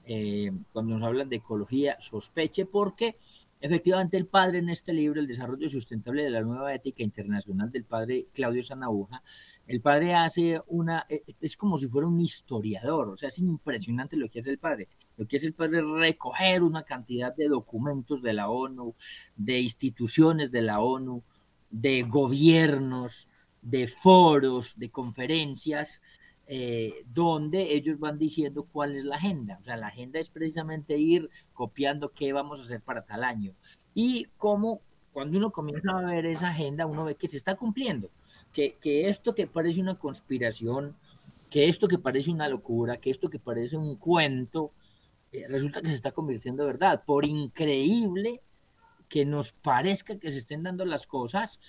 eh, 0.05 0.50
cuando 0.72 0.94
nos 0.94 1.02
hablan 1.07 1.28
de 1.28 1.37
ecología, 1.37 1.96
sospeche 2.00 2.66
porque 2.66 3.16
efectivamente 3.61 4.16
el 4.16 4.26
padre 4.26 4.59
en 4.59 4.68
este 4.68 4.92
libro, 4.92 5.20
El 5.20 5.28
desarrollo 5.28 5.68
sustentable 5.68 6.24
de 6.24 6.31
la 6.31 6.42
nueva 6.42 6.74
ética 6.74 7.05
internacional 7.05 7.70
del 7.70 7.85
padre 7.85 8.26
Claudio 8.33 8.62
Sanauja, 8.62 9.22
el 9.68 9.81
padre 9.81 10.14
hace 10.14 10.61
una, 10.66 11.07
e, 11.09 11.22
e, 11.26 11.37
es 11.40 11.57
como 11.57 11.78
si 11.78 11.87
fuera 11.87 12.09
un 12.09 12.20
historiador, 12.20 13.11
o 13.11 13.16
sea, 13.16 13.28
es 13.28 13.38
impresionante 13.38 14.16
lo 14.16 14.28
que 14.28 14.40
hace 14.40 14.50
el 14.50 14.59
padre. 14.59 14.88
Lo 15.16 15.28
que 15.28 15.37
hace 15.37 15.46
el 15.46 15.55
padre 15.55 15.78
es 15.78 15.85
recoger 15.85 16.64
una 16.64 16.83
cantidad 16.83 17.35
de 17.35 17.46
documentos 17.46 18.22
de 18.22 18.33
la 18.33 18.48
ONU, 18.48 18.96
de 19.37 19.61
instituciones 19.61 20.50
de 20.50 20.62
la 20.62 20.81
ONU, 20.81 21.22
de 21.70 22.02
gobiernos, 22.02 23.28
de 23.62 23.87
foros, 23.87 24.75
de 24.77 24.90
conferencias, 24.90 26.01
eh, 26.46 27.05
donde 27.07 27.75
ellos 27.75 27.98
van 27.98 28.18
diciendo 28.18 28.66
cuál 28.70 28.96
es 28.96 29.05
la 29.05 29.16
agenda. 29.16 29.59
O 29.61 29.62
sea, 29.62 29.77
la 29.77 29.87
agenda 29.87 30.18
es 30.18 30.29
precisamente 30.29 30.98
ir 30.98 31.31
copiando 31.55 32.11
qué 32.12 32.33
vamos 32.33 32.61
a 32.61 32.64
hacer 32.64 32.81
para 32.81 33.07
tal 33.07 33.25
año. 33.25 33.55
Y 33.94 34.27
cómo 34.37 34.81
cuando 35.12 35.38
uno 35.38 35.51
comienza 35.51 35.96
a 35.96 36.03
ver 36.03 36.27
esa 36.27 36.48
agenda, 36.48 36.87
uno 36.87 37.05
ve 37.05 37.14
que 37.14 37.29
se 37.29 37.37
está 37.37 37.55
cumpliendo, 37.55 38.11
que, 38.53 38.77
que 38.81 39.09
esto 39.09 39.35
que 39.35 39.46
parece 39.46 39.81
una 39.81 39.98
conspiración, 39.98 40.96
que 41.51 41.68
esto 41.68 41.87
que 41.87 41.98
parece 41.98 42.31
una 42.31 42.48
locura, 42.48 42.96
que 42.96 43.11
esto 43.11 43.29
que 43.29 43.38
parece 43.38 43.77
un 43.77 43.96
cuento, 43.96 44.72
eh, 45.33 45.46
resulta 45.48 45.81
que 45.81 45.88
se 45.88 45.94
está 45.94 46.12
convirtiendo 46.12 46.62
en 46.62 46.68
verdad. 46.68 47.03
Por 47.05 47.25
increíble 47.25 48.40
que 49.09 49.25
nos 49.25 49.53
parezca 49.53 50.18
que 50.18 50.33
se 50.33 50.38
estén 50.38 50.62
dando 50.62 50.85
las 50.87 51.07
cosas, 51.07 51.61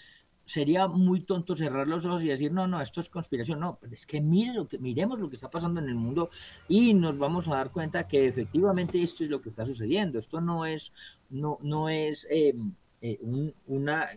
sería 0.45 0.87
muy 0.87 1.21
tonto 1.21 1.55
cerrar 1.55 1.87
los 1.87 2.05
ojos 2.05 2.23
y 2.23 2.27
decir, 2.27 2.51
no, 2.51 2.67
no, 2.67 2.81
esto 2.81 2.99
es 2.99 3.09
conspiración. 3.09 3.59
No, 3.59 3.79
es 3.91 4.05
que, 4.05 4.21
mire 4.21 4.53
lo 4.53 4.67
que 4.67 4.77
miremos 4.77 5.19
lo 5.19 5.29
que 5.29 5.35
está 5.35 5.49
pasando 5.49 5.79
en 5.79 5.87
el 5.87 5.95
mundo 5.95 6.29
y 6.67 6.93
nos 6.93 7.17
vamos 7.17 7.47
a 7.47 7.55
dar 7.55 7.71
cuenta 7.71 8.07
que 8.07 8.27
efectivamente 8.27 9.01
esto 9.01 9.23
es 9.23 9.29
lo 9.29 9.41
que 9.41 9.49
está 9.49 9.65
sucediendo. 9.65 10.19
Esto 10.19 10.41
no 10.41 10.65
es, 10.65 10.91
no, 11.29 11.57
no 11.61 11.89
es 11.89 12.27
em, 12.29 12.73
eh, 13.01 13.19
una, 13.67 14.09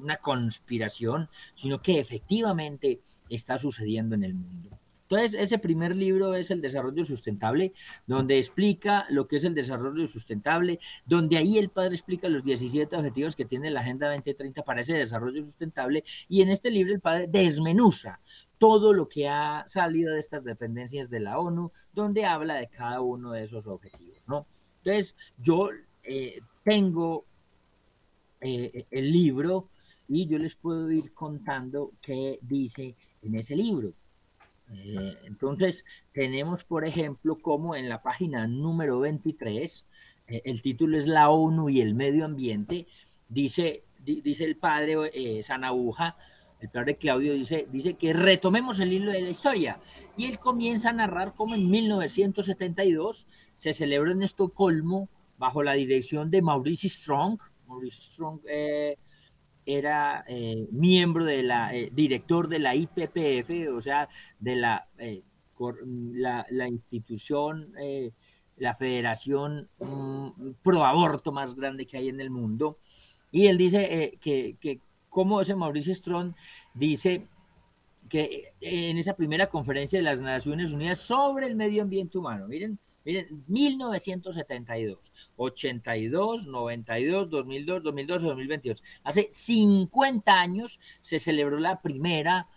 una 0.00 0.16
conspiración, 0.18 1.28
sino 1.54 1.80
que 1.80 2.00
efectivamente 2.00 3.00
está 3.28 3.58
sucediendo 3.58 4.14
en 4.14 4.24
el 4.24 4.34
mundo. 4.34 4.79
Entonces, 5.10 5.34
ese 5.40 5.58
primer 5.58 5.96
libro 5.96 6.36
es 6.36 6.52
el 6.52 6.60
desarrollo 6.60 7.04
sustentable, 7.04 7.72
donde 8.06 8.38
explica 8.38 9.06
lo 9.10 9.26
que 9.26 9.36
es 9.36 9.44
el 9.44 9.56
desarrollo 9.56 10.06
sustentable, 10.06 10.78
donde 11.04 11.36
ahí 11.36 11.58
el 11.58 11.68
padre 11.68 11.96
explica 11.96 12.28
los 12.28 12.44
17 12.44 12.94
objetivos 12.94 13.34
que 13.34 13.44
tiene 13.44 13.72
la 13.72 13.80
Agenda 13.80 14.08
2030 14.08 14.62
para 14.62 14.82
ese 14.82 14.94
desarrollo 14.94 15.42
sustentable, 15.42 16.04
y 16.28 16.42
en 16.42 16.48
este 16.48 16.70
libro 16.70 16.94
el 16.94 17.00
padre 17.00 17.26
desmenuza 17.26 18.20
todo 18.56 18.92
lo 18.92 19.08
que 19.08 19.26
ha 19.26 19.64
salido 19.66 20.14
de 20.14 20.20
estas 20.20 20.44
dependencias 20.44 21.10
de 21.10 21.18
la 21.18 21.40
ONU, 21.40 21.72
donde 21.92 22.24
habla 22.24 22.54
de 22.54 22.68
cada 22.68 23.00
uno 23.00 23.32
de 23.32 23.42
esos 23.42 23.66
objetivos, 23.66 24.28
¿no? 24.28 24.46
Entonces, 24.84 25.16
yo 25.38 25.70
eh, 26.04 26.38
tengo 26.62 27.24
eh, 28.40 28.86
el 28.92 29.10
libro 29.10 29.70
y 30.06 30.28
yo 30.28 30.38
les 30.38 30.54
puedo 30.54 30.88
ir 30.92 31.12
contando 31.12 31.94
qué 32.00 32.38
dice 32.42 32.94
en 33.22 33.34
ese 33.34 33.56
libro. 33.56 33.92
Eh, 34.72 35.16
entonces, 35.24 35.84
tenemos, 36.12 36.64
por 36.64 36.84
ejemplo, 36.84 37.38
como 37.40 37.74
en 37.74 37.88
la 37.88 38.02
página 38.02 38.46
número 38.46 39.00
23, 39.00 39.84
eh, 40.28 40.42
el 40.44 40.62
título 40.62 40.96
es 40.96 41.06
La 41.06 41.30
ONU 41.30 41.68
y 41.68 41.80
el 41.80 41.94
medio 41.94 42.24
ambiente, 42.24 42.86
dice, 43.28 43.84
dice 44.04 44.44
el 44.44 44.56
padre 44.56 45.10
eh, 45.12 45.42
Sanabuja, 45.42 46.16
el 46.60 46.68
padre 46.68 46.96
Claudio 46.96 47.32
dice, 47.32 47.66
dice 47.72 47.94
que 47.94 48.12
retomemos 48.12 48.80
el 48.80 48.92
hilo 48.92 49.12
de 49.12 49.22
la 49.22 49.30
historia. 49.30 49.80
Y 50.16 50.26
él 50.26 50.38
comienza 50.38 50.90
a 50.90 50.92
narrar 50.92 51.34
cómo 51.34 51.54
en 51.54 51.70
1972 51.70 53.26
se 53.54 53.72
celebró 53.72 54.12
en 54.12 54.22
Estocolmo, 54.22 55.08
bajo 55.38 55.62
la 55.62 55.72
dirección 55.72 56.30
de 56.30 56.42
Maurice 56.42 56.88
Strong. 56.90 57.40
Maurice 57.66 58.12
Strong 58.12 58.40
eh, 58.46 58.98
era 59.74 60.24
eh, 60.28 60.66
miembro 60.70 61.24
de 61.24 61.42
la, 61.42 61.74
eh, 61.74 61.90
director 61.92 62.48
de 62.48 62.58
la 62.58 62.74
IPPF, 62.74 63.74
o 63.74 63.80
sea, 63.80 64.08
de 64.38 64.56
la, 64.56 64.88
eh, 64.98 65.22
la, 66.12 66.46
la, 66.50 66.68
institución, 66.68 67.72
la 68.56 68.74
federación 68.74 69.68
mm, 69.78 70.52
pro 70.62 70.84
aborto 70.84 71.32
más 71.32 71.54
grande 71.54 71.86
que 71.86 71.98
hay 71.98 72.08
en 72.08 72.20
el 72.20 72.30
mundo. 72.30 72.78
Y 73.30 73.46
él 73.46 73.58
dice 73.58 74.18
que, 74.20 74.56
que, 74.60 74.80
como 75.08 75.40
ese 75.40 75.54
Mauricio 75.54 75.94
Strong 75.94 76.34
dice 76.74 77.28
que 78.08 78.54
en 78.60 78.98
esa 78.98 79.14
primera 79.14 79.48
conferencia 79.48 79.98
de 79.98 80.02
las 80.02 80.20
Naciones 80.20 80.72
Unidas 80.72 80.98
sobre 80.98 81.46
el 81.46 81.56
medio 81.56 81.82
ambiente 81.82 82.18
humano, 82.18 82.48
miren, 82.48 82.78
Miren, 83.04 83.44
1972, 83.46 85.12
82, 85.36 86.46
92, 86.46 87.30
2002, 87.30 87.82
2012, 87.82 88.26
2022. 88.26 88.82
Hace 89.04 89.28
50 89.30 90.38
años 90.38 90.78
se 91.02 91.18
celebró 91.18 91.58
la 91.58 91.80
primera 91.80 92.48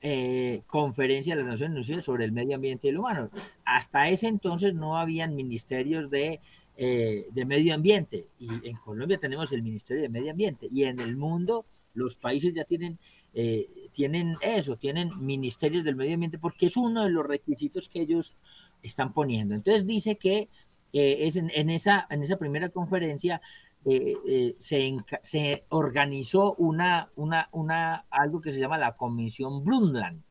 eh, 0.00 0.62
conferencia 0.66 1.36
de 1.36 1.42
las 1.42 1.52
Naciones 1.52 1.86
Unidas 1.86 2.04
sobre 2.04 2.24
el 2.24 2.32
medio 2.32 2.56
ambiente 2.56 2.88
y 2.88 2.90
el 2.90 2.98
humano. 2.98 3.30
Hasta 3.64 4.08
ese 4.08 4.26
entonces 4.26 4.74
no 4.74 4.98
habían 4.98 5.36
ministerios 5.36 6.10
de, 6.10 6.40
eh, 6.76 7.26
de 7.30 7.44
medio 7.46 7.72
ambiente. 7.72 8.26
Y 8.40 8.48
en 8.68 8.76
Colombia 8.78 9.18
tenemos 9.18 9.52
el 9.52 9.62
Ministerio 9.62 10.02
de 10.02 10.08
Medio 10.08 10.32
Ambiente. 10.32 10.66
Y 10.68 10.84
en 10.84 10.98
el 10.98 11.16
mundo 11.16 11.66
los 11.94 12.16
países 12.16 12.52
ya 12.52 12.64
tienen, 12.64 12.98
eh, 13.34 13.68
tienen 13.92 14.36
eso, 14.40 14.76
tienen 14.76 15.10
ministerios 15.24 15.84
del 15.84 15.94
medio 15.94 16.14
ambiente 16.14 16.38
porque 16.38 16.66
es 16.66 16.76
uno 16.76 17.04
de 17.04 17.10
los 17.10 17.24
requisitos 17.24 17.88
que 17.88 18.00
ellos 18.00 18.36
están 18.82 19.12
poniendo. 19.12 19.54
Entonces 19.54 19.86
dice 19.86 20.16
que 20.16 20.48
es 20.92 21.36
en, 21.36 21.50
en, 21.54 21.70
esa, 21.70 22.06
en 22.10 22.22
esa 22.22 22.36
primera 22.36 22.68
conferencia 22.68 23.40
eh, 23.84 24.14
eh, 24.28 24.54
se, 24.58 24.96
se, 25.22 25.64
organizó 25.68 26.54
una, 26.54 27.10
una, 27.16 27.48
una, 27.52 28.06
algo 28.10 28.40
que 28.40 28.52
se 28.52 28.60
llama 28.60 28.78
la 28.78 28.96
Comisión 28.96 29.64
Brundtland. 29.64 30.22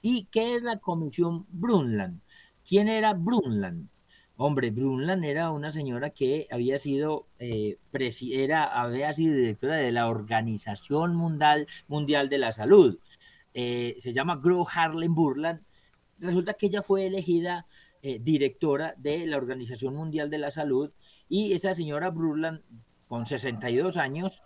¿Y 0.00 0.24
qué 0.26 0.56
es 0.56 0.62
la 0.62 0.78
Comisión 0.78 1.46
Brundtland? 1.50 2.20
¿Quién 2.66 2.88
era 2.88 3.14
Brundtland? 3.14 3.88
Hombre, 4.36 4.72
Brundtland 4.72 5.24
era 5.24 5.50
una 5.52 5.70
señora 5.70 6.10
que 6.10 6.48
había 6.50 6.76
sido, 6.78 7.28
eh, 7.38 7.78
era, 8.32 8.64
había 8.64 9.12
sido 9.12 9.36
directora 9.36 9.76
de 9.76 9.92
la 9.92 10.08
Organización 10.08 11.14
Mundial, 11.14 11.68
Mundial 11.86 12.28
de 12.28 12.38
la 12.38 12.50
Salud. 12.50 12.98
Eh, 13.54 13.94
se 14.00 14.12
llama 14.12 14.40
Gro 14.42 14.66
Harlem 14.68 15.14
Brundtland. 15.14 15.60
Resulta 16.22 16.54
que 16.54 16.66
ella 16.66 16.82
fue 16.82 17.06
elegida 17.06 17.66
eh, 18.00 18.20
directora 18.20 18.94
de 18.96 19.26
la 19.26 19.36
Organización 19.36 19.96
Mundial 19.96 20.30
de 20.30 20.38
la 20.38 20.52
Salud 20.52 20.92
y 21.28 21.52
esa 21.52 21.74
señora 21.74 22.10
Brundtland, 22.10 22.62
con 23.08 23.26
62 23.26 23.96
años, 23.96 24.40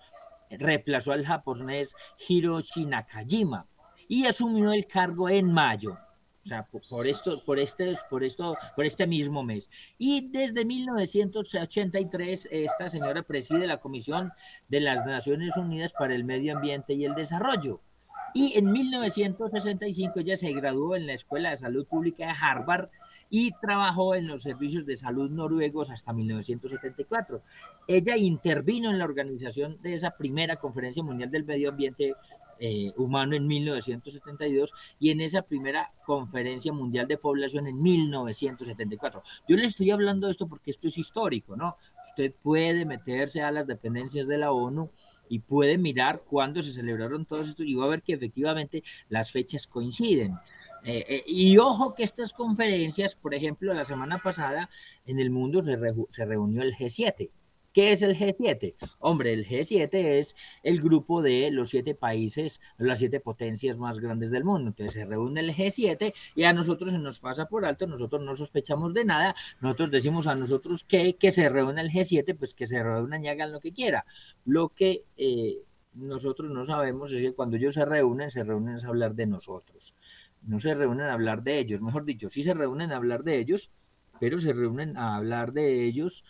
reemplazó 0.51 1.13
al 1.13 1.27
japonés 1.27 1.95
Hiroshi 2.27 2.87
Nakajima 2.87 3.69
y 4.09 4.25
asumió 4.25 4.73
el 4.73 4.87
cargo 4.87 5.29
en 5.29 5.53
mayo. 5.53 5.99
O 6.47 6.49
sea, 6.49 6.67
por, 6.89 7.07
esto, 7.07 7.45
por, 7.45 7.59
este, 7.59 7.93
por, 8.09 8.25
esto, 8.25 8.57
por 8.75 8.87
este 8.87 9.07
mismo 9.07 9.43
mes. 9.43 9.69
Y 9.99 10.31
desde 10.31 10.65
1983, 10.65 12.49
esta 12.51 12.89
señora 12.89 13.23
preside 13.23 13.67
la 13.67 13.81
Comisión 13.81 14.33
de 14.69 14.81
las 14.81 15.05
Naciones 15.05 15.59
Unidas 15.59 15.93
para 15.93 16.15
el 16.15 16.25
Medio 16.25 16.57
Ambiente 16.57 16.95
y 16.95 17.05
el 17.05 17.15
Desarrollo. 17.15 17.83
Y 18.37 18.53
en 18.59 18.71
1965 18.71 20.21
ella 20.21 20.37
se 20.37 20.53
graduó 20.53 20.95
en 20.95 21.07
la 21.07 21.15
Escuela 21.15 21.49
de 21.49 21.57
Salud 21.57 21.87
Pública 21.87 22.27
de 22.27 22.35
Harvard 22.39 22.91
y 23.31 23.51
trabajó 23.63 24.15
en 24.15 24.27
los 24.27 24.43
servicios 24.43 24.85
de 24.85 24.95
salud 24.95 25.31
noruegos 25.31 25.89
hasta 25.89 26.13
1974. 26.13 27.41
Ella 27.89 28.15
intervino 28.19 28.91
en 28.91 28.99
la 28.99 29.07
organización 29.07 29.81
de 29.81 29.95
esa 29.95 30.11
primera 30.11 30.57
conferencia 30.57 31.03
mundial 31.03 31.31
del 31.31 31.47
medio 31.47 31.71
ambiente 31.71 32.13
eh, 32.59 32.93
humano 32.99 33.37
en 33.37 33.47
1972 33.47 34.71
y 34.99 35.13
en 35.13 35.23
esa 35.23 35.41
primera 35.41 35.95
conferencia 36.05 36.75
mundial 36.75 37.09
de 37.09 37.17
población 37.17 37.67
en 37.67 37.83
1974. 37.83 39.23
Yo 39.49 39.57
le 39.57 39.65
estoy 39.65 39.93
hablando 39.93 40.27
de 40.27 40.33
esto 40.33 40.47
porque 40.47 40.73
esto 40.73 40.89
es 40.89 40.99
histórico, 40.99 41.57
¿no? 41.57 41.79
Usted 42.11 42.35
puede 42.43 42.85
meterse 42.85 43.41
a 43.41 43.51
las 43.51 43.67
dependencias 43.67 44.27
de 44.27 44.37
la 44.37 44.53
ONU 44.53 44.91
y 45.29 45.41
puede 45.41 45.79
mirar 45.79 46.23
cuándo 46.29 46.63
se 46.63 46.73
celebraron 46.73 47.27
todos 47.27 47.49
estos 47.49 47.67
y 47.67 47.75
va 47.75 47.85
a 47.85 47.89
ver 47.89 48.03
que 48.03 48.15
efectivamente 48.15 48.83
las 49.09 49.31
fechas 49.31 49.67
coinciden. 49.67 50.35
Eh, 50.85 51.05
eh, 51.09 51.25
y 51.27 51.59
ojo 51.59 51.95
que 51.95 52.05
estas 52.05 52.33
conferencias, 52.33 53.17
por 53.17 53.35
ejemplo, 53.35 53.75
la 53.75 53.85
semana 53.85 54.19
pasada 54.19 54.71
en 55.05 55.19
el 55.19 55.31
mundo 55.31 55.63
se, 55.63 55.77
se 56.11 56.25
reunió 56.25 56.63
el 56.63 56.75
G7. 56.75 57.31
¿Qué 57.77 57.93
es 57.93 58.01
el 58.01 58.17
G7? 58.17 58.75
Hombre, 59.01 59.35
el 59.35 59.47
G7 59.47 59.91
es 59.93 60.35
el 60.63 60.81
grupo 60.81 61.21
de 61.21 61.51
los 61.51 61.69
siete 61.69 61.95
países, 61.95 62.59
las 62.79 63.01
siete 63.01 63.21
potencias 63.21 63.77
más 63.77 63.99
grandes 63.99 64.31
del 64.31 64.45
mundo. 64.45 64.69
Entonces 64.69 64.95
se 64.95 65.05
reúne 65.05 65.43
el 65.43 65.55
G7 65.55 66.15
y 66.35 66.45
a 66.45 66.55
nosotros 66.55 66.93
se 66.93 66.99
nos 66.99 67.21
pasa 67.21 67.49
por 67.51 67.67
alto, 67.67 67.87
nosotros 67.87 68.23
no 68.23 68.35
sospechamos 68.35 68.95
de 68.95 69.05
nada, 69.05 69.35
nosotros 69.61 69.91
decimos 69.91 70.27
a 70.27 70.35
nosotros 70.35 70.85
que, 70.85 71.17
que 71.17 71.31
se 71.31 71.51
reúne 71.51 71.83
el 71.83 71.91
G7, 71.91 72.35
pues 72.39 72.55
que 72.55 72.67
se 72.67 72.83
reúnan 72.83 73.23
y 73.23 73.29
hagan 73.29 73.53
lo 73.53 73.61
que 73.61 73.75
quiera. 73.75 74.07
Lo 74.47 74.71
que 74.71 75.05
eh, 75.19 75.59
nosotros 75.93 76.51
no 76.51 76.65
sabemos 76.65 77.13
es 77.13 77.21
que 77.21 77.35
cuando 77.35 77.59
ellos 77.59 77.75
se 77.75 77.85
reúnen, 77.85 78.31
se 78.31 78.43
reúnen 78.43 78.79
a 78.83 78.89
hablar 78.89 79.15
de 79.15 79.27
nosotros 79.27 79.95
no 80.41 80.61
se 80.61 80.75
reúnen 80.75 81.07
a 81.07 81.13
hablar 81.13 81.43
de 81.43 81.59
ellos, 81.59 81.83
mejor 81.83 82.07
dicho, 82.07 82.31
sí 82.31 82.43
se 82.43 82.55
reúnen 82.55 82.93
a 82.93 82.97
hablar 82.97 83.25
de 83.25 83.39
ellos, 83.39 83.71
pero 84.21 84.39
se 84.39 84.53
reúnen 84.53 84.97
a 84.97 85.17
hablar 85.17 85.53
de 85.53 85.85
ellos 85.85 86.23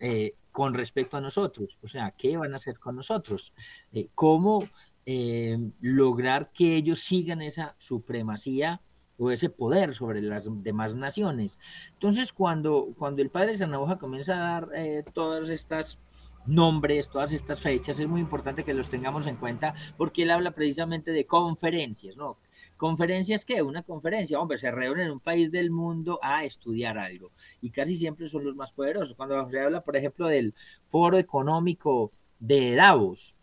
eh, 0.00 0.34
con 0.52 0.74
respecto 0.74 1.16
a 1.16 1.20
nosotros, 1.20 1.78
o 1.82 1.88
sea, 1.88 2.12
¿qué 2.12 2.36
van 2.36 2.52
a 2.52 2.56
hacer 2.56 2.78
con 2.78 2.96
nosotros? 2.96 3.52
Eh, 3.92 4.08
¿Cómo 4.14 4.64
eh, 5.06 5.58
lograr 5.80 6.50
que 6.52 6.76
ellos 6.76 7.00
sigan 7.00 7.42
esa 7.42 7.74
supremacía 7.78 8.80
o 9.16 9.30
ese 9.30 9.50
poder 9.50 9.94
sobre 9.94 10.22
las 10.22 10.48
demás 10.62 10.94
naciones? 10.94 11.58
Entonces, 11.92 12.32
cuando, 12.32 12.88
cuando 12.96 13.22
el 13.22 13.30
padre 13.30 13.56
Zanahoja 13.56 13.98
comienza 13.98 14.34
a 14.34 14.60
dar 14.60 14.70
todas 15.12 15.48
estas 15.48 15.98
nombres, 16.46 17.08
todas 17.08 17.32
estas 17.32 17.60
fechas, 17.60 18.00
es 18.00 18.08
muy 18.08 18.20
importante 18.20 18.64
que 18.64 18.74
los 18.74 18.88
tengamos 18.88 19.26
en 19.26 19.36
cuenta 19.36 19.74
porque 19.96 20.22
él 20.22 20.30
habla 20.30 20.52
precisamente 20.52 21.12
de 21.12 21.26
conferencias, 21.26 22.16
¿no? 22.16 22.38
¿Conferencias 22.78 23.44
qué? 23.44 23.60
Una 23.60 23.82
conferencia, 23.82 24.40
hombre, 24.40 24.56
se 24.56 24.70
reúnen 24.70 25.06
en 25.06 25.12
un 25.12 25.20
país 25.20 25.50
del 25.50 25.70
mundo 25.72 26.20
a 26.22 26.44
estudiar 26.44 26.96
algo 26.96 27.32
y 27.60 27.70
casi 27.70 27.96
siempre 27.96 28.28
son 28.28 28.44
los 28.44 28.54
más 28.54 28.72
poderosos. 28.72 29.14
Cuando 29.16 29.50
se 29.50 29.60
habla, 29.60 29.80
por 29.82 29.96
ejemplo, 29.96 30.28
del 30.28 30.54
Foro 30.84 31.18
Económico 31.18 32.12
de 32.38 32.76
Davos, 32.76 33.36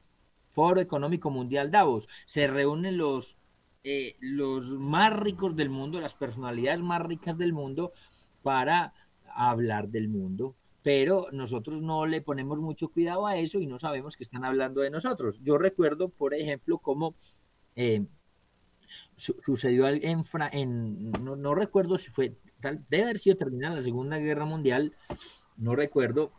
Foro 0.52 0.80
Económico 0.80 1.30
Mundial 1.30 1.70
Davos, 1.70 2.08
se 2.26 2.48
reúnen 2.48 2.98
los, 2.98 3.38
eh, 3.84 4.16
los 4.22 4.68
más 4.80 5.12
ricos 5.12 5.54
del 5.58 5.70
mundo, 5.70 6.00
las 6.00 6.16
personalidades 6.16 6.82
más 6.82 7.02
ricas 7.02 7.38
del 7.38 7.52
mundo 7.52 7.92
para 8.42 8.94
hablar 9.36 9.90
del 9.90 10.08
mundo 10.08 10.56
pero 10.82 11.30
nosotros 11.32 11.82
no 11.82 12.06
le 12.06 12.22
ponemos 12.22 12.60
mucho 12.60 12.90
cuidado 12.90 13.26
a 13.26 13.38
eso 13.38 13.60
y 13.60 13.66
no 13.66 13.80
sabemos 13.80 14.16
que 14.16 14.24
están 14.24 14.46
hablando 14.46 14.82
de 14.82 14.92
nosotros. 14.92 15.40
Yo 15.42 15.58
recuerdo, 15.58 16.10
por 16.10 16.36
ejemplo, 16.36 16.78
cómo 16.78 17.16
eh, 17.76 18.06
sucedió 19.16 19.88
en, 19.88 20.24
en 20.52 21.12
no, 21.12 21.56
recuerdo 21.56 21.98
si 21.98 22.12
fue, 22.12 22.36
tal, 22.62 22.86
debe 22.90 23.04
haber 23.04 23.20
sido 23.20 23.36
terminada 23.36 23.76
la 23.76 23.82
Segunda 23.82 24.18
Guerra 24.18 24.46
Mundial, 24.46 24.94
no 25.58 25.76
recuerdo, 25.76 26.32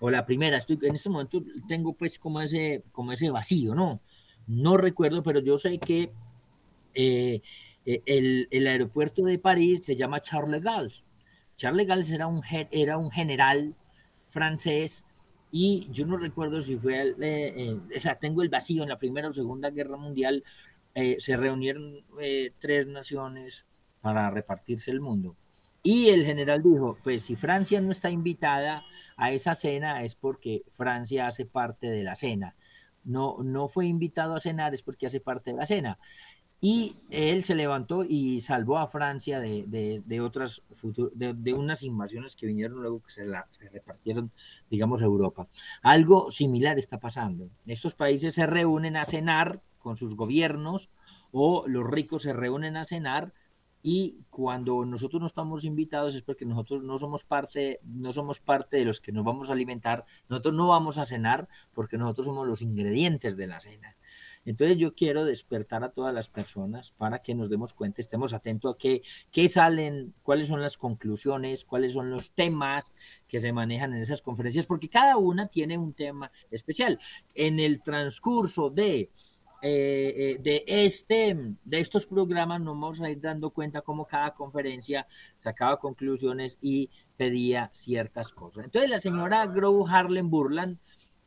o 0.00 0.10
la 0.10 0.26
primera, 0.26 0.56
estoy, 0.56 0.78
en 0.82 0.94
este 0.94 1.08
momento 1.08 1.40
tengo 1.68 1.92
pues 1.92 2.18
como 2.18 2.40
ese, 2.40 2.84
como 2.92 3.12
ese 3.12 3.30
vacío, 3.30 3.74
¿no? 3.74 4.00
No 4.46 4.76
recuerdo, 4.76 5.22
pero 5.22 5.40
yo 5.40 5.58
sé 5.58 5.78
que 5.78 6.12
eh, 6.94 7.42
eh, 7.84 8.02
el, 8.06 8.48
el, 8.50 8.66
aeropuerto 8.66 9.24
de 9.24 9.38
París 9.38 9.84
se 9.84 9.96
llama 9.96 10.20
Charles 10.20 10.60
de 10.60 10.60
Gaulle. 10.60 11.04
Charles 11.56 11.86
de 11.86 11.94
Gaulle 11.94 12.14
era 12.14 12.26
un, 12.26 12.42
era 12.70 12.98
un 12.98 13.10
general 13.10 13.74
francés 14.30 15.04
y 15.50 15.88
yo 15.90 16.06
no 16.06 16.16
recuerdo 16.16 16.60
si 16.60 16.76
fue, 16.76 17.14
eh, 17.20 17.78
o 17.96 17.98
sea, 18.00 18.16
tengo 18.16 18.42
el 18.42 18.48
vacío 18.48 18.82
en 18.82 18.90
la 18.90 18.98
Primera 18.98 19.28
o 19.28 19.32
Segunda 19.32 19.70
Guerra 19.70 19.96
Mundial, 19.96 20.44
eh, 20.94 21.16
se 21.18 21.36
reunieron 21.36 22.04
eh, 22.20 22.52
tres 22.58 22.86
naciones 22.86 23.66
para 24.00 24.30
repartirse 24.30 24.90
el 24.90 25.00
mundo. 25.00 25.36
Y 25.82 26.08
el 26.08 26.24
general 26.24 26.62
dijo, 26.62 26.98
pues 27.02 27.22
si 27.22 27.36
Francia 27.36 27.80
no 27.80 27.92
está 27.92 28.10
invitada 28.10 28.84
a 29.16 29.32
esa 29.32 29.54
cena 29.54 30.02
es 30.02 30.14
porque 30.14 30.62
Francia 30.72 31.26
hace 31.26 31.46
parte 31.46 31.88
de 31.88 32.02
la 32.02 32.14
cena. 32.14 32.56
No, 33.04 33.38
no 33.42 33.68
fue 33.68 33.86
invitado 33.86 34.34
a 34.34 34.40
cenar 34.40 34.74
es 34.74 34.82
porque 34.82 35.06
hace 35.06 35.20
parte 35.20 35.52
de 35.52 35.56
la 35.56 35.66
cena. 35.66 35.98
Y 36.60 36.96
él 37.10 37.44
se 37.44 37.54
levantó 37.54 38.04
y 38.04 38.40
salvó 38.40 38.78
a 38.78 38.88
Francia 38.88 39.38
de, 39.38 39.64
de, 40.04 40.20
otras 40.20 40.62
de, 41.14 41.54
unas 41.54 41.84
invasiones 41.84 42.34
que 42.34 42.46
vinieron 42.46 42.80
luego 42.80 43.00
que 43.00 43.12
se, 43.12 43.26
la, 43.26 43.46
se 43.52 43.68
repartieron, 43.68 44.32
digamos, 44.68 45.00
Europa. 45.00 45.46
Algo 45.82 46.32
similar 46.32 46.76
está 46.76 46.98
pasando. 46.98 47.48
Estos 47.64 47.94
países 47.94 48.34
se 48.34 48.44
reúnen 48.46 48.96
a 48.96 49.04
cenar 49.04 49.62
con 49.78 49.96
sus 49.96 50.14
gobiernos 50.14 50.90
o 51.32 51.66
los 51.66 51.86
ricos 51.88 52.22
se 52.22 52.32
reúnen 52.32 52.76
a 52.76 52.84
cenar 52.84 53.32
y 53.82 54.18
cuando 54.30 54.84
nosotros 54.84 55.20
no 55.20 55.26
estamos 55.26 55.64
invitados 55.64 56.14
es 56.14 56.22
porque 56.22 56.44
nosotros 56.44 56.82
no 56.82 56.98
somos 56.98 57.24
parte 57.24 57.80
no 57.84 58.12
somos 58.12 58.40
parte 58.40 58.76
de 58.76 58.84
los 58.84 59.00
que 59.00 59.12
nos 59.12 59.24
vamos 59.24 59.48
a 59.48 59.52
alimentar, 59.52 60.04
nosotros 60.28 60.54
no 60.54 60.68
vamos 60.68 60.98
a 60.98 61.04
cenar 61.04 61.48
porque 61.74 61.96
nosotros 61.96 62.26
somos 62.26 62.46
los 62.46 62.60
ingredientes 62.60 63.36
de 63.36 63.46
la 63.46 63.60
cena. 63.60 63.96
Entonces 64.44 64.78
yo 64.78 64.94
quiero 64.94 65.24
despertar 65.24 65.84
a 65.84 65.90
todas 65.90 66.14
las 66.14 66.28
personas 66.28 66.92
para 66.92 67.20
que 67.20 67.34
nos 67.34 67.50
demos 67.50 67.74
cuenta, 67.74 68.00
estemos 68.00 68.32
atentos 68.32 68.74
a 68.74 68.78
qué, 68.78 69.02
qué 69.30 69.46
salen, 69.46 70.14
cuáles 70.22 70.48
son 70.48 70.62
las 70.62 70.78
conclusiones, 70.78 71.64
cuáles 71.64 71.92
son 71.92 72.10
los 72.10 72.32
temas 72.32 72.94
que 73.26 73.40
se 73.40 73.52
manejan 73.52 73.92
en 73.92 74.00
esas 74.00 74.22
conferencias, 74.22 74.66
porque 74.66 74.88
cada 74.88 75.18
una 75.18 75.48
tiene 75.48 75.76
un 75.76 75.92
tema 75.92 76.32
especial. 76.50 76.98
En 77.34 77.60
el 77.60 77.82
transcurso 77.82 78.70
de 78.70 79.10
eh, 79.60 80.14
eh, 80.16 80.38
de, 80.40 80.64
este, 80.66 81.36
de 81.64 81.80
estos 81.80 82.06
programas 82.06 82.60
nos 82.60 82.74
vamos 82.74 83.00
a 83.00 83.10
ir 83.10 83.20
dando 83.20 83.50
cuenta 83.50 83.82
cómo 83.82 84.06
cada 84.06 84.34
conferencia 84.34 85.06
sacaba 85.38 85.78
conclusiones 85.78 86.58
y 86.60 86.90
pedía 87.16 87.70
ciertas 87.72 88.32
cosas. 88.32 88.66
Entonces 88.66 88.90
la 88.90 88.98
señora 88.98 89.46
Grow 89.46 89.86
Harlem 89.86 90.30
Burland, 90.30 90.78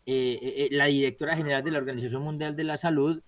eh, 0.06 0.70
la 0.72 0.86
directora 0.86 1.36
general 1.36 1.64
de 1.64 1.72
la 1.72 1.80
Organización 1.80 2.24
Mundial 2.24 2.56
de 2.56 2.64
la 2.64 2.78
Salud, 2.78 3.22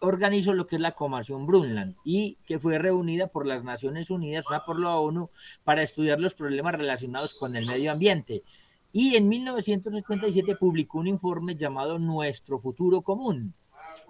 organizó 0.00 0.54
lo 0.54 0.66
que 0.66 0.76
es 0.76 0.82
la 0.82 0.92
Comisión 0.92 1.46
Brundtland 1.46 1.96
y 2.04 2.36
que 2.46 2.58
fue 2.58 2.78
reunida 2.78 3.28
por 3.28 3.46
las 3.46 3.64
Naciones 3.64 4.10
Unidas, 4.10 4.46
o 4.46 4.50
sea, 4.50 4.64
por 4.64 4.80
la 4.80 4.96
ONU, 4.96 5.30
para 5.62 5.82
estudiar 5.82 6.20
los 6.20 6.34
problemas 6.34 6.74
relacionados 6.74 7.34
con 7.34 7.54
el 7.56 7.66
medio 7.66 7.92
ambiente. 7.92 8.42
Y 8.92 9.14
en 9.14 9.28
1987 9.28 10.56
publicó 10.56 10.98
un 10.98 11.06
informe 11.06 11.54
llamado 11.54 11.98
Nuestro 11.98 12.58
Futuro 12.58 13.02
Común, 13.02 13.54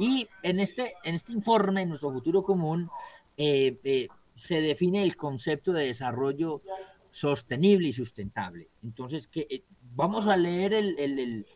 y 0.01 0.27
en 0.43 0.61
este, 0.61 0.95
en 1.05 1.15
este 1.15 1.35
informe, 1.35 1.83
en 1.83 1.91
nuestro 1.91 2.11
futuro 2.11 2.43
común, 2.43 2.89
eh, 3.37 3.79
eh, 3.85 4.09
se 4.33 4.63
define 4.63 5.03
el 5.03 5.15
concepto 5.15 5.75
de 5.75 5.85
desarrollo 5.85 6.63
sostenible 7.11 7.89
y 7.89 7.93
sustentable. 7.93 8.71
Entonces, 8.83 9.29
eh, 9.35 9.63
vamos 9.95 10.27
a 10.27 10.39
leer 10.39 10.73
el, 10.73 11.47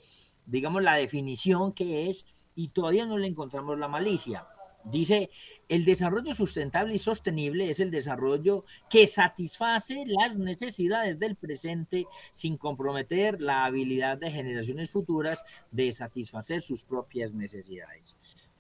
digamos, 0.45 0.83
la 0.83 0.97
definición 0.97 1.73
que 1.73 2.11
es, 2.11 2.27
y 2.55 2.69
todavía 2.69 3.07
no 3.07 3.17
le 3.17 3.29
encontramos 3.29 3.79
la 3.79 3.89
malicia. 3.89 4.47
Dice, 4.85 5.31
el 5.67 5.87
desarrollo 5.87 6.35
sustentable 6.35 6.95
y 6.95 6.99
sostenible 6.99 7.71
es 7.71 7.81
el 7.81 7.91
desarrollo 7.91 8.67
que 8.91 9.07
satisface 9.07 10.05
las 10.07 10.37
necesidades 10.37 11.19
del 11.19 11.37
presente 11.37 12.07
sin 12.33 12.59
comprometer 12.59 13.41
la 13.41 13.65
habilidad 13.65 14.19
de 14.19 14.31
generaciones 14.31 14.91
futuras 14.91 15.43
de 15.71 15.91
satisfacer 15.93 16.61
sus 16.61 16.85
propias 16.85 17.33
necesidades. 17.33 18.15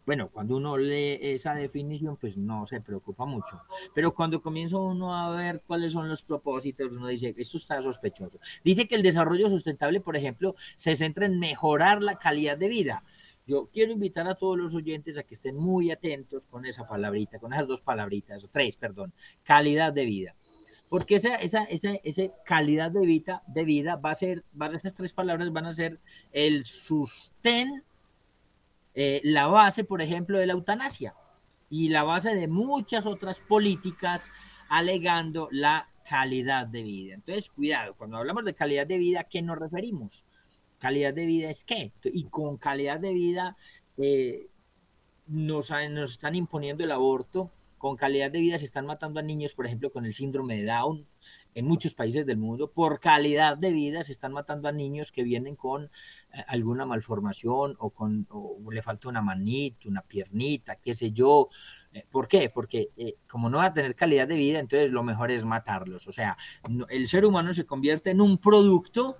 Bueno, 0.06 0.28
cuando 0.28 0.56
uno 0.56 0.76
lee 0.76 1.18
esa 1.20 1.54
definición, 1.54 2.16
pues 2.16 2.36
no 2.36 2.66
se 2.66 2.80
preocupa 2.80 3.24
mucho. 3.24 3.60
Pero 3.94 4.14
cuando 4.14 4.42
comienza 4.42 4.76
uno 4.76 5.14
a 5.14 5.30
ver 5.30 5.62
cuáles 5.66 5.92
son 5.92 6.08
los 6.08 6.22
propósitos, 6.22 6.92
uno 6.92 7.08
dice, 7.08 7.34
esto 7.38 7.56
está 7.56 7.80
sospechoso. 7.80 8.38
Dice 8.62 8.86
que 8.86 8.96
el 8.96 9.02
desarrollo 9.02 9.48
sustentable, 9.48 10.00
por 10.00 10.16
ejemplo, 10.16 10.54
se 10.76 10.94
centra 10.96 11.26
en 11.26 11.38
mejorar 11.38 12.02
la 12.02 12.18
calidad 12.18 12.58
de 12.58 12.68
vida 12.68 13.02
yo 13.46 13.68
quiero 13.72 13.92
invitar 13.92 14.26
a 14.26 14.34
todos 14.34 14.56
los 14.56 14.74
oyentes 14.74 15.18
a 15.18 15.22
que 15.22 15.34
estén 15.34 15.56
muy 15.56 15.90
atentos 15.90 16.46
con 16.46 16.64
esa 16.64 16.86
palabrita, 16.86 17.38
con 17.38 17.52
esas 17.52 17.66
dos 17.66 17.80
palabritas, 17.80 18.42
o 18.44 18.48
tres, 18.48 18.76
perdón, 18.76 19.12
calidad 19.42 19.92
de 19.92 20.04
vida. 20.04 20.34
Porque 20.88 21.16
esa, 21.16 21.34
esa, 21.36 21.64
esa, 21.64 22.22
calidad 22.44 22.90
de 22.90 23.04
vida, 23.04 23.42
de 23.46 23.64
vida 23.64 23.96
va 23.96 24.12
a 24.12 24.14
ser, 24.14 24.44
esas 24.74 24.94
tres 24.94 25.12
palabras 25.12 25.52
van 25.52 25.66
a 25.66 25.72
ser 25.72 25.98
el 26.32 26.64
sustén, 26.64 27.82
eh, 28.94 29.20
la 29.24 29.46
base, 29.46 29.84
por 29.84 30.02
ejemplo, 30.02 30.38
de 30.38 30.46
la 30.46 30.52
eutanasia 30.52 31.14
y 31.70 31.88
la 31.88 32.02
base 32.02 32.34
de 32.34 32.48
muchas 32.48 33.06
otras 33.06 33.40
políticas 33.40 34.30
alegando 34.68 35.48
la 35.50 35.88
calidad 36.08 36.66
de 36.66 36.82
vida. 36.82 37.14
Entonces, 37.14 37.50
cuidado, 37.50 37.94
cuando 37.94 38.16
hablamos 38.18 38.44
de 38.44 38.54
calidad 38.54 38.86
de 38.86 38.98
vida, 38.98 39.20
¿a 39.20 39.24
qué 39.24 39.42
nos 39.42 39.58
referimos? 39.58 40.24
calidad 40.84 41.14
de 41.14 41.24
vida 41.24 41.48
es 41.48 41.64
qué. 41.64 41.92
Y 42.04 42.24
con 42.24 42.58
calidad 42.58 43.00
de 43.00 43.14
vida 43.14 43.56
eh, 43.96 44.48
nos, 45.26 45.70
nos 45.90 46.10
están 46.10 46.34
imponiendo 46.34 46.84
el 46.84 46.92
aborto, 46.92 47.50
con 47.78 47.96
calidad 47.96 48.30
de 48.30 48.40
vida 48.40 48.58
se 48.58 48.66
están 48.66 48.84
matando 48.84 49.18
a 49.18 49.22
niños, 49.22 49.54
por 49.54 49.64
ejemplo, 49.64 49.90
con 49.90 50.04
el 50.04 50.12
síndrome 50.12 50.58
de 50.58 50.66
Down 50.66 51.06
en 51.54 51.66
muchos 51.66 51.94
países 51.94 52.26
del 52.26 52.36
mundo. 52.36 52.70
Por 52.70 53.00
calidad 53.00 53.56
de 53.56 53.72
vida 53.72 54.02
se 54.02 54.12
están 54.12 54.32
matando 54.32 54.68
a 54.68 54.72
niños 54.72 55.12
que 55.12 55.22
vienen 55.22 55.56
con 55.56 55.84
eh, 55.84 56.44
alguna 56.48 56.84
malformación 56.84 57.76
o, 57.78 57.90
con, 57.90 58.26
le 58.70 58.82
falta 58.82 59.08
una 59.08 59.22
manita, 59.22 59.88
una 59.88 60.02
piernita, 60.02 60.76
qué 60.76 60.94
sé 60.94 61.12
yo. 61.12 61.48
Eh, 61.92 62.04
¿Por 62.10 62.28
qué? 62.28 62.50
Porque 62.50 62.90
como 63.28 63.48
no 63.50 63.58
va 63.58 63.66
a 63.66 63.72
tener 63.72 63.94
calidad 63.94 64.28
de 64.28 64.36
vida, 64.36 64.58
entonces 64.58 64.90
lo 64.90 65.02
mejor 65.02 65.30
es 65.30 65.44
matarlos. 65.44 66.06
O 66.06 66.12
sea, 66.12 66.36
el 66.88 67.08
ser 67.08 67.24
humano 67.24 67.52
se 67.52 67.66
convierte 67.66 68.10
en 68.10 68.20
un 68.20 68.38
producto 68.38 69.18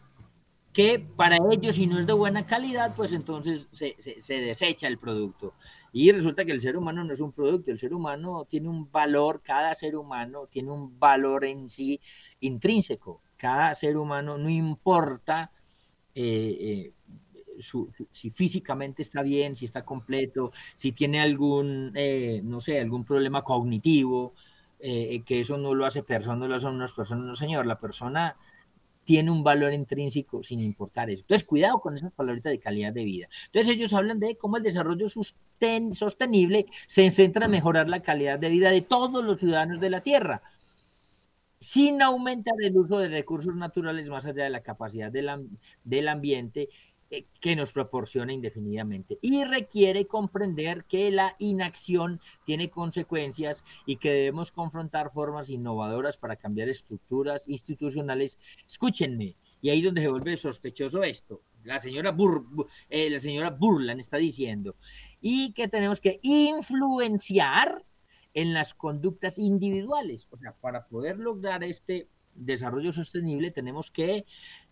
que 0.75 0.99
para 0.99 1.39
ellos 1.53 1.77
si 1.77 1.87
no 1.87 1.99
es 1.99 2.07
de 2.07 2.13
buena 2.13 2.45
calidad, 2.45 2.95
pues 2.95 3.13
entonces 3.13 3.69
se, 3.71 3.95
desecha 4.35 4.89
el 4.89 4.99
producto. 4.99 5.55
Y 5.97 6.11
resulta 6.11 6.45
que 6.45 6.51
el 6.51 6.61
ser 6.61 6.77
humano 6.77 7.05
no 7.05 7.13
es 7.13 7.21
un 7.21 7.31
producto, 7.31 7.71
el 7.71 7.79
ser 7.79 7.95
humano 7.95 8.47
tiene 8.51 8.69
un 8.69 8.91
valor, 8.91 9.43
cada 9.45 9.73
ser 9.77 9.95
humano 9.95 10.49
tiene 10.49 10.73
un 10.73 10.99
valor 10.99 11.45
en 11.45 11.71
sí 11.71 12.01
intrínseco. 12.41 13.23
Cada 13.37 13.73
ser 13.75 13.97
humano, 13.97 14.37
no 14.37 14.51
importa 14.51 15.53
eh, 16.13 16.93
eh, 17.61 17.63
si 18.11 18.31
físicamente 18.31 19.03
está 19.03 19.23
bien, 19.23 19.55
si 19.55 19.67
está 19.67 19.85
completo, 19.85 20.51
si 20.75 20.91
tiene 20.91 21.21
algún, 21.21 21.93
eh, 21.95 22.41
no 22.43 22.61
sé, 22.61 22.81
algún 22.81 23.05
problema 23.05 23.43
cognitivo, 23.43 24.35
que 24.81 25.41
eso 25.41 25.57
no 25.57 25.75
lo 25.75 25.87
hace 25.87 26.03
persona, 26.03 26.37
no 26.37 26.49
lo 26.49 26.57
hacen 26.57 26.71
unas 26.71 26.93
personas, 26.93 27.25
no 27.25 27.35
señor, 27.37 27.67
la 27.67 27.79
persona 27.79 28.37
tiene 29.05 29.31
un 29.31 29.45
valor 29.45 29.73
intrínseco 29.73 30.43
sin 30.43 30.61
importar 30.61 31.11
eso. 31.11 31.23
Entonces, 31.23 31.47
cuidado 31.47 31.81
con 31.81 31.95
esas 31.95 32.13
palabritas 32.13 32.51
de 32.51 32.59
calidad 32.59 32.93
de 32.93 33.05
vida. 33.05 33.29
Entonces, 33.47 33.75
ellos 33.75 33.93
hablan 33.93 34.19
de 34.19 34.37
cómo 34.37 34.57
el 34.57 34.63
desarrollo 34.63 35.07
sostenible 35.09 36.67
se 36.87 37.11
centra 37.11 37.47
en 37.47 37.53
mejorar 37.53 37.89
la 37.89 38.03
calidad 38.03 38.39
de 38.39 38.49
vida 38.49 38.71
de 38.71 38.83
todos 38.83 39.25
los 39.25 39.39
ciudadanos 39.39 39.81
de 39.81 39.91
la 39.91 40.01
Tierra, 40.01 40.43
sin 41.59 42.03
aumentar 42.03 42.55
el 42.63 42.77
uso 42.77 42.99
de 42.99 43.09
recursos 43.09 43.55
naturales 43.55 44.09
más 44.09 44.27
allá 44.27 44.45
de 44.45 44.51
la 44.51 44.63
capacidad 44.63 45.11
del, 45.11 45.49
del 45.83 46.09
ambiente 46.09 46.69
que 47.41 47.57
nos 47.57 47.73
proporciona 47.73 48.33
indefinidamente 48.33 49.19
y 49.21 49.45
requiere 49.45 50.07
comprender 50.07 50.85
que 50.85 51.11
la 51.11 51.37
inacción 51.39 52.21
tiene 52.45 52.71
consecuencias 52.71 53.65
y 53.87 53.97
que 53.97 54.11
debemos 54.11 54.53
confrontar 54.53 55.11
formas 55.11 55.51
innovadoras 55.51 56.19
para 56.19 56.37
cambiar 56.37 56.69
estructuras 56.69 57.49
institucionales. 57.49 58.39
Escúchenme, 58.67 59.37
y 59.61 59.71
ahí 59.71 59.79
es 59.79 59.85
donde 59.85 60.03
se 60.03 60.09
vuelve 60.09 60.37
sospechoso 60.37 61.03
esto. 61.03 61.43
La 61.65 61.79
señora, 61.79 62.11
Bur, 62.11 62.45
eh, 62.91 63.09
la 63.09 63.19
señora 63.19 63.51
Burlan 63.51 64.01
está 64.01 64.19
diciendo, 64.19 64.77
y 65.21 65.53
que 65.53 65.69
tenemos 65.69 66.01
que 66.01 66.21
influenciar 66.23 67.85
en 68.35 68.53
las 68.53 68.75
conductas 68.75 69.39
individuales. 69.39 70.27
O 70.31 70.37
sea, 70.37 70.53
para 70.53 70.87
poder 70.87 71.19
lograr 71.19 71.65
este 71.65 72.09
desarrollo 72.35 72.93
sostenible 72.93 73.51
tenemos 73.51 73.91
que 73.91 74.27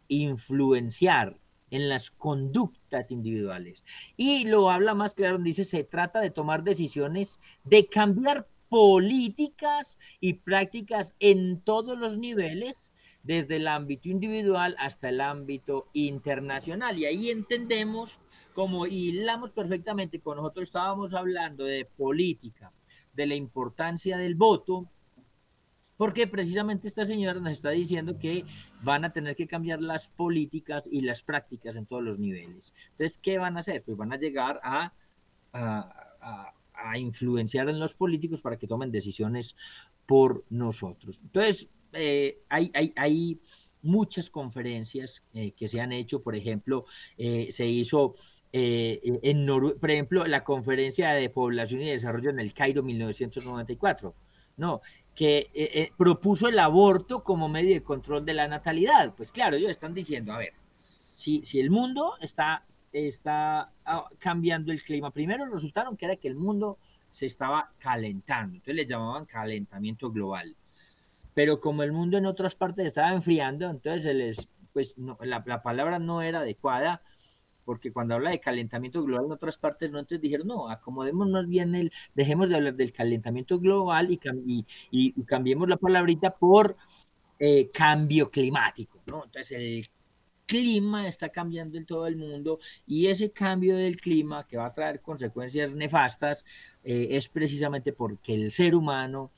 influenciar 0.09 1.39
en 1.73 1.89
las 1.89 2.11
conductas 2.11 3.11
individuales. 3.11 3.83
Y 4.17 4.47
lo 4.47 4.71
habla 4.71 4.95
más 4.95 5.15
claro, 5.15 5.39
dice, 5.39 5.65
se 5.65 5.83
trata 5.83 6.21
de 6.21 6.31
tomar 6.31 6.63
decisiones, 6.63 7.41
de 7.65 7.87
cambiar 7.87 8.47
políticas 8.69 9.99
y 10.21 10.35
prácticas 10.35 11.17
en 11.19 11.61
todos 11.61 11.99
los 11.99 12.17
niveles, 12.17 12.93
desde 13.23 13.57
el 13.57 13.69
ámbito 13.69 14.09
individual 14.09 14.77
hasta 14.79 15.09
el 15.09 15.21
ámbito 15.21 15.89
internacional. 15.93 16.99
Y 16.99 17.07
ahí 17.07 17.31
entendemos 17.31 18.21
como 18.55 18.87
hilamos 18.87 19.51
perfectamente, 19.51 20.21
con 20.21 20.37
nosotros 20.37 20.69
estábamos 20.69 21.15
hablando 21.15 21.65
de 21.65 21.87
política, 21.87 22.71
de 23.15 23.27
la 23.27 23.35
importancia 23.35 24.19
del 24.19 24.35
voto, 24.35 24.89
porque 26.03 26.27
precisamente 26.27 26.89
esta 26.89 27.05
señora 27.07 27.39
nos 27.39 27.53
está 27.53 27.71
diciendo 27.71 28.19
que 28.19 28.45
van 28.83 29.05
a 29.05 29.13
tener 29.13 29.37
que 29.37 29.47
cambiar 29.47 29.81
las 29.81 30.09
políticas 30.09 30.89
y 30.91 31.03
las 31.03 31.23
prácticas 31.23 31.77
en 31.77 31.87
todos 31.87 32.03
los 32.03 32.19
niveles. 32.19 32.75
Entonces, 32.91 33.19
¿qué 33.19 33.39
van 33.39 33.57
a 33.57 33.61
hacer? 33.61 33.85
Pues 33.85 33.97
van 33.97 34.13
a 34.13 34.19
llegar 34.19 34.59
a, 34.65 34.93
a, 35.53 36.99
influenciar 36.99 37.69
en 37.69 37.79
los 37.79 37.95
políticos 37.95 38.43
para 38.43 38.59
que 38.59 38.67
tomen 38.67 38.91
decisiones 38.91 39.55
por 40.05 40.45
nosotros. 40.51 41.21
Entonces, 41.23 41.69
eh, 41.93 42.43
hay, 42.49 42.73
hay, 42.75 42.93
hay, 42.97 43.41
muchas 43.81 44.29
conferencias 44.29 45.23
eh, 45.35 45.53
que 45.53 45.69
se 45.69 45.81
han 45.81 45.93
hecho, 45.93 46.21
por 46.21 46.35
ejemplo, 46.35 46.85
eh, 47.17 47.47
se 47.53 47.65
hizo 47.65 48.17
en 48.51 49.47
por 49.47 49.91
ejemplo, 49.93 50.27
la 50.27 50.43
conferencia 50.43 51.13
de 51.13 51.31
población 51.31 51.83
y 51.83 51.91
desarrollo 51.91 52.31
en 52.31 52.41
el 52.41 52.53
Cairo 52.55 52.83
1994. 52.83 54.17
No, 54.57 54.81
que 55.15 55.39
eh, 55.39 55.51
eh, 55.55 55.93
propuso 55.97 56.49
el 56.49 56.59
aborto 56.59 57.23
como 57.23 57.49
medio 57.49 57.75
de 57.75 57.83
control 57.83 58.25
de 58.25 58.35
la 58.35 58.49
natalidad. 58.49 59.15
Pues 59.15 59.33
claro, 59.33 59.57
ellos 59.57 59.71
están 59.71 59.95
diciendo, 59.95 60.33
a 60.33 60.39
ver, 60.39 60.55
si, 61.15 61.45
si 61.45 61.61
el 61.61 61.71
mundo 61.71 62.15
está, 62.21 62.65
está 62.93 63.71
ah, 63.85 64.09
cambiando 64.19 64.73
el 64.73 64.83
clima, 64.83 65.11
primero 65.11 65.45
resultaron 65.47 65.97
que 65.97 66.07
era 66.07 66.17
que 66.17 66.29
el 66.29 66.35
mundo 66.35 66.79
se 67.11 67.27
estaba 67.27 67.73
calentando, 67.79 68.55
entonces 68.55 68.75
le 68.75 68.87
llamaban 68.87 69.27
calentamiento 69.27 70.11
global. 70.11 70.57
Pero 71.35 71.61
como 71.61 71.83
el 71.83 71.93
mundo 71.93 72.17
en 72.17 72.27
otras 72.27 72.55
partes 72.55 72.87
estaba 72.87 73.13
enfriando, 73.13 73.69
entonces 73.69 74.15
les, 74.15 74.49
pues 74.73 74.97
la, 74.99 75.43
la 75.45 75.63
palabra 75.63 75.99
no 75.99 76.23
era 76.23 76.41
adecuada, 76.41 77.03
porque 77.65 77.93
cuando 77.93 78.15
habla 78.15 78.31
de 78.31 78.41
calentamiento 78.41 79.03
global 79.03 79.27
en 79.27 79.33
otras 79.33 79.57
partes, 79.59 79.91
no 79.91 79.99
entonces 79.99 80.21
dijeron, 80.21 80.47
no, 80.49 80.69
acomodémonos 80.69 81.49
bien 81.49 81.75
el, 81.75 81.93
dejemos 82.15 82.49
de 82.49 82.57
hablar 82.57 82.75
del 82.75 82.93
calentamiento 82.93 83.59
global 83.59 84.11
y, 84.11 84.67
y, 84.91 85.23
cambiemos 85.25 85.69
la 85.69 85.77
palabrita 85.77 86.35
por 86.35 86.77
eh, 87.39 87.71
cambio 87.73 88.31
climático, 88.31 89.03
¿no? 89.07 89.25
Entonces 89.25 89.53
el 89.53 89.89
clima 90.47 91.09
está 91.09 91.31
cambiando 91.31 91.79
en 91.79 91.87
todo 91.87 92.07
el 92.07 92.17
mundo 92.17 92.59
y 92.87 93.07
ese 93.07 93.31
cambio 93.31 93.77
del 93.77 93.97
clima 93.97 94.47
que 94.47 94.57
va 94.57 94.67
a 94.67 94.71
traer 94.71 95.01
consecuencias 95.01 95.75
nefastas 95.75 96.45
eh, 96.85 97.09
es 97.13 97.29
precisamente 97.29 97.93
porque 97.93 98.35
el 98.35 98.51
ser 98.51 98.75
humano 98.75 99.31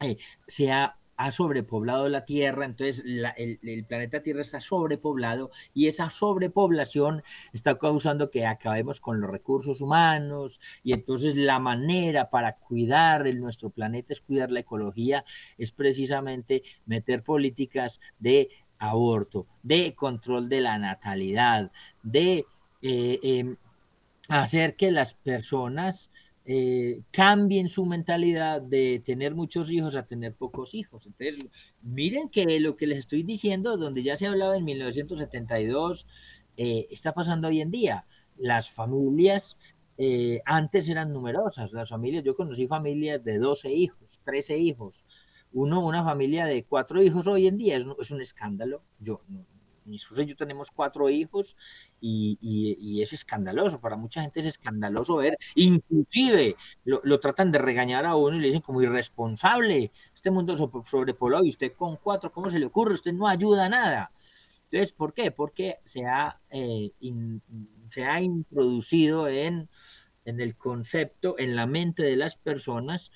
eh, 0.00 0.16
se 0.46 0.72
ha 0.72 0.96
ha 1.20 1.30
sobrepoblado 1.30 2.08
la 2.08 2.24
Tierra, 2.24 2.64
entonces 2.64 3.04
el, 3.04 3.84
planeta 3.86 4.22
Tierra 4.22 4.40
está 4.40 4.58
sobrepoblado 4.58 5.50
y 5.74 5.86
esa 5.86 6.08
sobrepoblación 6.08 7.22
está 7.52 7.76
causando 7.76 8.30
que 8.30 8.46
acabemos 8.46 9.00
con 9.00 9.20
los 9.20 9.30
recursos 9.30 9.82
humanos 9.82 10.60
y 10.82 10.94
entonces 10.94 11.36
la 11.36 11.58
manera 11.58 12.30
para 12.30 12.56
cuidar 12.56 13.26
el, 13.26 13.38
nuestro 13.38 13.68
planeta 13.68 14.14
es 14.14 14.22
cuidar 14.22 14.50
la 14.50 14.60
ecología, 14.60 15.26
es 15.58 15.72
precisamente 15.72 16.62
meter 16.86 17.22
políticas 17.22 18.00
de 18.18 18.48
aborto, 18.78 19.46
de 19.62 19.94
control 19.94 20.48
de 20.48 20.62
la 20.62 20.78
natalidad, 20.78 21.70
de 22.02 22.46
eh, 22.80 23.20
em, 23.22 23.56
hacer 24.28 24.74
que 24.74 24.90
las 24.90 25.12
personas 25.12 26.10
eh, 26.44 27.02
cambien 27.10 27.68
su 27.68 27.84
mentalidad 27.86 28.62
de 28.62 29.02
tener 29.04 29.34
muchos 29.34 29.70
hijos 29.70 29.94
a 29.94 30.06
tener 30.06 30.34
pocos 30.34 30.74
hijos. 30.74 31.06
Entonces, 31.06 31.38
miren 31.82 32.28
que 32.28 32.58
lo 32.60 32.76
que 32.76 32.86
les 32.86 32.98
estoy 32.98 33.22
diciendo, 33.22 33.76
donde 33.76 34.02
ya 34.02 34.16
se 34.16 34.26
hablaba 34.26 34.56
en 34.56 34.64
1972, 34.64 36.06
eh, 36.56 36.86
está 36.90 37.12
pasando 37.12 37.48
hoy 37.48 37.60
en 37.60 37.70
día. 37.70 38.06
Las 38.36 38.70
familias 38.70 39.58
eh, 40.02 40.40
antes 40.46 40.88
eran 40.88 41.12
numerosas 41.12 41.74
las 41.74 41.90
familias. 41.90 42.24
Yo 42.24 42.34
conocí 42.34 42.66
familias 42.66 43.22
de 43.22 43.38
12 43.38 43.70
hijos, 43.72 44.20
13 44.24 44.56
hijos. 44.56 45.04
Uno, 45.52 45.84
una 45.84 46.02
familia 46.04 46.46
de 46.46 46.64
cuatro 46.64 47.02
hijos 47.02 47.26
hoy 47.26 47.48
en 47.48 47.58
día 47.58 47.76
es, 47.76 47.86
es 48.00 48.10
un 48.10 48.22
escándalo. 48.22 48.82
Yo, 48.98 49.20
mi 49.84 49.96
esposa 49.96 50.22
y 50.22 50.26
yo 50.26 50.36
tenemos 50.36 50.70
cuatro 50.70 51.10
hijos 51.10 51.56
y, 52.00 53.00
es 53.02 53.12
escandaloso, 53.12 53.80
para 53.80 53.96
mucha 53.96 54.22
gente 54.22 54.40
es 54.40 54.46
escandaloso 54.46 55.16
ver, 55.16 55.36
inclusive 55.54 56.56
lo, 56.84 57.00
lo, 57.04 57.20
tratan 57.20 57.50
de 57.50 57.58
regañar 57.58 58.06
a 58.06 58.16
uno 58.16 58.36
y 58.36 58.40
le 58.40 58.46
dicen 58.48 58.62
como 58.62 58.82
irresponsable, 58.82 59.90
este 60.14 60.30
mundo 60.30 60.56
sobrepoblado 60.56 61.44
y 61.44 61.48
usted 61.48 61.72
con 61.72 61.96
cuatro, 61.96 62.32
¿cómo 62.32 62.50
se 62.50 62.58
le 62.58 62.66
ocurre? 62.66 62.94
Usted 62.94 63.12
no 63.12 63.26
ayuda 63.26 63.66
a 63.66 63.68
nada. 63.68 64.12
Entonces, 64.70 64.92
¿por 64.92 65.14
qué? 65.14 65.32
Porque 65.32 65.78
se 65.84 66.06
ha, 66.06 66.38
eh, 66.50 66.92
se 67.88 68.04
ha 68.04 68.20
introducido 68.20 69.26
en, 69.26 69.68
en 70.24 70.40
el 70.40 70.56
concepto, 70.56 71.36
en 71.38 71.56
la 71.56 71.66
mente 71.66 72.04
de 72.04 72.16
las 72.16 72.36
personas, 72.36 73.10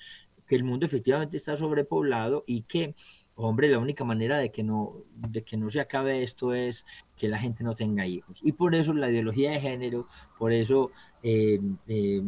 que 0.47 0.55
el 0.55 0.65
mundo 0.65 0.85
efectivamente 0.85 1.37
está 1.37 1.55
sobrepoblado 1.55 2.43
y 2.45 2.63
que 2.63 2.93
hombre, 3.35 3.69
la 3.69 3.79
única 3.79 4.03
manera 4.03 4.37
de 4.39 4.51
que 4.51 4.63
no, 4.63 4.93
de 5.15 5.43
que 5.43 5.57
no 5.57 5.69
se 5.69 5.79
acabe 5.79 6.23
esto 6.23 6.53
es 6.53 6.85
que 7.17 7.27
la 7.27 7.37
gente 7.37 7.63
no 7.63 7.75
tenga 7.75 8.07
hijos. 8.07 8.39
Y 8.43 8.53
por 8.53 8.75
eso 8.75 8.93
la 8.93 9.11
ideología 9.11 9.51
de 9.51 9.59
género, 9.59 10.07
por 10.37 10.53
eso 10.53 10.91
eh, 11.21 11.59
eh, 11.87 12.21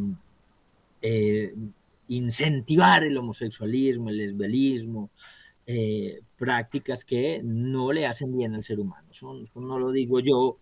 eh, 1.00 1.54
incentivar 2.08 3.04
el 3.04 3.16
homosexualismo, 3.16 4.10
el 4.10 4.18
lesbianismo, 4.18 5.10
prácticas 6.38 7.04
que 7.04 7.42
no 7.44 7.92
le 7.92 8.06
hacen 8.06 8.34
bien 8.34 8.54
al 8.54 8.62
ser 8.62 8.80
humano. 8.80 9.06
Eso, 9.10 9.60
no 9.60 9.78
lo 9.78 9.90
digo 9.90 10.18
yo, 10.18 10.56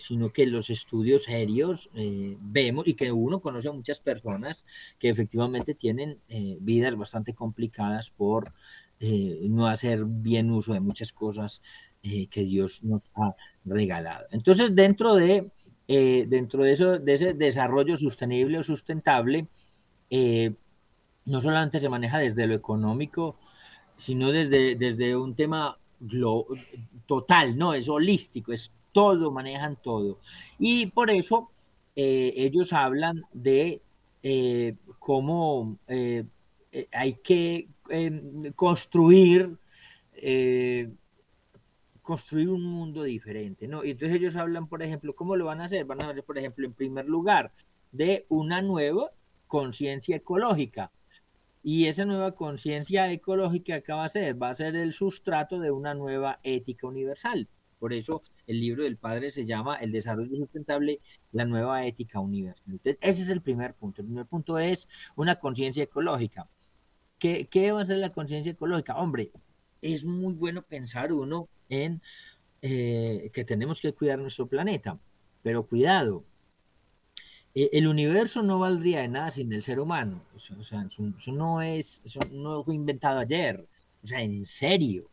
sino 0.00 0.30
que 0.30 0.46
los 0.46 0.68
estudios 0.68 1.22
serios 1.22 1.88
vemos 2.40 2.88
y 2.88 2.94
que 2.94 3.12
uno 3.12 3.40
conoce 3.40 3.68
a 3.68 3.72
muchas 3.72 4.00
personas 4.00 4.66
que 4.98 5.10
efectivamente 5.10 5.74
tienen 5.74 6.18
vidas 6.60 6.96
bastante 6.96 7.34
complicadas 7.34 8.10
por 8.10 8.52
eh, 9.06 9.48
no 9.50 9.66
hacer 9.66 10.06
bien 10.06 10.50
uso 10.50 10.72
de 10.72 10.80
muchas 10.80 11.12
cosas 11.12 11.60
eh, 12.02 12.26
que 12.28 12.42
Dios 12.42 12.82
nos 12.82 13.10
ha 13.14 13.36
regalado. 13.66 14.24
Entonces, 14.30 14.74
dentro 14.74 15.14
de, 15.14 15.50
eh, 15.88 16.24
dentro 16.26 16.62
de, 16.62 16.72
eso, 16.72 16.98
de 16.98 17.12
ese 17.12 17.34
desarrollo 17.34 17.98
sostenible 17.98 18.58
o 18.58 18.62
sustentable, 18.62 19.46
no 21.26 21.40
solamente 21.42 21.80
se 21.80 21.90
maneja 21.90 22.16
desde 22.18 22.46
lo 22.46 22.54
económico, 22.54 23.36
sino 23.98 24.32
desde, 24.32 24.74
desde 24.74 25.14
un 25.14 25.34
tema 25.34 25.76
total, 27.04 27.58
¿no? 27.58 27.74
Es 27.74 27.90
holístico, 27.90 28.54
es 28.54 28.72
todo, 28.92 29.30
manejan 29.30 29.76
todo. 29.82 30.18
Y 30.58 30.86
por 30.86 31.10
eso 31.10 31.50
ellos 31.94 32.72
hablan 32.72 33.22
de 33.34 33.82
cómo 34.98 35.76
hay 36.92 37.14
que 37.22 37.68
construir, 38.54 39.56
eh, 40.14 40.90
construir 42.02 42.48
un 42.48 42.62
mundo 42.62 43.02
diferente, 43.02 43.68
¿no? 43.68 43.84
Y 43.84 43.90
entonces 43.90 44.16
ellos 44.16 44.36
hablan, 44.36 44.68
por 44.68 44.82
ejemplo, 44.82 45.14
¿cómo 45.14 45.36
lo 45.36 45.46
van 45.46 45.60
a 45.60 45.64
hacer? 45.64 45.84
Van 45.84 46.02
a 46.02 46.08
hablar, 46.08 46.24
por 46.24 46.38
ejemplo, 46.38 46.66
en 46.66 46.72
primer 46.72 47.06
lugar, 47.06 47.52
de 47.92 48.26
una 48.28 48.62
nueva 48.62 49.10
conciencia 49.46 50.16
ecológica. 50.16 50.90
Y 51.62 51.86
esa 51.86 52.04
nueva 52.04 52.34
conciencia 52.34 53.10
ecológica 53.10 53.80
que 53.80 53.92
va 53.92 54.04
a 54.04 54.08
ser, 54.08 54.40
va 54.40 54.50
a 54.50 54.54
ser 54.54 54.76
el 54.76 54.92
sustrato 54.92 55.58
de 55.58 55.70
una 55.70 55.94
nueva 55.94 56.40
ética 56.42 56.86
universal. 56.86 57.48
Por 57.78 57.92
eso 57.92 58.22
el 58.46 58.60
libro 58.60 58.84
del 58.84 58.96
padre 58.96 59.30
se 59.30 59.46
llama 59.46 59.76
El 59.76 59.92
desarrollo 59.92 60.36
sustentable, 60.36 61.00
la 61.32 61.44
nueva 61.44 61.86
ética 61.86 62.20
universal. 62.20 62.64
Entonces, 62.72 62.98
ese 63.00 63.22
es 63.22 63.30
el 63.30 63.40
primer 63.40 63.74
punto. 63.74 64.02
El 64.02 64.08
primer 64.08 64.26
punto 64.26 64.58
es 64.58 64.88
una 65.16 65.36
conciencia 65.36 65.84
ecológica. 65.84 66.48
¿Qué, 67.24 67.48
¿Qué, 67.50 67.72
va 67.72 67.80
a 67.80 67.86
ser 67.86 67.96
la 67.96 68.12
conciencia 68.12 68.52
ecológica? 68.52 68.96
Hombre, 68.96 69.32
es 69.80 70.04
muy 70.04 70.34
bueno 70.34 70.60
pensar 70.60 71.10
uno 71.10 71.48
en 71.70 72.02
eh, 72.60 73.30
que 73.32 73.46
tenemos 73.46 73.80
que 73.80 73.94
cuidar 73.94 74.18
nuestro 74.18 74.46
planeta, 74.46 74.98
pero 75.42 75.66
cuidado, 75.66 76.26
e, 77.54 77.70
el 77.72 77.86
universo 77.86 78.42
no 78.42 78.58
valdría 78.58 79.00
de 79.00 79.08
nada 79.08 79.30
sin 79.30 79.50
el 79.54 79.62
ser 79.62 79.80
humano. 79.80 80.22
O 80.34 80.38
sea, 80.38 80.82
eso, 80.86 81.32
no 81.32 81.62
es, 81.62 82.02
eso 82.04 82.20
no 82.30 82.62
fue 82.62 82.74
inventado 82.74 83.20
ayer. 83.20 83.66
O 84.02 84.06
sea, 84.06 84.20
en 84.20 84.44
serio. 84.44 85.10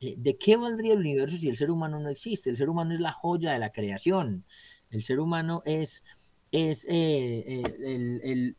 Eh, 0.00 0.14
¿De 0.16 0.38
qué 0.38 0.56
valdría 0.56 0.94
el 0.94 1.00
universo 1.00 1.36
si 1.36 1.50
el 1.50 1.58
ser 1.58 1.70
humano 1.70 2.00
no 2.00 2.08
existe? 2.08 2.48
El 2.48 2.56
ser 2.56 2.70
humano 2.70 2.94
es 2.94 3.00
la 3.00 3.12
joya 3.12 3.52
de 3.52 3.58
la 3.58 3.70
creación. 3.70 4.46
El 4.88 5.02
ser 5.02 5.20
humano 5.20 5.60
es, 5.66 6.04
es 6.52 6.86
eh, 6.88 7.62
el, 7.80 8.22
el, 8.24 8.56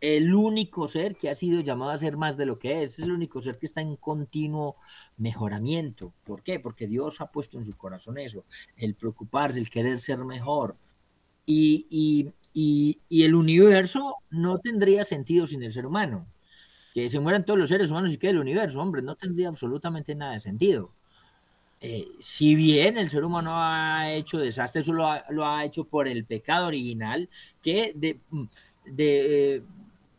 el 0.00 0.34
único 0.34 0.88
ser 0.88 1.16
que 1.16 1.30
ha 1.30 1.34
sido 1.34 1.60
llamado 1.60 1.90
a 1.90 1.98
ser 1.98 2.16
más 2.16 2.36
de 2.36 2.46
lo 2.46 2.58
que 2.58 2.82
es, 2.82 2.98
es 2.98 3.04
el 3.04 3.12
único 3.12 3.40
ser 3.40 3.58
que 3.58 3.66
está 3.66 3.80
en 3.80 3.96
continuo 3.96 4.76
mejoramiento. 5.16 6.12
¿Por 6.24 6.42
qué? 6.42 6.60
Porque 6.60 6.86
Dios 6.86 7.20
ha 7.20 7.30
puesto 7.30 7.58
en 7.58 7.64
su 7.64 7.76
corazón 7.76 8.18
eso, 8.18 8.44
el 8.76 8.94
preocuparse, 8.94 9.58
el 9.58 9.70
querer 9.70 9.98
ser 9.98 10.18
mejor. 10.18 10.76
Y, 11.46 12.32
el 13.10 13.34
universo 13.34 14.16
no 14.30 14.58
tendría 14.58 15.04
sentido 15.04 15.46
sin 15.46 15.62
el 15.62 15.72
ser 15.72 15.86
humano. 15.86 16.26
Que 16.94 17.08
se 17.08 17.20
mueran 17.20 17.44
todos 17.44 17.58
los 17.58 17.68
seres 17.68 17.90
humanos 17.90 18.12
y 18.12 18.18
quede 18.18 18.32
el 18.32 18.38
universo, 18.38 18.80
hombre, 18.80 19.02
no 19.02 19.16
tendría 19.16 19.48
absolutamente 19.48 20.14
nada 20.14 20.32
de 20.32 20.40
sentido. 20.40 20.92
Eh, 21.80 22.08
si 22.20 22.54
bien 22.54 22.96
el 22.96 23.10
ser 23.10 23.24
humano 23.24 23.52
ha 23.54 24.12
hecho 24.12 24.38
desastre, 24.38 24.80
eso 24.80 24.92
lo 24.94 25.46
ha, 25.46 25.64
hecho 25.64 25.84
por 25.84 26.08
el 26.08 26.24
pecado 26.24 26.66
original, 26.68 27.28
que 27.62 27.92
de, 27.94 28.18
de, 28.86 29.62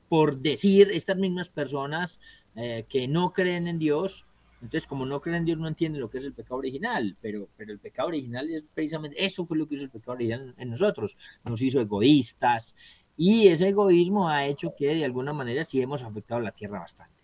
por 0.10 0.38
decir 0.40 0.90
estas 0.92 1.18
mismas 1.18 1.50
personas 1.50 2.20
eh, 2.56 2.86
que 2.90 3.08
no 3.08 3.34
creen 3.34 3.68
en 3.68 3.80
Dios. 3.80 4.26
Entonces, 4.62 4.88
como 4.88 5.06
no 5.06 5.22
creen 5.22 5.38
en 5.38 5.46
Dios, 5.46 5.60
no 5.60 5.68
entienden 5.68 6.02
lo 6.02 6.10
que 6.10 6.18
es 6.18 6.24
el 6.24 6.34
pecado 6.34 6.56
original, 6.56 7.16
pero, 7.22 7.48
pero 7.58 7.72
el 7.72 7.80
pecado 7.80 8.08
original 8.08 8.50
es 8.50 8.64
precisamente 8.74 9.24
eso 9.24 9.46
fue 9.46 9.58
lo 9.58 9.68
que 9.68 9.76
hizo 9.76 9.84
el 9.84 9.92
pecado 9.92 10.14
original 10.14 10.56
en 10.58 10.70
nosotros, 10.72 11.16
nos 11.44 11.62
hizo 11.62 11.80
egoístas 11.80 12.74
y 13.16 13.48
ese 13.48 13.70
egoísmo 13.70 14.30
ha 14.30 14.46
hecho 14.46 14.74
que 14.78 14.96
de 14.96 15.06
alguna 15.06 15.34
manera 15.34 15.64
sí 15.64 15.82
hemos 15.82 16.04
afectado 16.04 16.42
la 16.42 16.52
tierra 16.52 16.80
bastante. 16.80 17.16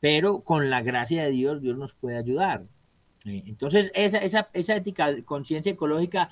Pero 0.00 0.40
con 0.40 0.70
la 0.70 0.82
gracia 0.82 1.24
de 1.24 1.30
Dios, 1.30 1.60
Dios 1.60 1.76
nos 1.76 1.94
puede 1.94 2.16
ayudar. 2.16 2.64
Eh, 3.24 3.42
entonces, 3.46 3.90
esa, 3.94 4.18
esa, 4.18 4.48
esa 4.52 4.76
ética, 4.76 5.22
conciencia 5.22 5.72
ecológica, 5.72 6.30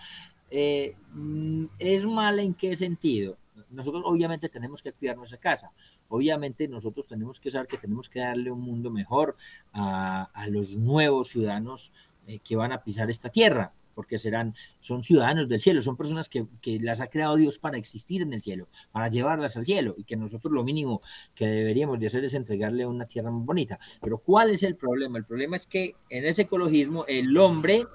eh, 0.50 0.96
mm, 1.12 1.66
¿es 1.78 2.06
mala 2.06 2.42
en 2.42 2.54
qué 2.54 2.74
sentido? 2.76 3.36
Nosotros 3.70 4.02
obviamente 4.04 4.48
tenemos 4.48 4.82
que 4.82 4.92
cuidar 4.92 5.16
nuestra 5.16 5.38
casa, 5.38 5.72
obviamente 6.08 6.68
nosotros 6.68 7.06
tenemos 7.06 7.40
que 7.40 7.50
saber 7.50 7.66
que 7.66 7.78
tenemos 7.78 8.08
que 8.08 8.20
darle 8.20 8.50
un 8.50 8.60
mundo 8.60 8.90
mejor 8.90 9.36
a, 9.72 10.28
los 10.48 10.76
nuevos 10.76 11.28
ciudadanos 11.28 11.92
eh, 12.26 12.38
que 12.40 12.56
van 12.56 12.72
a 12.72 12.82
pisar 12.82 13.10
esta 13.10 13.28
tierra, 13.28 13.72
porque 13.94 14.18
serán, 14.18 14.54
son 14.80 15.02
ciudadanos 15.02 15.48
del 15.48 15.60
cielo, 15.60 15.80
son 15.80 15.96
personas 15.96 16.28
que, 16.28 16.46
que, 16.60 16.78
las 16.78 17.00
ha 17.00 17.08
creado 17.08 17.36
Dios 17.36 17.58
para 17.58 17.78
existir 17.78 18.22
en 18.22 18.32
el 18.32 18.40
cielo, 18.40 18.68
para 18.92 19.08
llevarlas 19.08 19.56
al 19.56 19.66
cielo, 19.66 19.94
y 19.98 20.04
que 20.04 20.16
nosotros 20.16 20.52
lo 20.52 20.62
mínimo 20.62 21.02
que 21.34 21.46
deberíamos 21.46 21.98
de 21.98 22.06
hacer 22.06 22.24
es 22.24 22.34
entregarle 22.34 22.86
una 22.86 23.06
tierra 23.06 23.30
muy 23.30 23.44
bonita. 23.44 23.78
Pero 24.00 24.18
¿cuál 24.18 24.50
es 24.50 24.62
el 24.62 24.76
problema? 24.76 25.18
El 25.18 25.24
problema 25.24 25.56
es 25.56 25.66
que 25.66 25.96
en 26.10 26.24
ese 26.24 26.42
ecologismo 26.42 27.04
el 27.06 27.36
hombre 27.36 27.86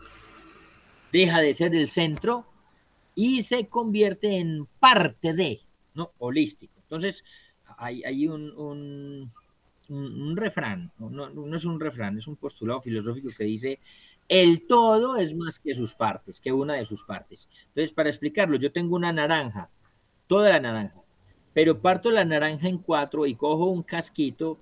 deja 1.14 1.40
de 1.40 1.54
ser 1.54 1.74
el 1.74 1.90
centro 1.90 2.53
y 3.16 3.44
se 3.44 3.68
convierte 3.68 4.38
en 4.38 4.68
parte 4.80 5.34
de, 5.34 5.62
¿no? 5.94 6.12
Holístico. 6.18 6.74
Entonces, 6.82 7.24
hay, 7.78 8.04
hay 8.04 8.28
un, 8.28 9.32
un, 9.90 10.38
refrán, 10.38 10.92
no, 10.98 11.10
no, 11.10 11.56
es 11.56 11.66
un 11.66 11.80
refrán, 11.80 12.18
es 12.18 12.28
un 12.28 12.36
postulado 12.36 12.82
filosófico 12.82 13.30
que 13.38 13.44
dice, 13.44 13.80
el 14.28 14.66
todo 14.66 15.18
es 15.18 15.36
más 15.36 15.60
que 15.60 15.74
sus 15.74 15.94
partes, 15.94 16.40
que 16.40 16.52
una 16.52 16.76
de 16.76 16.86
sus 16.86 17.04
partes. 17.04 17.50
Entonces, 17.68 17.92
para 17.94 18.10
explicarlo, 18.10 18.58
yo 18.58 18.72
tengo 18.72 18.96
una 18.96 19.12
naranja, 19.12 19.70
toda 20.28 20.50
la 20.50 20.60
naranja, 20.60 21.02
pero 21.54 21.80
parto 21.80 22.10
la 22.10 22.26
naranja 22.26 22.68
en 22.68 22.80
cuatro 22.80 23.26
y 23.26 23.36
cojo 23.36 23.66
un 23.66 23.84
casquito. 23.84 24.60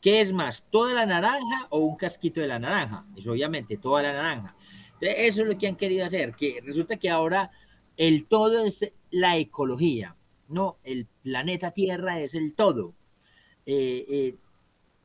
¿Qué 0.00 0.20
es 0.20 0.32
más, 0.32 0.64
toda 0.70 0.94
la 0.94 1.04
naranja 1.04 1.66
o 1.68 1.78
un 1.78 1.96
casquito 1.96 2.40
de 2.40 2.46
la 2.46 2.58
naranja? 2.58 3.04
Es 3.16 3.26
obviamente 3.26 3.76
toda 3.76 4.02
la 4.02 4.12
naranja. 4.12 4.54
Entonces, 4.94 5.14
eso 5.18 5.42
es 5.42 5.48
lo 5.48 5.58
que 5.58 5.66
han 5.66 5.76
querido 5.76 6.06
hacer, 6.06 6.34
que 6.34 6.60
resulta 6.64 6.96
que 6.96 7.10
ahora 7.10 7.50
el 8.00 8.26
todo 8.26 8.64
es 8.64 8.90
la 9.10 9.36
ecología, 9.36 10.16
no, 10.48 10.78
el 10.84 11.06
planeta 11.22 11.72
Tierra 11.72 12.18
es 12.20 12.34
el 12.34 12.54
todo. 12.54 12.94
Eh, 13.66 14.06
eh, 14.08 14.36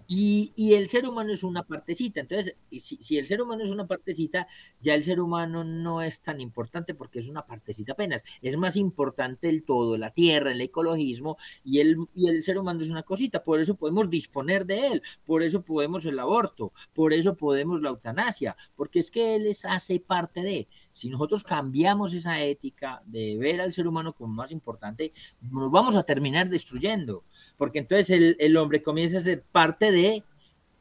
Y, 0.08 0.54
y, 0.56 0.76
el 0.76 0.88
ser 0.88 1.08
humano 1.08 1.34
es 1.34 1.44
una 1.44 1.64
partecita. 1.64 2.20
Entonces, 2.22 2.56
si, 2.72 2.98
si, 3.02 3.18
el 3.18 3.26
ser 3.26 3.42
humano 3.42 3.64
es 3.64 3.72
una 3.72 3.88
partecita, 3.88 4.48
ya 4.80 4.94
el 4.94 5.02
ser 5.04 5.20
humano 5.20 5.64
no 5.64 6.02
es 6.04 6.22
tan 6.22 6.40
importante 6.42 6.94
porque 6.94 7.20
es 7.20 7.28
una 7.28 7.46
partecita 7.48 7.94
apenas. 7.94 8.24
Es 8.42 8.56
más 8.58 8.76
importante 8.76 9.50
el 9.50 9.64
todo, 9.64 9.98
la 9.98 10.12
tierra, 10.12 10.52
el 10.52 10.62
ecologismo, 10.62 11.38
y 11.64 11.80
el, 11.80 11.98
y 12.16 12.28
el 12.30 12.44
ser 12.44 12.60
humano 12.60 12.82
es 12.82 12.90
una 12.90 13.04
cosita. 13.04 13.44
Por 13.44 13.60
eso 13.62 13.76
podemos 13.76 14.10
disponer 14.10 14.66
de 14.68 14.88
él, 14.88 15.02
por 15.26 15.42
eso 15.44 15.64
podemos 15.64 16.06
el 16.06 16.20
aborto, 16.20 16.72
por 16.94 17.12
eso 17.14 17.36
podemos 17.36 17.82
la 17.82 17.90
eutanasia, 17.90 18.56
porque 18.76 19.00
es 19.00 19.10
que 19.12 19.36
él 19.36 19.48
es, 19.48 19.66
hace 19.66 20.00
parte 20.00 20.42
de. 20.44 20.68
Si 20.96 21.10
nosotros 21.10 21.44
cambiamos 21.44 22.14
esa 22.14 22.42
ética 22.42 23.02
de 23.06 23.38
ver 23.38 23.60
al 23.60 23.74
ser 23.74 23.86
humano 23.86 24.14
como 24.14 24.34
más 24.34 24.52
importante, 24.52 25.12
nos 25.42 25.70
vamos 25.70 25.98
a 25.98 26.04
terminar 26.04 26.48
destruyendo 26.48 27.26
porque 27.58 27.80
entonces 27.80 28.10
el, 28.12 28.38
el 28.40 28.56
hombre 28.56 28.82
comienza 28.82 29.18
a 29.18 29.22
ser 29.22 29.44
parte 29.44 29.92
de 29.92 30.24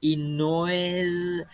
y 0.01 0.17
no 0.17 0.69
es 0.69 1.45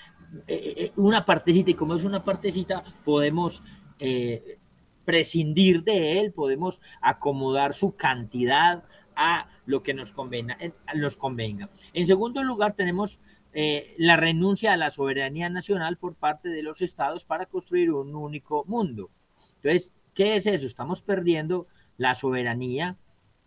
eh, 0.46 0.74
eh, 0.76 0.92
una 0.96 1.24
partecita, 1.24 1.70
y 1.70 1.74
como 1.74 1.94
es 1.94 2.04
una 2.04 2.22
partecita, 2.22 2.84
podemos 3.04 3.62
eh, 3.98 4.58
prescindir 5.04 5.82
de 5.82 6.20
él, 6.20 6.32
podemos 6.32 6.80
acomodar 7.00 7.74
su 7.74 7.96
cantidad 7.96 8.84
a 9.16 9.48
lo 9.66 9.82
que 9.82 9.94
nos 9.94 10.12
convenga. 10.12 10.56
Nos 10.94 11.16
convenga. 11.16 11.70
En 11.92 12.06
segundo 12.06 12.42
lugar, 12.42 12.74
tenemos 12.74 13.20
eh, 13.52 13.94
la 13.98 14.16
renuncia 14.16 14.72
a 14.72 14.76
la 14.76 14.90
soberanía 14.90 15.48
nacional 15.48 15.96
por 15.96 16.14
parte 16.14 16.48
de 16.48 16.62
los 16.62 16.82
estados 16.82 17.24
para 17.24 17.46
construir 17.46 17.90
un 17.90 18.14
único 18.14 18.64
mundo. 18.66 19.10
Entonces, 19.56 19.92
¿qué 20.14 20.36
es 20.36 20.46
eso? 20.46 20.66
Estamos 20.66 21.02
perdiendo 21.02 21.66
la 21.96 22.14
soberanía 22.14 22.96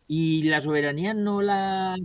y 0.08 0.44
la 0.44 0.62
soberanía 0.62 1.14
no 1.14 1.42
la 1.42 1.96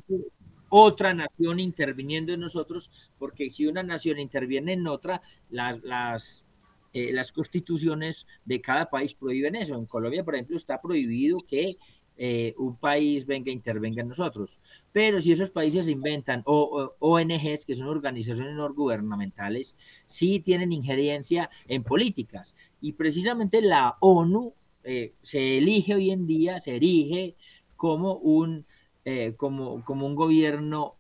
otra 0.69 1.15
nación 1.15 1.61
interviniendo 1.61 2.33
en 2.33 2.41
nosotros, 2.41 2.91
porque 3.19 3.51
si 3.51 3.67
una 3.67 3.83
nación 3.83 4.19
interviene 4.19 4.75
en 4.75 4.87
otra, 4.87 5.23
las, 5.51 5.83
las, 5.83 6.45
eh, 6.93 7.13
las 7.13 7.33
constituciones 7.33 8.27
de 8.45 8.61
cada 8.61 8.89
país 8.89 9.15
prohíben 9.15 9.57
eso. 9.57 9.75
En 9.75 9.87
Colombia, 9.87 10.25
por 10.25 10.35
ejemplo, 10.35 10.57
está 10.57 10.81
prohibido 10.81 11.39
que 11.41 11.77
eh, 12.21 12.53
un 12.59 12.77
país 12.77 13.25
venga 13.27 13.51
e 13.51 13.55
intervenga 13.55 14.03
en 14.03 14.09
nosotros. 14.09 14.59
Pero 14.93 15.21
si 15.21 15.31
esos 15.33 15.51
países 15.51 15.87
inventan 15.87 16.43
o, 16.47 16.95
ONGs, 16.99 17.65
que 17.65 17.77
son 17.77 17.87
organizaciones 17.87 18.55
no 18.55 18.75
gubernamentales, 18.75 19.77
sí 20.07 20.41
tienen 20.41 20.73
injerencia 20.73 21.49
en 21.69 21.85
políticas. 21.85 22.57
Y 22.81 22.95
precisamente 22.95 23.63
la 23.63 23.97
ONU 24.01 24.53
eh, 24.83 25.15
se 25.23 25.59
elige 25.59 25.95
hoy 25.95 26.11
en 26.11 26.27
día, 26.27 26.61
se 26.61 26.77
erige 26.77 27.37
como 27.77 28.15
un, 28.15 28.67
eh, 29.05 29.35
como, 29.37 29.85
como 29.85 30.07
un 30.07 30.17
gobierno 30.17 30.98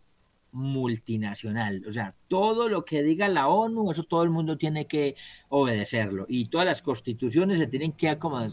multinacional. 0.52 1.84
O 1.86 1.92
sea, 1.92 2.14
todo 2.26 2.68
lo 2.68 2.84
que 2.84 3.02
diga 3.02 3.28
la 3.28 3.48
ONU, 3.48 3.90
eso 3.90 4.02
todo 4.02 4.22
el 4.22 4.30
mundo 4.30 4.56
tiene 4.56 4.86
que 4.86 5.14
obedecerlo. 5.48 6.26
Y 6.28 6.46
todas 6.46 6.66
las 6.66 6.82
constituciones 6.82 7.58
se 7.58 7.66
tienen 7.66 7.92
que 7.92 8.08
acomodar, 8.08 8.50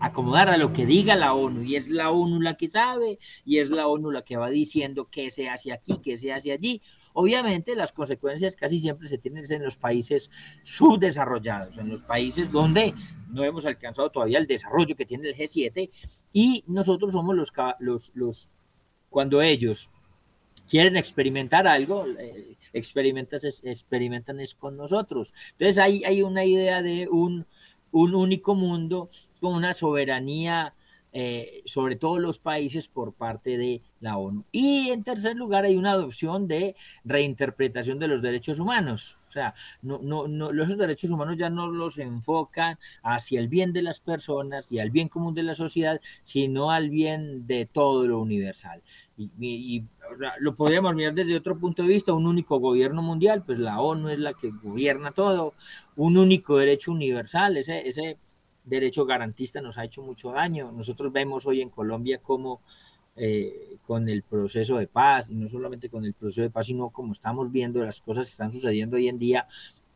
acomodar, 0.00 0.48
a 0.48 0.56
lo 0.56 0.72
que 0.72 0.86
diga 0.86 1.14
la 1.14 1.34
ONU. 1.34 1.62
Y 1.62 1.76
es 1.76 1.88
la 1.88 2.10
ONU 2.10 2.40
la 2.40 2.56
que 2.56 2.68
sabe, 2.68 3.18
y 3.44 3.58
es 3.58 3.70
la 3.70 3.86
ONU 3.86 4.10
la 4.10 4.22
que 4.22 4.36
va 4.36 4.50
diciendo 4.50 5.08
qué 5.10 5.30
se 5.30 5.48
hace 5.48 5.72
aquí, 5.72 5.98
qué 6.02 6.16
se 6.16 6.32
hace 6.32 6.52
allí. 6.52 6.82
Obviamente 7.12 7.76
las 7.76 7.92
consecuencias 7.92 8.56
casi 8.56 8.80
siempre 8.80 9.08
se 9.08 9.18
tienen 9.18 9.44
en 9.50 9.62
los 9.62 9.76
países 9.76 10.30
subdesarrollados, 10.62 11.78
en 11.78 11.88
los 11.88 12.02
países 12.02 12.50
donde 12.50 12.94
no 13.28 13.44
hemos 13.44 13.66
alcanzado 13.66 14.10
todavía 14.10 14.38
el 14.38 14.46
desarrollo 14.46 14.96
que 14.96 15.04
tiene 15.04 15.28
el 15.28 15.36
G7 15.36 15.90
y 16.32 16.64
nosotros 16.66 17.12
somos 17.12 17.36
los, 17.36 17.52
los, 17.80 18.12
los 18.14 18.48
cuando 19.10 19.42
ellos 19.42 19.90
quieren 20.68 20.96
experimentar 20.96 21.66
algo, 21.66 22.06
eh, 22.18 22.56
experimentan 22.72 24.40
es 24.40 24.54
con 24.54 24.76
nosotros. 24.76 25.32
Entonces 25.52 25.78
hay, 25.78 26.04
hay 26.04 26.22
una 26.22 26.44
idea 26.44 26.82
de 26.82 27.08
un, 27.08 27.46
un 27.90 28.14
único 28.14 28.54
mundo 28.54 29.08
con 29.40 29.54
una 29.54 29.74
soberanía 29.74 30.74
eh, 31.16 31.62
sobre 31.64 31.94
todos 31.94 32.20
los 32.20 32.40
países 32.40 32.88
por 32.88 33.12
parte 33.12 33.56
de 33.56 33.82
la 34.00 34.16
ONU. 34.18 34.44
Y 34.50 34.90
en 34.90 35.04
tercer 35.04 35.36
lugar 35.36 35.64
hay 35.64 35.76
una 35.76 35.92
adopción 35.92 36.48
de 36.48 36.74
reinterpretación 37.04 38.00
de 38.00 38.08
los 38.08 38.20
derechos 38.20 38.58
humanos. 38.58 39.16
O 39.28 39.30
sea, 39.30 39.54
no, 39.80 40.00
no, 40.02 40.26
los 40.26 40.76
derechos 40.76 41.12
humanos 41.12 41.36
ya 41.38 41.50
no 41.50 41.68
los 41.68 41.98
enfocan 41.98 42.80
hacia 43.04 43.38
el 43.38 43.46
bien 43.46 43.72
de 43.72 43.82
las 43.82 44.00
personas 44.00 44.72
y 44.72 44.80
al 44.80 44.90
bien 44.90 45.08
común 45.08 45.36
de 45.36 45.44
la 45.44 45.54
sociedad, 45.54 46.00
sino 46.24 46.72
al 46.72 46.90
bien 46.90 47.46
de 47.46 47.66
todo 47.66 48.08
lo 48.08 48.18
universal. 48.18 48.82
Y, 49.16 49.84
lo 50.40 50.56
podríamos 50.56 50.96
mirar 50.96 51.14
desde 51.14 51.36
otro 51.36 51.56
punto 51.56 51.82
de 51.82 51.88
vista, 51.88 52.12
un 52.12 52.26
único 52.26 52.58
gobierno 52.58 53.02
mundial, 53.02 53.44
pues 53.44 53.58
la 53.58 53.80
ONU 53.80 54.08
es 54.08 54.18
la 54.18 54.34
que 54.34 54.50
gobierna 54.50 55.12
todo, 55.12 55.54
un 55.94 56.16
único 56.18 56.58
derecho 56.58 56.90
universal, 56.90 57.56
ese 57.56 58.18
derecho 58.64 59.06
garantista 59.06 59.60
nos 59.60 59.78
ha 59.78 59.84
hecho 59.84 60.02
mucho 60.02 60.32
daño. 60.32 60.72
Nosotros 60.72 61.12
vemos 61.12 61.46
hoy 61.46 61.60
en 61.60 61.70
Colombia 61.70 62.20
cómo 62.22 62.60
eh, 63.16 63.76
con 63.86 64.08
el 64.08 64.22
proceso 64.22 64.76
de 64.78 64.88
paz, 64.88 65.30
y 65.30 65.36
no 65.36 65.48
solamente 65.48 65.88
con 65.88 66.04
el 66.04 66.14
proceso 66.14 66.42
de 66.42 66.50
paz, 66.50 66.66
sino 66.66 66.90
como 66.90 67.12
estamos 67.12 67.52
viendo 67.52 67.84
las 67.84 68.00
cosas 68.00 68.26
que 68.26 68.32
están 68.32 68.50
sucediendo 68.50 68.96
hoy 68.96 69.08
en 69.08 69.18
día, 69.18 69.46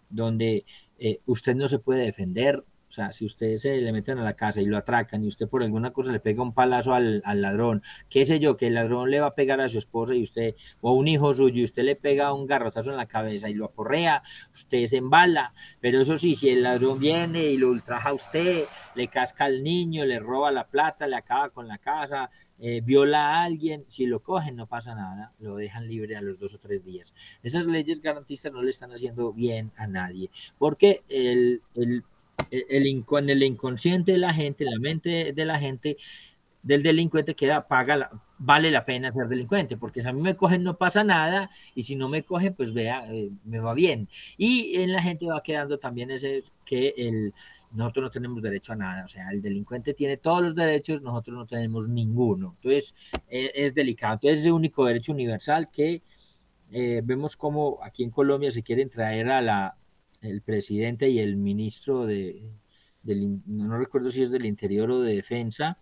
donde 0.08 0.64
eh, 0.98 1.18
usted 1.26 1.56
no 1.56 1.66
se 1.66 1.80
puede 1.80 2.04
defender, 2.04 2.62
o 2.88 2.92
sea, 2.92 3.12
si 3.12 3.26
ustedes 3.26 3.62
se 3.62 3.76
le 3.76 3.92
meten 3.92 4.18
a 4.18 4.24
la 4.24 4.34
casa 4.34 4.60
y 4.60 4.64
lo 4.64 4.78
atracan 4.78 5.22
y 5.22 5.28
usted 5.28 5.46
por 5.46 5.62
alguna 5.62 5.92
cosa 5.92 6.10
le 6.10 6.20
pega 6.20 6.42
un 6.42 6.54
palazo 6.54 6.94
al, 6.94 7.22
al, 7.24 7.42
ladrón, 7.42 7.82
qué 8.08 8.24
sé 8.24 8.38
yo, 8.38 8.56
que 8.56 8.68
el 8.68 8.74
ladrón 8.74 9.10
le 9.10 9.20
va 9.20 9.28
a 9.28 9.34
pegar 9.34 9.60
a 9.60 9.68
su 9.68 9.78
esposa 9.78 10.14
y 10.14 10.22
usted, 10.22 10.54
o 10.80 10.90
a 10.90 10.94
un 10.94 11.06
hijo 11.06 11.34
suyo, 11.34 11.60
y 11.60 11.64
usted 11.64 11.82
le 11.82 11.96
pega 11.96 12.32
un 12.32 12.46
garrotazo 12.46 12.90
en 12.90 12.96
la 12.96 13.06
cabeza 13.06 13.50
y 13.50 13.54
lo 13.54 13.66
aporrea, 13.66 14.22
usted 14.52 14.86
se 14.86 14.96
embala. 14.96 15.52
Pero 15.80 16.00
eso 16.00 16.16
sí, 16.16 16.34
si 16.34 16.48
el 16.48 16.62
ladrón 16.62 16.98
viene 16.98 17.44
y 17.44 17.58
lo 17.58 17.68
ultraja 17.68 18.10
a 18.10 18.14
usted, 18.14 18.64
le 18.94 19.08
casca 19.08 19.44
al 19.44 19.62
niño, 19.62 20.04
le 20.04 20.18
roba 20.18 20.50
la 20.50 20.66
plata, 20.66 21.06
le 21.06 21.16
acaba 21.16 21.50
con 21.50 21.68
la 21.68 21.78
casa, 21.78 22.30
eh, 22.58 22.80
viola 22.80 23.28
a 23.28 23.44
alguien, 23.44 23.84
si 23.88 24.06
lo 24.06 24.20
cogen 24.20 24.56
no 24.56 24.66
pasa 24.66 24.94
nada, 24.94 25.32
lo 25.38 25.56
dejan 25.56 25.86
libre 25.86 26.16
a 26.16 26.22
los 26.22 26.38
dos 26.38 26.54
o 26.54 26.58
tres 26.58 26.84
días. 26.84 27.14
Esas 27.42 27.66
leyes 27.66 28.00
garantistas 28.00 28.52
no 28.52 28.62
le 28.62 28.70
están 28.70 28.92
haciendo 28.92 29.32
bien 29.32 29.70
a 29.76 29.86
nadie, 29.86 30.30
porque 30.58 31.02
el, 31.08 31.62
el 31.76 32.02
el, 32.50 32.86
en 32.86 33.30
el 33.30 33.42
inconsciente 33.42 34.12
de 34.12 34.18
la 34.18 34.32
gente, 34.32 34.64
la 34.64 34.78
mente 34.78 35.32
de 35.32 35.44
la 35.44 35.58
gente, 35.58 35.96
del 36.62 36.82
delincuente 36.82 37.34
queda, 37.34 37.66
paga, 37.68 37.96
la, 37.96 38.10
vale 38.38 38.70
la 38.70 38.84
pena 38.84 39.10
ser 39.10 39.28
delincuente, 39.28 39.76
porque 39.76 40.02
si 40.02 40.08
a 40.08 40.12
mí 40.12 40.20
me 40.20 40.36
cogen 40.36 40.62
no 40.62 40.76
pasa 40.76 41.04
nada, 41.04 41.50
y 41.74 41.82
si 41.84 41.96
no 41.96 42.08
me 42.08 42.24
cogen, 42.24 42.54
pues 42.54 42.72
vea, 42.72 43.04
eh, 43.12 43.30
me 43.44 43.58
va 43.58 43.74
bien. 43.74 44.08
Y 44.36 44.76
en 44.80 44.92
la 44.92 45.02
gente 45.02 45.26
va 45.26 45.42
quedando 45.42 45.78
también 45.78 46.10
ese 46.10 46.42
que 46.64 46.94
el, 46.96 47.32
nosotros 47.72 48.04
no 48.04 48.10
tenemos 48.10 48.42
derecho 48.42 48.72
a 48.72 48.76
nada, 48.76 49.04
o 49.04 49.08
sea, 49.08 49.30
el 49.30 49.42
delincuente 49.42 49.94
tiene 49.94 50.16
todos 50.16 50.42
los 50.42 50.54
derechos, 50.54 51.02
nosotros 51.02 51.36
no 51.36 51.46
tenemos 51.46 51.88
ninguno. 51.88 52.54
Entonces, 52.56 52.94
eh, 53.28 53.50
es 53.54 53.74
delicado. 53.74 54.14
Entonces, 54.14 54.40
es 54.40 54.46
el 54.46 54.52
único 54.52 54.84
derecho 54.86 55.12
universal 55.12 55.70
que 55.70 56.02
eh, 56.70 57.00
vemos 57.04 57.36
como 57.36 57.78
aquí 57.82 58.04
en 58.04 58.10
Colombia 58.10 58.50
se 58.50 58.62
quieren 58.62 58.90
traer 58.90 59.30
a 59.30 59.40
la, 59.40 59.76
el 60.20 60.42
presidente 60.42 61.08
y 61.08 61.18
el 61.20 61.36
ministro 61.36 62.06
de, 62.06 62.50
del, 63.02 63.40
no 63.46 63.78
recuerdo 63.78 64.10
si 64.10 64.22
es 64.22 64.30
del 64.30 64.46
Interior 64.46 64.90
o 64.90 65.00
de 65.00 65.16
Defensa, 65.16 65.78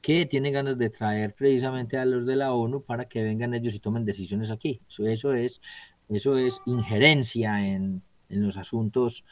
que 0.00 0.26
tienen 0.26 0.52
ganas 0.52 0.78
de 0.78 0.90
traer 0.90 1.34
precisamente 1.34 1.98
a 1.98 2.04
los 2.04 2.26
de 2.26 2.36
la 2.36 2.52
ONU 2.52 2.82
para 2.82 3.06
que 3.08 3.22
vengan 3.22 3.54
ellos 3.54 3.74
y 3.74 3.80
tomen 3.80 4.04
decisiones 4.04 4.50
aquí. 4.50 4.80
Eso, 4.88 5.06
eso 5.06 5.32
es, 5.32 5.60
eso 6.08 6.38
es 6.38 6.60
injerencia 6.66 7.66
en, 7.66 8.02
en 8.28 8.42
los 8.42 8.56
asuntos 8.56 9.24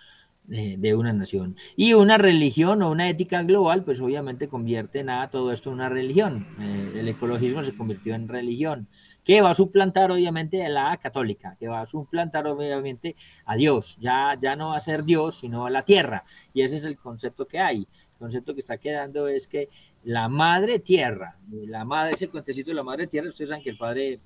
de, 0.47 0.95
una 0.95 1.13
nación. 1.13 1.57
Y 1.77 1.95
una 1.95 2.19
religión 2.19 2.83
o 2.83 2.91
una 2.91 3.09
ética 3.09 3.43
global, 3.43 3.85
pues 3.85 4.01
obviamente 4.01 4.49
convierte 4.49 5.03
nada 5.03 5.31
todo 5.31 5.53
esto 5.53 5.71
en 5.71 5.77
una 5.77 5.89
religión. 5.89 6.47
Eh, 6.61 7.01
el 7.01 7.09
ecologismo 7.09 7.63
se 7.63 7.75
convirtió 7.75 8.15
en 8.15 8.29
religión, 8.29 8.89
que 9.25 9.41
va 9.41 9.51
a 9.51 9.55
suplantar 9.55 10.11
obviamente 10.11 10.65
a 10.65 10.69
la 10.69 10.97
católica, 10.99 11.57
que 11.59 11.69
va 11.69 11.81
a 11.81 11.87
suplantar 11.87 12.47
obviamente 12.47 13.17
a 13.47 13.57
Dios. 13.57 13.97
Ya, 14.01 14.37
ya 14.41 14.57
no 14.57 14.71
va 14.71 14.77
a 14.77 14.81
ser 14.81 15.05
Dios, 15.05 15.37
sino 15.37 15.67
a 15.67 15.71
la 15.71 15.83
tierra. 15.83 16.25
Y 16.53 16.63
ese 16.63 16.77
es 16.77 16.85
el 16.85 16.97
concepto 16.97 17.47
que 17.47 17.59
hay. 17.61 17.79
El 17.79 18.19
concepto 18.19 18.55
que 18.55 18.61
está 18.61 18.79
quedando 18.79 19.29
es 19.29 19.47
que 19.47 19.69
la 20.03 20.29
madre 20.29 20.79
tierra, 20.79 21.39
la 21.51 21.85
madre, 21.85 22.13
ese 22.13 22.29
cuentecito 22.29 22.71
de 22.71 22.75
la 22.75 22.83
madre 22.83 23.07
tierra, 23.07 23.29
ustedes 23.29 23.49
saben 23.49 23.65
que 23.65 23.71
el 23.71 23.79
padre 23.79 24.21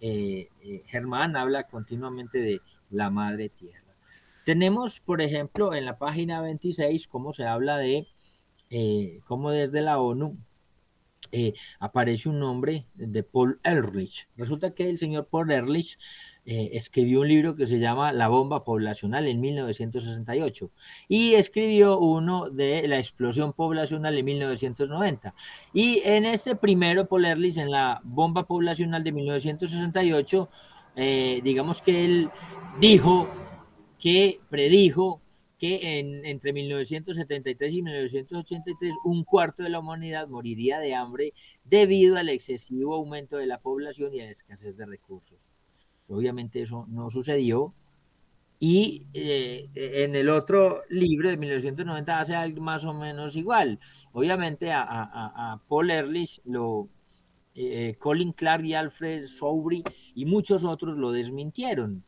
eh, 0.00 0.48
eh, 0.62 0.82
Germán 0.86 1.36
habla 1.36 1.64
continuamente 1.64 2.38
de 2.38 2.60
la 2.90 3.10
madre 3.10 3.50
tierra. 3.50 3.77
Tenemos, 4.48 5.00
por 5.00 5.20
ejemplo, 5.20 5.74
en 5.74 5.84
la 5.84 5.98
página 5.98 6.40
26, 6.40 7.06
cómo 7.06 7.34
se 7.34 7.44
habla 7.44 7.76
de 7.76 8.06
eh, 8.70 9.20
cómo 9.26 9.50
desde 9.50 9.82
la 9.82 10.00
ONU 10.00 10.38
eh, 11.32 11.52
aparece 11.78 12.30
un 12.30 12.38
nombre 12.40 12.86
de 12.94 13.22
Paul 13.24 13.60
Ehrlich. 13.62 14.26
Resulta 14.38 14.70
que 14.70 14.88
el 14.88 14.96
señor 14.96 15.26
Paul 15.26 15.50
Ehrlich 15.50 15.98
eh, 16.46 16.70
escribió 16.72 17.20
un 17.20 17.28
libro 17.28 17.56
que 17.56 17.66
se 17.66 17.78
llama 17.78 18.10
La 18.12 18.28
bomba 18.28 18.64
poblacional 18.64 19.26
en 19.26 19.38
1968 19.38 20.70
y 21.08 21.34
escribió 21.34 21.98
uno 21.98 22.48
de 22.48 22.88
la 22.88 22.96
explosión 22.96 23.52
poblacional 23.52 24.16
en 24.16 24.24
1990. 24.24 25.34
Y 25.74 26.00
en 26.06 26.24
este 26.24 26.56
primero, 26.56 27.06
Paul 27.06 27.26
Ehrlich, 27.26 27.58
en 27.58 27.70
la 27.70 28.00
bomba 28.02 28.46
poblacional 28.46 29.04
de 29.04 29.12
1968, 29.12 30.48
eh, 30.96 31.40
digamos 31.44 31.82
que 31.82 32.06
él 32.06 32.30
dijo 32.80 33.28
que 33.98 34.40
predijo 34.48 35.20
que 35.58 35.98
en, 35.98 36.24
entre 36.24 36.52
1973 36.52 37.74
y 37.74 37.82
1983 37.82 38.94
un 39.04 39.24
cuarto 39.24 39.64
de 39.64 39.70
la 39.70 39.80
humanidad 39.80 40.28
moriría 40.28 40.78
de 40.78 40.94
hambre 40.94 41.34
debido 41.64 42.16
al 42.16 42.28
excesivo 42.28 42.94
aumento 42.94 43.36
de 43.36 43.46
la 43.46 43.60
población 43.60 44.14
y 44.14 44.20
a 44.20 44.24
la 44.24 44.30
escasez 44.30 44.76
de 44.76 44.86
recursos. 44.86 45.52
Obviamente 46.08 46.62
eso 46.62 46.86
no 46.88 47.10
sucedió. 47.10 47.74
Y 48.60 49.06
eh, 49.14 49.68
en 49.74 50.16
el 50.16 50.28
otro 50.28 50.82
libro 50.88 51.28
de 51.28 51.36
1990 51.36 52.18
hace 52.18 52.34
algo 52.34 52.60
más 52.60 52.84
o 52.84 52.92
menos 52.92 53.36
igual. 53.36 53.78
Obviamente 54.12 54.72
a, 54.72 54.82
a, 54.82 55.60
Paul 55.68 55.90
Ehrlich, 55.90 56.40
lo, 56.44 56.88
eh, 57.54 57.94
Colin 57.98 58.32
Clark 58.32 58.64
y 58.64 58.74
Alfred 58.74 59.26
Soubry 59.26 59.84
y 60.14 60.24
muchos 60.24 60.64
otros 60.64 60.96
lo 60.96 61.12
desmintieron. 61.12 62.04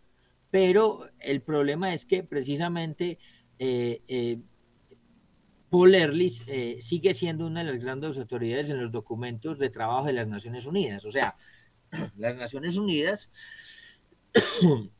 Pero 0.50 1.08
el 1.20 1.42
problema 1.42 1.92
es 1.92 2.04
que 2.04 2.22
precisamente 2.24 3.18
eh, 3.58 4.02
eh, 4.08 4.38
Paul 5.70 5.94
eh, 5.94 6.78
sigue 6.80 7.14
siendo 7.14 7.46
una 7.46 7.60
de 7.60 7.66
las 7.72 7.82
grandes 7.82 8.18
autoridades 8.18 8.70
en 8.70 8.80
los 8.80 8.90
documentos 8.90 9.58
de 9.58 9.70
trabajo 9.70 10.06
de 10.06 10.12
las 10.12 10.26
Naciones 10.26 10.66
Unidas. 10.66 11.04
O 11.04 11.12
sea, 11.12 11.36
las 12.16 12.36
Naciones 12.36 12.76
Unidas 12.76 13.30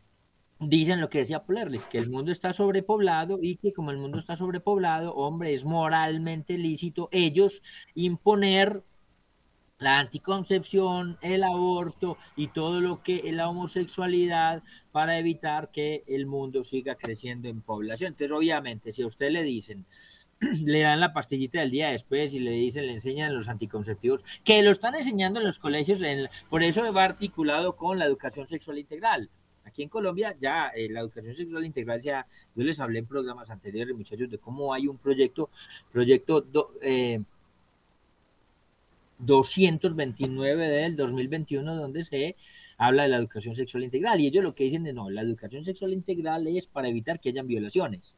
dicen 0.61 1.01
lo 1.01 1.09
que 1.09 1.19
decía 1.19 1.45
Paul 1.45 1.79
que 1.91 1.99
el 1.99 2.11
mundo 2.11 2.31
está 2.31 2.53
sobrepoblado 2.53 3.39
y 3.43 3.57
que 3.57 3.73
como 3.73 3.91
el 3.91 3.99
mundo 3.99 4.19
está 4.19 4.37
sobrepoblado, 4.37 5.15
hombre, 5.15 5.53
es 5.53 5.65
moralmente 5.65 6.57
lícito 6.57 7.09
ellos 7.11 7.63
imponer 7.95 8.85
la 9.81 9.99
anticoncepción, 9.99 11.19
el 11.23 11.43
aborto 11.43 12.17
y 12.37 12.49
todo 12.49 12.81
lo 12.81 13.03
que 13.03 13.23
es 13.25 13.35
la 13.35 13.49
homosexualidad 13.49 14.63
para 14.93 15.19
evitar 15.19 15.71
que 15.71 16.05
el 16.07 16.27
mundo 16.27 16.63
siga 16.63 16.95
creciendo 16.95 17.49
en 17.49 17.63
población. 17.63 18.13
Entonces, 18.13 18.37
obviamente, 18.37 18.93
si 18.93 19.03
a 19.03 19.07
usted 19.07 19.31
le 19.31 19.43
dicen, 19.43 19.87
le 20.65 20.81
dan 20.81 21.01
la 21.01 21.15
pastillita 21.15 21.61
del 21.61 21.71
día 21.71 21.91
después 21.91 22.35
y 22.35 22.41
le 22.41 22.53
dicen, 22.53 22.87
le 22.87 22.93
enseñan 22.93 23.35
los 23.35 23.49
anticonceptivos, 23.49 24.23
que 24.45 24.63
lo 24.63 24.71
están 24.71 24.95
enseñando 24.95 25.41
en 25.41 25.47
los 25.47 25.59
colegios, 25.59 26.03
en, 26.03 26.29
por 26.51 26.63
eso 26.63 26.93
va 26.93 27.05
articulado 27.05 27.75
con 27.75 27.99
la 27.99 28.05
educación 28.05 28.47
sexual 28.47 28.79
integral. 28.79 29.31
Aquí 29.65 29.83
en 29.83 29.89
Colombia 29.89 30.35
ya 30.39 30.69
eh, 30.69 30.89
la 30.91 31.01
educación 31.01 31.35
sexual 31.35 31.65
integral, 31.65 32.01
ya, 32.01 32.27
yo 32.55 32.65
les 32.65 32.81
hablé 32.81 32.99
en 32.99 33.07
programas 33.07 33.51
anteriores, 33.51 33.95
muchachos, 33.95 34.29
de 34.29 34.39
cómo 34.39 34.75
hay 34.75 34.89
un 34.89 34.99
proyecto, 34.99 35.49
proyecto 35.93 36.45
eh, 36.83 37.23
229 39.21 40.69
del 40.69 40.97
2021 40.97 41.77
donde 41.77 42.03
se 42.03 42.37
habla 42.77 43.05
de 43.05 43.11
la 43.11 43.17
educación 43.17 43.55
sexual 43.55 43.85
integral 43.85 44.21
y 44.21 44.27
ellos 44.27 44.45
lo 44.45 44.55
que 44.55 44.65
dicen 44.65 44.87
es 44.87 44.95
no, 44.95 45.11
la 45.11 45.23
educación 45.23 45.65
sexual 45.65 45.93
integral 45.93 46.47
es 46.47 46.67
para 46.67 46.89
evitar 46.89 47.21
que 47.21 47.31
hayan 47.31 47.47
violaciones. 47.47 48.17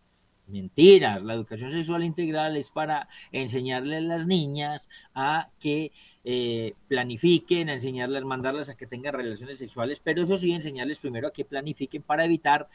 Mentiras, 0.49 1.23
la 1.23 1.35
educación 1.35 1.71
sexual 1.71 2.03
integral 2.03 2.57
es 2.57 2.71
para 2.71 3.09
enseñarle 3.31 3.97
a 3.97 4.01
las 4.01 4.27
niñas 4.27 4.91
a 5.15 5.51
que 5.61 5.93
eh, 6.25 6.75
planifiquen, 6.89 7.69
a 7.69 7.75
enseñarles, 7.75 8.25
mandarlas 8.25 8.69
a 8.69 8.75
que 8.75 8.87
tengan 8.87 9.15
relaciones 9.15 9.59
sexuales, 9.59 10.01
pero 10.01 10.23
eso 10.23 10.37
sí, 10.37 10.53
enseñarles 10.53 10.99
primero 10.99 11.29
a 11.29 11.33
que 11.33 11.45
planifiquen 11.45 12.03
para 12.03 12.25
evitar 12.25 12.69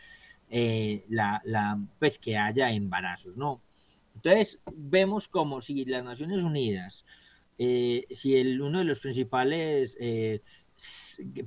eh, 0.50 1.04
la, 1.10 1.42
la, 1.44 1.78
pues 2.00 2.18
que 2.18 2.38
haya 2.38 2.72
embarazos, 2.72 3.36
¿no? 3.36 3.62
Entonces, 4.16 4.60
vemos 4.74 5.28
como 5.28 5.62
si 5.62 5.86
las 5.86 6.04
Naciones 6.04 6.44
Unidas 6.44 7.06
eh, 7.58 8.06
si 8.12 8.36
el, 8.36 8.62
uno 8.62 8.80
de 8.80 8.86
los 8.86 9.00
principales 9.00 9.98
eh, 10.00 10.42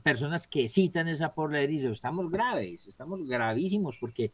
personas 0.02 0.48
que 0.48 0.68
citan 0.68 1.08
esa 1.08 1.34
por 1.34 1.56
dice, 1.66 1.90
estamos 1.90 2.30
graves, 2.30 2.86
estamos 2.86 3.26
gravísimos 3.26 3.96
porque 3.98 4.32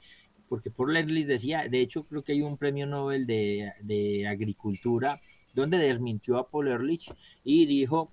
porque 0.48 0.70
por 0.70 0.92
les 0.92 1.26
decía, 1.26 1.66
de 1.68 1.80
hecho 1.80 2.04
creo 2.04 2.22
que 2.22 2.32
hay 2.32 2.42
un 2.42 2.56
premio 2.56 2.86
Nobel 2.86 3.26
de, 3.26 3.72
de 3.82 4.28
agricultura 4.28 5.18
donde 5.54 5.76
desmintió 5.76 6.38
a 6.38 6.48
Paul 6.48 6.68
Ehrlich 6.68 7.12
y 7.42 7.66
dijo 7.66 8.12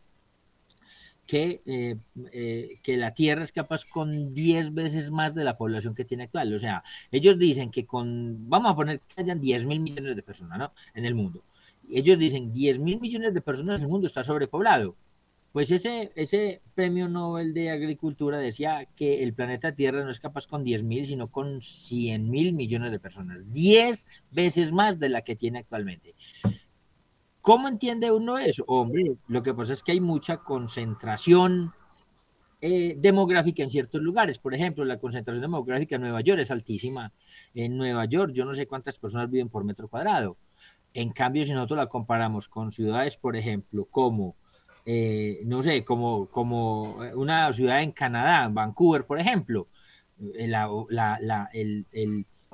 que, 1.27 1.61
eh, 1.65 2.79
que 2.81 2.97
la 2.97 3.13
Tierra 3.13 3.43
es 3.43 3.51
capaz 3.51 3.85
con 3.85 4.33
10 4.33 4.73
veces 4.73 5.11
más 5.11 5.35
de 5.35 5.43
la 5.43 5.57
población 5.57 5.93
que 5.93 6.05
tiene 6.05 6.23
actual. 6.23 6.53
O 6.53 6.59
sea, 6.59 6.83
ellos 7.11 7.37
dicen 7.37 7.69
que 7.69 7.85
con, 7.85 8.49
vamos 8.49 8.71
a 8.71 8.75
poner 8.75 8.99
que 9.01 9.21
hayan 9.21 9.39
10 9.39 9.65
mil 9.65 9.79
millones 9.79 10.15
de 10.15 10.23
personas 10.23 10.57
¿no? 10.57 10.73
en 10.93 11.05
el 11.05 11.15
mundo 11.15 11.43
ellos 11.89 12.17
dicen 12.17 12.51
10 12.51 12.79
mil 12.79 12.99
millones 12.99 13.33
de 13.33 13.41
personas 13.41 13.79
en 13.79 13.85
el 13.85 13.91
mundo 13.91 14.07
está 14.07 14.23
sobrepoblado. 14.23 14.95
Pues 15.51 15.69
ese, 15.69 16.11
ese 16.15 16.63
premio 16.73 17.07
Nobel 17.07 17.53
de 17.53 17.69
Agricultura 17.69 18.39
decía 18.39 18.87
que 18.95 19.21
el 19.21 19.35
planeta 19.35 19.75
Tierra 19.75 20.03
no 20.03 20.09
es 20.09 20.19
capaz 20.19 20.47
con 20.47 20.63
10 20.63 20.81
mil, 20.81 21.05
sino 21.05 21.29
con 21.29 21.61
100 21.61 22.29
mil 22.29 22.53
millones 22.53 22.91
de 22.91 22.99
personas. 22.99 23.51
10 23.51 24.07
veces 24.31 24.71
más 24.71 24.97
de 24.99 25.09
la 25.09 25.21
que 25.21 25.35
tiene 25.35 25.59
actualmente. 25.59 26.15
¿Cómo 27.39 27.67
entiende 27.67 28.11
uno 28.11 28.39
eso? 28.39 28.63
Hombre, 28.67 29.15
lo 29.27 29.43
que 29.43 29.53
pasa 29.53 29.73
es 29.73 29.83
que 29.83 29.91
hay 29.91 29.99
mucha 29.99 30.37
concentración 30.37 31.73
eh, 32.61 32.95
demográfica 32.97 33.61
en 33.61 33.69
ciertos 33.69 34.01
lugares. 34.01 34.39
Por 34.39 34.55
ejemplo, 34.55 34.85
la 34.85 34.97
concentración 34.97 35.41
demográfica 35.41 35.97
en 35.97 36.01
Nueva 36.03 36.21
York 36.21 36.39
es 36.39 36.49
altísima. 36.49 37.11
En 37.53 37.77
Nueva 37.77 38.05
York 38.05 38.31
yo 38.33 38.45
no 38.45 38.53
sé 38.53 38.65
cuántas 38.65 38.97
personas 38.97 39.29
viven 39.29 39.49
por 39.49 39.65
metro 39.65 39.89
cuadrado. 39.89 40.37
En 40.93 41.11
cambio, 41.11 41.43
si 41.43 41.53
nosotros 41.53 41.77
la 41.77 41.87
comparamos 41.87 42.47
con 42.47 42.71
ciudades, 42.71 43.17
por 43.17 43.35
ejemplo, 43.35 43.85
como, 43.85 44.35
eh, 44.85 45.41
no 45.45 45.63
sé, 45.63 45.83
como, 45.83 46.27
como 46.29 46.97
una 47.15 47.51
ciudad 47.53 47.81
en 47.81 47.91
Canadá, 47.91 48.47
Vancouver, 48.49 49.05
por 49.05 49.19
ejemplo, 49.19 49.67
eh, 50.35 50.47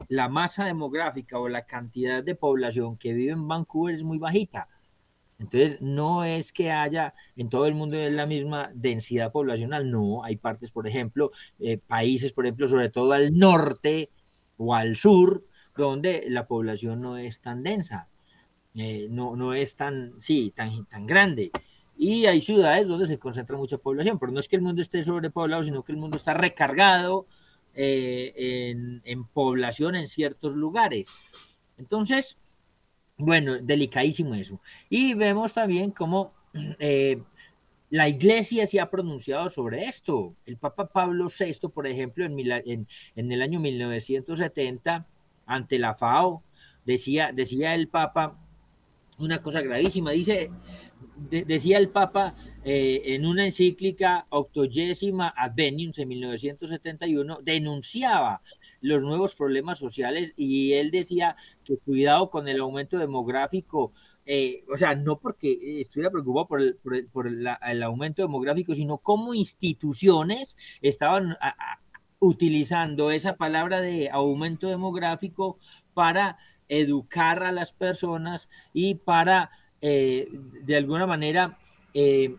la 0.08 0.30
masa 0.30 0.66
demográfica 0.66 1.40
o 1.40 1.50
la 1.50 1.66
cantidad 1.66 2.24
de 2.24 2.36
población 2.36 2.98
que 2.98 3.14
vive 3.14 3.34
en 3.34 3.48
Vancouver 3.48 3.96
es 3.96 4.04
muy 4.04 4.18
bajita. 4.18 4.70
Entonces, 5.40 5.82
no 5.82 6.26
es 6.26 6.52
que 6.52 6.72
haya 6.72 7.14
en 7.38 7.48
todo 7.50 7.66
el 7.66 7.74
mundo 7.74 7.98
la 7.98 8.26
misma 8.26 8.72
densidad 8.74 9.32
poblacional, 9.32 9.90
no, 9.90 10.24
hay 10.24 10.36
partes, 10.36 10.70
por 10.70 10.86
ejemplo, 10.86 11.32
eh, 11.60 11.78
países, 11.78 12.34
por 12.34 12.46
ejemplo, 12.46 12.68
sobre 12.68 12.90
todo 12.90 13.14
al 13.14 13.34
norte 13.34 14.12
o 14.58 14.76
al 14.76 14.98
sur, 14.98 15.46
donde 15.78 16.26
la 16.28 16.46
población 16.46 17.02
no 17.02 17.18
es 17.18 17.40
tan 17.40 17.64
densa. 17.64 18.09
Eh, 18.76 19.08
no, 19.10 19.36
no 19.36 19.54
es 19.54 19.76
tan, 19.76 20.14
sí, 20.20 20.54
tan, 20.56 20.86
tan 20.86 21.06
grande. 21.06 21.52
Y 21.98 22.28
hay 22.28 22.40
ciudades 22.40 22.88
donde 22.88 23.08
se 23.08 23.20
concentra 23.20 23.58
mucha 23.58 23.78
población, 23.78 24.20
pero 24.20 24.32
no 24.32 24.40
es 24.40 24.48
que 24.48 24.56
el 24.56 24.62
mundo 24.62 24.82
esté 24.82 25.02
sobrepoblado, 25.04 25.64
sino 25.64 25.84
que 25.84 25.92
el 25.92 25.98
mundo 25.98 26.16
está 26.16 26.34
recargado 26.34 27.28
eh, 27.76 28.74
en, 29.04 29.24
población 29.26 29.96
en 29.96 30.08
ciertos 30.08 30.56
lugares. 30.56 31.18
Entonces, 31.78 32.38
bueno, 33.18 33.58
delicadísimo 33.60 34.36
eso. 34.36 34.62
Y 34.90 35.14
vemos 35.14 35.54
también 35.54 35.92
cómo 35.92 36.34
eh, 36.80 37.22
la 37.90 38.08
iglesia 38.08 38.66
se 38.66 38.80
ha 38.80 38.90
pronunciado 38.90 39.50
sobre 39.50 39.84
esto. 39.86 40.36
El 40.46 40.58
Papa 40.58 40.88
Pablo 40.88 41.28
VI, 41.28 41.68
por 41.70 41.86
ejemplo, 41.88 42.26
en, 42.26 42.40
en, 42.40 42.88
en 43.16 43.32
el 43.32 43.42
año 43.42 43.60
1970, 43.60 45.06
ante 45.46 45.80
la 45.80 45.96
FAO, 45.96 46.44
decía, 46.86 47.32
decía 47.34 47.76
el 47.76 47.88
Papa, 47.88 48.38
una 49.20 49.42
cosa 49.42 49.62
gravísima. 49.62 50.12
Dice, 50.12 50.50
decía 51.18 51.78
el 51.78 51.90
Papa 51.90 52.36
eh, 52.64 53.02
en 53.16 53.26
una 53.26 53.46
encíclica 53.46 54.26
Octogésima 54.30 55.34
Advenium 55.36 55.92
en 55.96 56.08
1971, 56.08 57.40
denunciaba 57.42 58.42
los 58.82 59.02
nuevos 59.02 59.36
problemas 59.36 59.78
sociales 59.78 60.34
y 60.36 60.74
él 60.74 60.92
decía 60.92 61.36
que 61.64 61.78
cuidado 61.78 62.30
con 62.30 62.48
el 62.48 62.60
aumento 62.60 62.98
demográfico. 62.98 63.94
Eh, 64.26 64.64
o 64.72 64.78
sea, 64.78 64.94
no 64.94 65.20
porque 65.20 65.82
estuviera 65.82 66.12
preocupado 66.12 66.48
por, 66.48 66.62
el, 66.62 66.76
por, 67.12 67.28
el, 67.28 67.84
aumento 67.84 68.22
demográfico, 68.22 68.76
sino 68.76 69.00
como 69.00 69.34
instituciones 69.34 70.56
estaban 70.82 71.36
utilizando 72.20 73.12
esa 73.12 73.38
palabra 73.38 73.82
de 73.82 74.10
aumento 74.10 74.68
demográfico 74.68 75.58
para 75.94 76.38
educar 76.70 77.44
a 77.44 77.52
las 77.52 77.74
personas 77.74 78.48
y 78.74 78.96
para, 78.96 79.52
eh, 79.82 80.30
de 80.64 80.76
alguna 80.78 81.06
manera, 81.08 81.58
eh, 81.94 82.36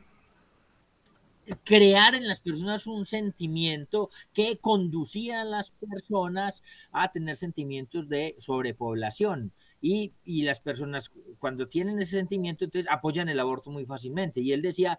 crear 1.64 2.14
en 2.14 2.28
las 2.28 2.40
personas 2.40 2.86
un 2.86 3.06
sentimiento 3.06 4.10
que 4.32 4.58
conducía 4.58 5.40
a 5.40 5.44
las 5.44 5.72
personas 5.72 6.62
a 6.92 7.10
tener 7.10 7.36
sentimientos 7.36 8.08
de 8.08 8.36
sobrepoblación. 8.38 9.52
y, 9.82 10.12
y, 10.24 10.42
las 10.42 10.60
personas 10.60 11.10
cuando 11.38 11.66
tienen 11.66 11.98
ese 12.00 12.18
sentimiento, 12.18 12.64
entonces 12.64 12.90
apoyan 12.90 13.30
el 13.30 13.40
aborto 13.40 13.70
muy 13.70 13.86
fácilmente. 13.86 14.40
Y 14.42 14.52
él 14.52 14.60
decía 14.60 14.98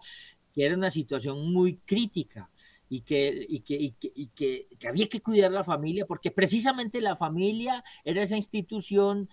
que 0.54 0.66
era 0.66 0.76
una 0.76 0.90
situación 0.90 1.54
muy 1.54 1.78
crítica 1.86 2.50
y 2.92 3.02
que, 3.04 3.46
y 3.48 3.62
que, 3.62 3.76
y 3.76 3.92
que, 3.92 4.12
y 4.14 4.28
que, 4.76 4.88
había 4.90 5.08
que 5.08 5.22
cuidar 5.22 5.50
la 5.50 5.64
familia, 5.64 6.06
porque 6.06 6.30
precisamente 6.30 7.00
la 7.00 7.16
familia 7.16 7.86
era 8.04 8.22
esa 8.22 8.36
institución 8.36 9.30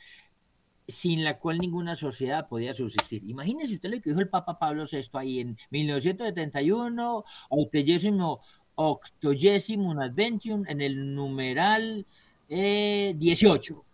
sin 0.86 1.24
la 1.24 1.40
cual 1.40 1.58
ninguna 1.58 1.96
sociedad 1.96 2.46
podía 2.46 2.72
subsistir. 2.72 3.28
Imagínese 3.28 3.74
usted 3.74 3.90
lo 3.90 4.00
que 4.00 4.10
dijo 4.10 4.20
el 4.20 4.28
Papa 4.28 4.60
Pablo 4.60 4.84
VI 4.90 5.08
ahí 5.14 5.40
en 5.40 5.58
1971, 5.70 7.24
octogésimo, 7.48 8.40
octogésimo 8.76 10.00
adventium, 10.00 10.64
en 10.68 10.80
el 10.80 11.12
numeral 11.16 12.06
eh, 12.48 13.12
18. 13.16 13.84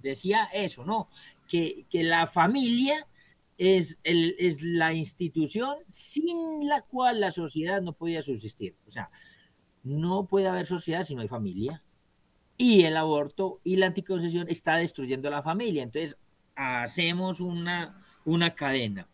Decía 0.00 0.48
eso, 0.52 0.84
¿no? 0.84 1.08
Que, 1.48 1.84
que 1.90 2.04
la 2.04 2.28
familia 2.28 3.08
es, 3.60 4.00
el, 4.04 4.34
es 4.38 4.62
la 4.62 4.94
institución 4.94 5.76
sin 5.86 6.66
la 6.66 6.80
cual 6.80 7.20
la 7.20 7.30
sociedad 7.30 7.82
no 7.82 7.92
podía 7.92 8.22
subsistir. 8.22 8.74
O 8.86 8.90
sea, 8.90 9.10
no 9.82 10.26
puede 10.26 10.48
haber 10.48 10.64
sociedad 10.64 11.02
si 11.02 11.14
no 11.14 11.20
hay 11.20 11.28
familia. 11.28 11.82
Y 12.56 12.84
el 12.84 12.96
aborto 12.96 13.60
y 13.62 13.76
la 13.76 13.86
anticoncepción 13.86 14.48
está 14.48 14.76
destruyendo 14.76 15.28
la 15.28 15.42
familia. 15.42 15.82
Entonces, 15.82 16.16
hacemos 16.56 17.40
una, 17.40 18.02
una 18.24 18.54
cadena. 18.54 19.06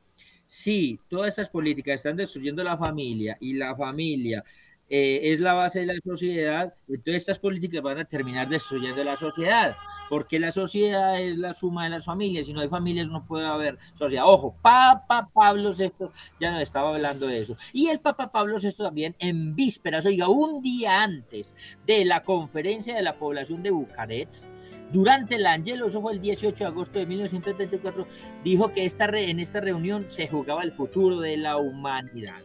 Si 0.46 1.00
todas 1.08 1.30
estas 1.30 1.48
políticas 1.48 1.96
están 1.96 2.16
destruyendo 2.16 2.62
la 2.62 2.78
familia 2.78 3.36
y 3.40 3.54
la 3.54 3.74
familia 3.74 4.44
eh, 4.88 5.32
es 5.32 5.40
la 5.40 5.52
base 5.52 5.80
de 5.80 5.86
la 5.86 5.94
sociedad, 6.04 6.74
entonces 6.86 7.16
estas 7.16 7.38
políticas 7.40 7.82
van 7.82 7.98
a 7.98 8.04
terminar 8.04 8.48
destruyendo 8.48 9.02
la 9.02 9.16
sociedad, 9.16 9.76
porque 10.08 10.38
la 10.38 10.52
sociedad 10.52 11.20
es 11.20 11.36
la 11.38 11.54
suma 11.54 11.84
de 11.84 11.90
las 11.90 12.04
familias, 12.04 12.46
si 12.46 12.52
no 12.52 12.60
hay 12.60 12.68
familias 12.68 13.08
no 13.08 13.24
puede 13.24 13.46
haber 13.46 13.78
sociedad. 13.94 14.24
Ojo, 14.26 14.54
Papa 14.62 15.28
Pablo 15.34 15.72
VI 15.72 15.90
ya 16.38 16.52
nos 16.52 16.62
estaba 16.62 16.90
hablando 16.90 17.26
de 17.26 17.40
eso. 17.40 17.56
Y 17.72 17.88
el 17.88 17.98
Papa 17.98 18.30
Pablo 18.30 18.58
VI 18.60 18.72
también 18.74 19.16
en 19.18 19.56
vísperas, 19.56 20.06
oiga, 20.06 20.28
un 20.28 20.62
día 20.62 21.02
antes 21.02 21.56
de 21.84 22.04
la 22.04 22.22
conferencia 22.22 22.94
de 22.94 23.02
la 23.02 23.14
población 23.14 23.64
de 23.64 23.70
Bucarest, 23.72 24.46
durante 24.92 25.34
el 25.34 25.46
Angelo, 25.46 25.88
eso 25.88 26.00
fue 26.00 26.12
el 26.12 26.20
18 26.20 26.56
de 26.56 26.64
agosto 26.64 26.98
de 27.00 27.06
1974, 27.06 28.06
dijo 28.44 28.72
que 28.72 28.84
esta 28.84 29.06
en 29.06 29.40
esta 29.40 29.60
reunión 29.60 30.06
se 30.08 30.28
jugaba 30.28 30.62
el 30.62 30.70
futuro 30.70 31.20
de 31.20 31.36
la 31.36 31.56
humanidad. 31.56 32.42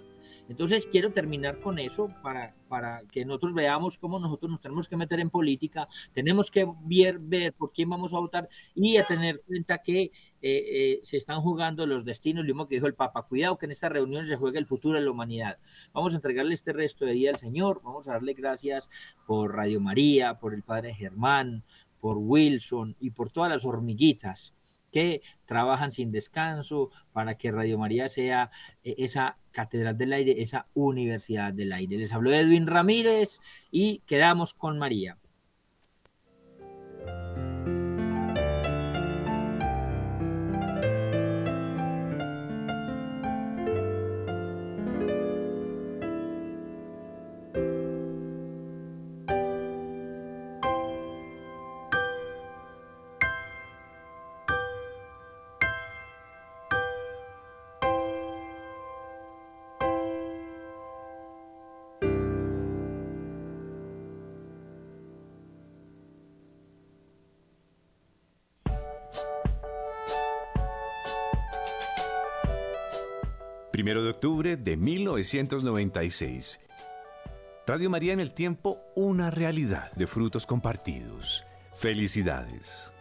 Entonces 0.51 0.85
quiero 0.85 1.13
terminar 1.13 1.59
con 1.59 1.79
eso 1.79 2.09
para, 2.21 2.53
para 2.67 3.03
que 3.09 3.23
nosotros 3.23 3.53
veamos 3.53 3.97
cómo 3.97 4.19
nosotros 4.19 4.51
nos 4.51 4.59
tenemos 4.59 4.89
que 4.89 4.97
meter 4.97 5.21
en 5.21 5.29
política, 5.29 5.87
tenemos 6.13 6.51
que 6.51 6.67
ver, 6.83 7.53
por 7.53 7.71
quién 7.71 7.89
vamos 7.89 8.13
a 8.13 8.19
votar 8.19 8.49
y 8.75 8.97
a 8.97 9.05
tener 9.05 9.41
cuenta 9.47 9.77
que 9.77 10.01
eh, 10.03 10.11
eh, 10.41 10.99
se 11.03 11.15
están 11.15 11.39
jugando 11.41 11.85
los 11.85 12.03
destinos, 12.03 12.43
lo 12.43 12.53
mismo 12.53 12.67
que 12.67 12.75
dijo 12.75 12.87
el 12.87 12.95
Papa, 12.95 13.23
cuidado 13.23 13.57
que 13.57 13.65
en 13.65 13.71
esta 13.71 13.87
reunión 13.87 14.27
se 14.27 14.35
juegue 14.35 14.59
el 14.59 14.65
futuro 14.65 14.99
de 14.99 15.05
la 15.05 15.11
humanidad. 15.11 15.57
Vamos 15.93 16.11
a 16.11 16.17
entregarle 16.17 16.53
este 16.53 16.73
resto 16.73 17.05
de 17.05 17.13
día 17.13 17.29
al 17.29 17.37
Señor, 17.37 17.81
vamos 17.81 18.09
a 18.09 18.11
darle 18.11 18.33
gracias 18.33 18.89
por 19.25 19.55
Radio 19.55 19.79
María, 19.79 20.37
por 20.37 20.53
el 20.53 20.63
Padre 20.63 20.93
Germán, 20.93 21.63
por 22.01 22.17
Wilson 22.17 22.97
y 22.99 23.11
por 23.11 23.31
todas 23.31 23.49
las 23.49 23.63
hormiguitas 23.63 24.53
que 24.91 25.21
trabajan 25.45 25.91
sin 25.91 26.11
descanso 26.11 26.89
para 27.13 27.35
que 27.35 27.51
Radio 27.51 27.77
María 27.77 28.07
sea 28.09 28.51
eh, 28.83 28.95
esa 28.97 29.37
catedral 29.51 29.97
del 29.97 30.13
aire, 30.13 30.41
esa 30.41 30.67
universidad 30.73 31.53
del 31.53 31.73
aire. 31.73 31.97
Les 31.97 32.13
habló 32.13 32.33
Edwin 32.33 32.67
Ramírez 32.67 33.39
y 33.71 33.99
quedamos 34.05 34.53
con 34.53 34.77
María. 34.77 35.17
De 74.63 74.71
octubre 74.71 74.71
de 74.71 74.77
1996. 74.77 76.59
Radio 77.67 77.89
María 77.89 78.13
en 78.13 78.19
el 78.19 78.33
tiempo, 78.33 78.79
una 78.95 79.31
realidad 79.31 79.91
de 79.93 80.07
frutos 80.07 80.45
compartidos. 80.45 81.45
Felicidades. 81.73 82.93